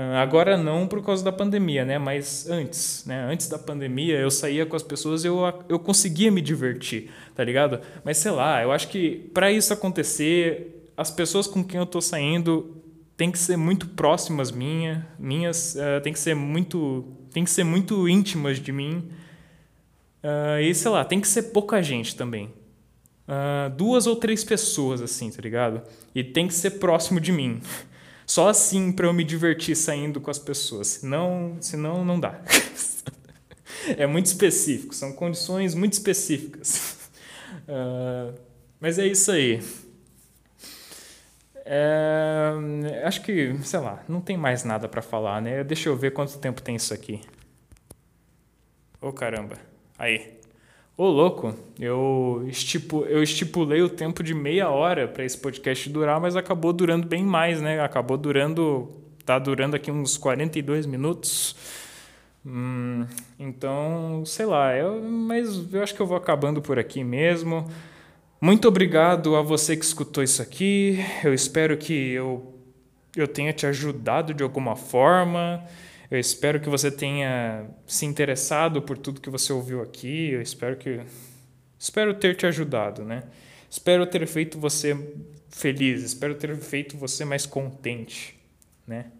Ah, 0.00 0.22
agora 0.22 0.56
não 0.56 0.86
por 0.86 1.04
causa 1.04 1.24
da 1.24 1.32
pandemia, 1.32 1.84
né? 1.84 1.98
Mas 1.98 2.48
antes, 2.48 3.04
né? 3.04 3.26
Antes 3.28 3.48
da 3.48 3.58
pandemia, 3.58 4.16
eu 4.16 4.30
saía 4.30 4.64
com 4.64 4.76
as 4.76 4.82
pessoas, 4.84 5.24
eu 5.24 5.40
eu 5.68 5.76
conseguia 5.76 6.30
me 6.30 6.40
divertir, 6.40 7.10
tá 7.34 7.42
ligado? 7.42 7.80
Mas 8.04 8.18
sei 8.18 8.30
lá, 8.30 8.62
eu 8.62 8.70
acho 8.70 8.86
que 8.86 9.28
para 9.34 9.50
isso 9.50 9.72
acontecer, 9.72 10.88
as 10.96 11.10
pessoas 11.10 11.48
com 11.48 11.64
quem 11.64 11.80
eu 11.80 11.86
tô 11.86 12.00
saindo 12.00 12.76
tem 13.16 13.32
que 13.32 13.38
ser 13.40 13.56
muito 13.56 13.88
próximas 13.88 14.52
minha, 14.52 15.04
minhas, 15.18 15.74
uh, 15.74 16.00
tem 16.00 16.12
que 16.12 16.20
ser 16.20 16.36
muito, 16.36 17.04
tem 17.32 17.42
que 17.42 17.50
ser 17.50 17.64
muito 17.64 18.08
íntimas 18.08 18.60
de 18.60 18.70
mim. 18.70 19.10
Uh, 20.22 20.60
e 20.62 20.72
sei 20.76 20.92
lá, 20.92 21.04
tem 21.04 21.20
que 21.20 21.26
ser 21.26 21.50
pouca 21.50 21.82
gente 21.82 22.14
também. 22.14 22.52
Uh, 23.26 23.68
duas 23.76 24.06
ou 24.06 24.14
três 24.14 24.44
pessoas 24.44 25.02
assim, 25.02 25.28
tá 25.28 25.42
ligado? 25.42 25.82
E 26.14 26.22
tem 26.22 26.46
que 26.46 26.54
ser 26.54 26.78
próximo 26.78 27.18
de 27.20 27.32
mim. 27.32 27.60
Só 28.28 28.50
assim 28.50 28.92
para 28.92 29.06
eu 29.06 29.12
me 29.14 29.24
divertir 29.24 29.74
saindo 29.74 30.20
com 30.20 30.30
as 30.30 30.38
pessoas. 30.38 30.86
Senão, 30.88 31.56
senão 31.62 32.04
não 32.04 32.20
dá. 32.20 32.38
é 33.96 34.06
muito 34.06 34.26
específico, 34.26 34.94
são 34.94 35.14
condições 35.14 35.74
muito 35.74 35.94
específicas. 35.94 37.08
Uh, 37.66 38.38
mas 38.78 38.98
é 38.98 39.06
isso 39.06 39.32
aí. 39.32 39.62
É, 41.64 43.02
acho 43.04 43.22
que, 43.22 43.56
sei 43.62 43.80
lá, 43.80 44.04
não 44.06 44.20
tem 44.20 44.36
mais 44.36 44.62
nada 44.62 44.88
para 44.88 45.00
falar, 45.00 45.40
né? 45.40 45.64
Deixa 45.64 45.88
eu 45.88 45.96
ver 45.96 46.12
quanto 46.12 46.38
tempo 46.38 46.60
tem 46.60 46.76
isso 46.76 46.92
aqui. 46.92 47.22
Ô 49.00 49.08
oh, 49.08 49.12
caramba. 49.12 49.56
Aí. 49.98 50.37
Ô, 51.00 51.06
louco, 51.10 51.54
eu, 51.78 52.44
estipu, 52.48 53.04
eu 53.04 53.22
estipulei 53.22 53.80
o 53.80 53.88
tempo 53.88 54.20
de 54.20 54.34
meia 54.34 54.68
hora 54.68 55.06
para 55.06 55.24
esse 55.24 55.38
podcast 55.38 55.88
durar, 55.88 56.20
mas 56.20 56.34
acabou 56.34 56.72
durando 56.72 57.06
bem 57.06 57.22
mais, 57.22 57.60
né? 57.60 57.80
Acabou 57.80 58.16
durando. 58.16 58.90
Tá 59.24 59.38
durando 59.38 59.76
aqui 59.76 59.92
uns 59.92 60.16
42 60.16 60.86
minutos. 60.86 61.54
Hum, 62.44 63.06
então, 63.38 64.24
sei 64.26 64.44
lá, 64.44 64.74
eu, 64.74 65.00
mas 65.00 65.72
eu 65.72 65.84
acho 65.84 65.94
que 65.94 66.02
eu 66.02 66.06
vou 66.06 66.16
acabando 66.16 66.60
por 66.60 66.80
aqui 66.80 67.04
mesmo. 67.04 67.70
Muito 68.40 68.66
obrigado 68.66 69.36
a 69.36 69.40
você 69.40 69.76
que 69.76 69.84
escutou 69.84 70.24
isso 70.24 70.42
aqui. 70.42 70.98
Eu 71.22 71.32
espero 71.32 71.76
que 71.76 71.92
eu, 71.92 72.54
eu 73.14 73.28
tenha 73.28 73.52
te 73.52 73.66
ajudado 73.66 74.34
de 74.34 74.42
alguma 74.42 74.74
forma. 74.74 75.64
Eu 76.10 76.18
espero 76.18 76.58
que 76.58 76.70
você 76.70 76.90
tenha 76.90 77.68
se 77.86 78.06
interessado 78.06 78.80
por 78.80 78.96
tudo 78.96 79.20
que 79.20 79.28
você 79.28 79.52
ouviu 79.52 79.82
aqui. 79.82 80.30
Eu 80.30 80.40
espero 80.40 80.76
que 80.76 81.00
espero 81.78 82.14
ter 82.14 82.34
te 82.34 82.46
ajudado, 82.46 83.04
né? 83.04 83.24
Espero 83.70 84.06
ter 84.06 84.26
feito 84.26 84.58
você 84.58 84.96
feliz, 85.50 86.02
espero 86.02 86.34
ter 86.34 86.56
feito 86.56 86.96
você 86.96 87.24
mais 87.26 87.44
contente, 87.44 88.38
né? 88.86 89.10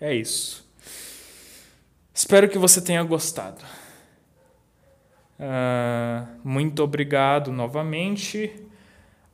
É 0.00 0.12
isso. 0.12 0.68
Espero 2.12 2.48
que 2.48 2.58
você 2.58 2.80
tenha 2.80 3.02
gostado. 3.04 3.64
Uh, 5.38 6.26
muito 6.42 6.82
obrigado 6.82 7.52
novamente. 7.52 8.52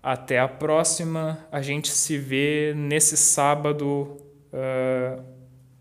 Até 0.03 0.39
a 0.39 0.47
próxima. 0.47 1.47
A 1.51 1.63
gente 1.63 1.89
se 1.89 2.19
vê 2.19 2.75
nesse 2.77 3.17
sábado. 3.17 4.19
Uh, 4.53 5.36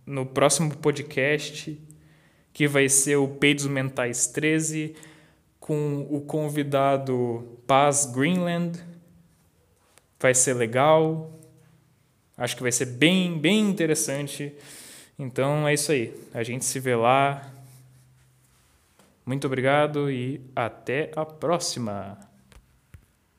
no 0.06 0.26
próximo 0.26 0.76
podcast, 0.78 1.82
que 2.54 2.68
vai 2.68 2.88
ser 2.88 3.16
o 3.16 3.28
Peidos 3.28 3.66
Mentais 3.68 4.28
13, 4.28 4.96
com 5.60 6.08
o 6.10 6.22
convidado 6.22 7.60
Paz 7.66 8.06
Greenland. 8.06 8.80
Vai 10.20 10.34
ser 10.34 10.54
legal. 10.54 11.40
Acho 12.38 12.56
que 12.56 12.62
vai 12.62 12.72
ser 12.72 12.86
bem, 12.86 13.38
bem 13.38 13.62
interessante. 13.62 14.54
Então 15.18 15.68
é 15.68 15.74
isso 15.74 15.92
aí. 15.92 16.14
A 16.34 16.44
gente 16.44 16.66
se 16.66 16.80
vê 16.80 16.96
lá. 16.96 17.52
Muito 19.26 19.48
obrigado 19.48 20.12
e 20.12 20.40
até 20.56 21.12
a 21.16 21.26
próxima. 21.26 22.25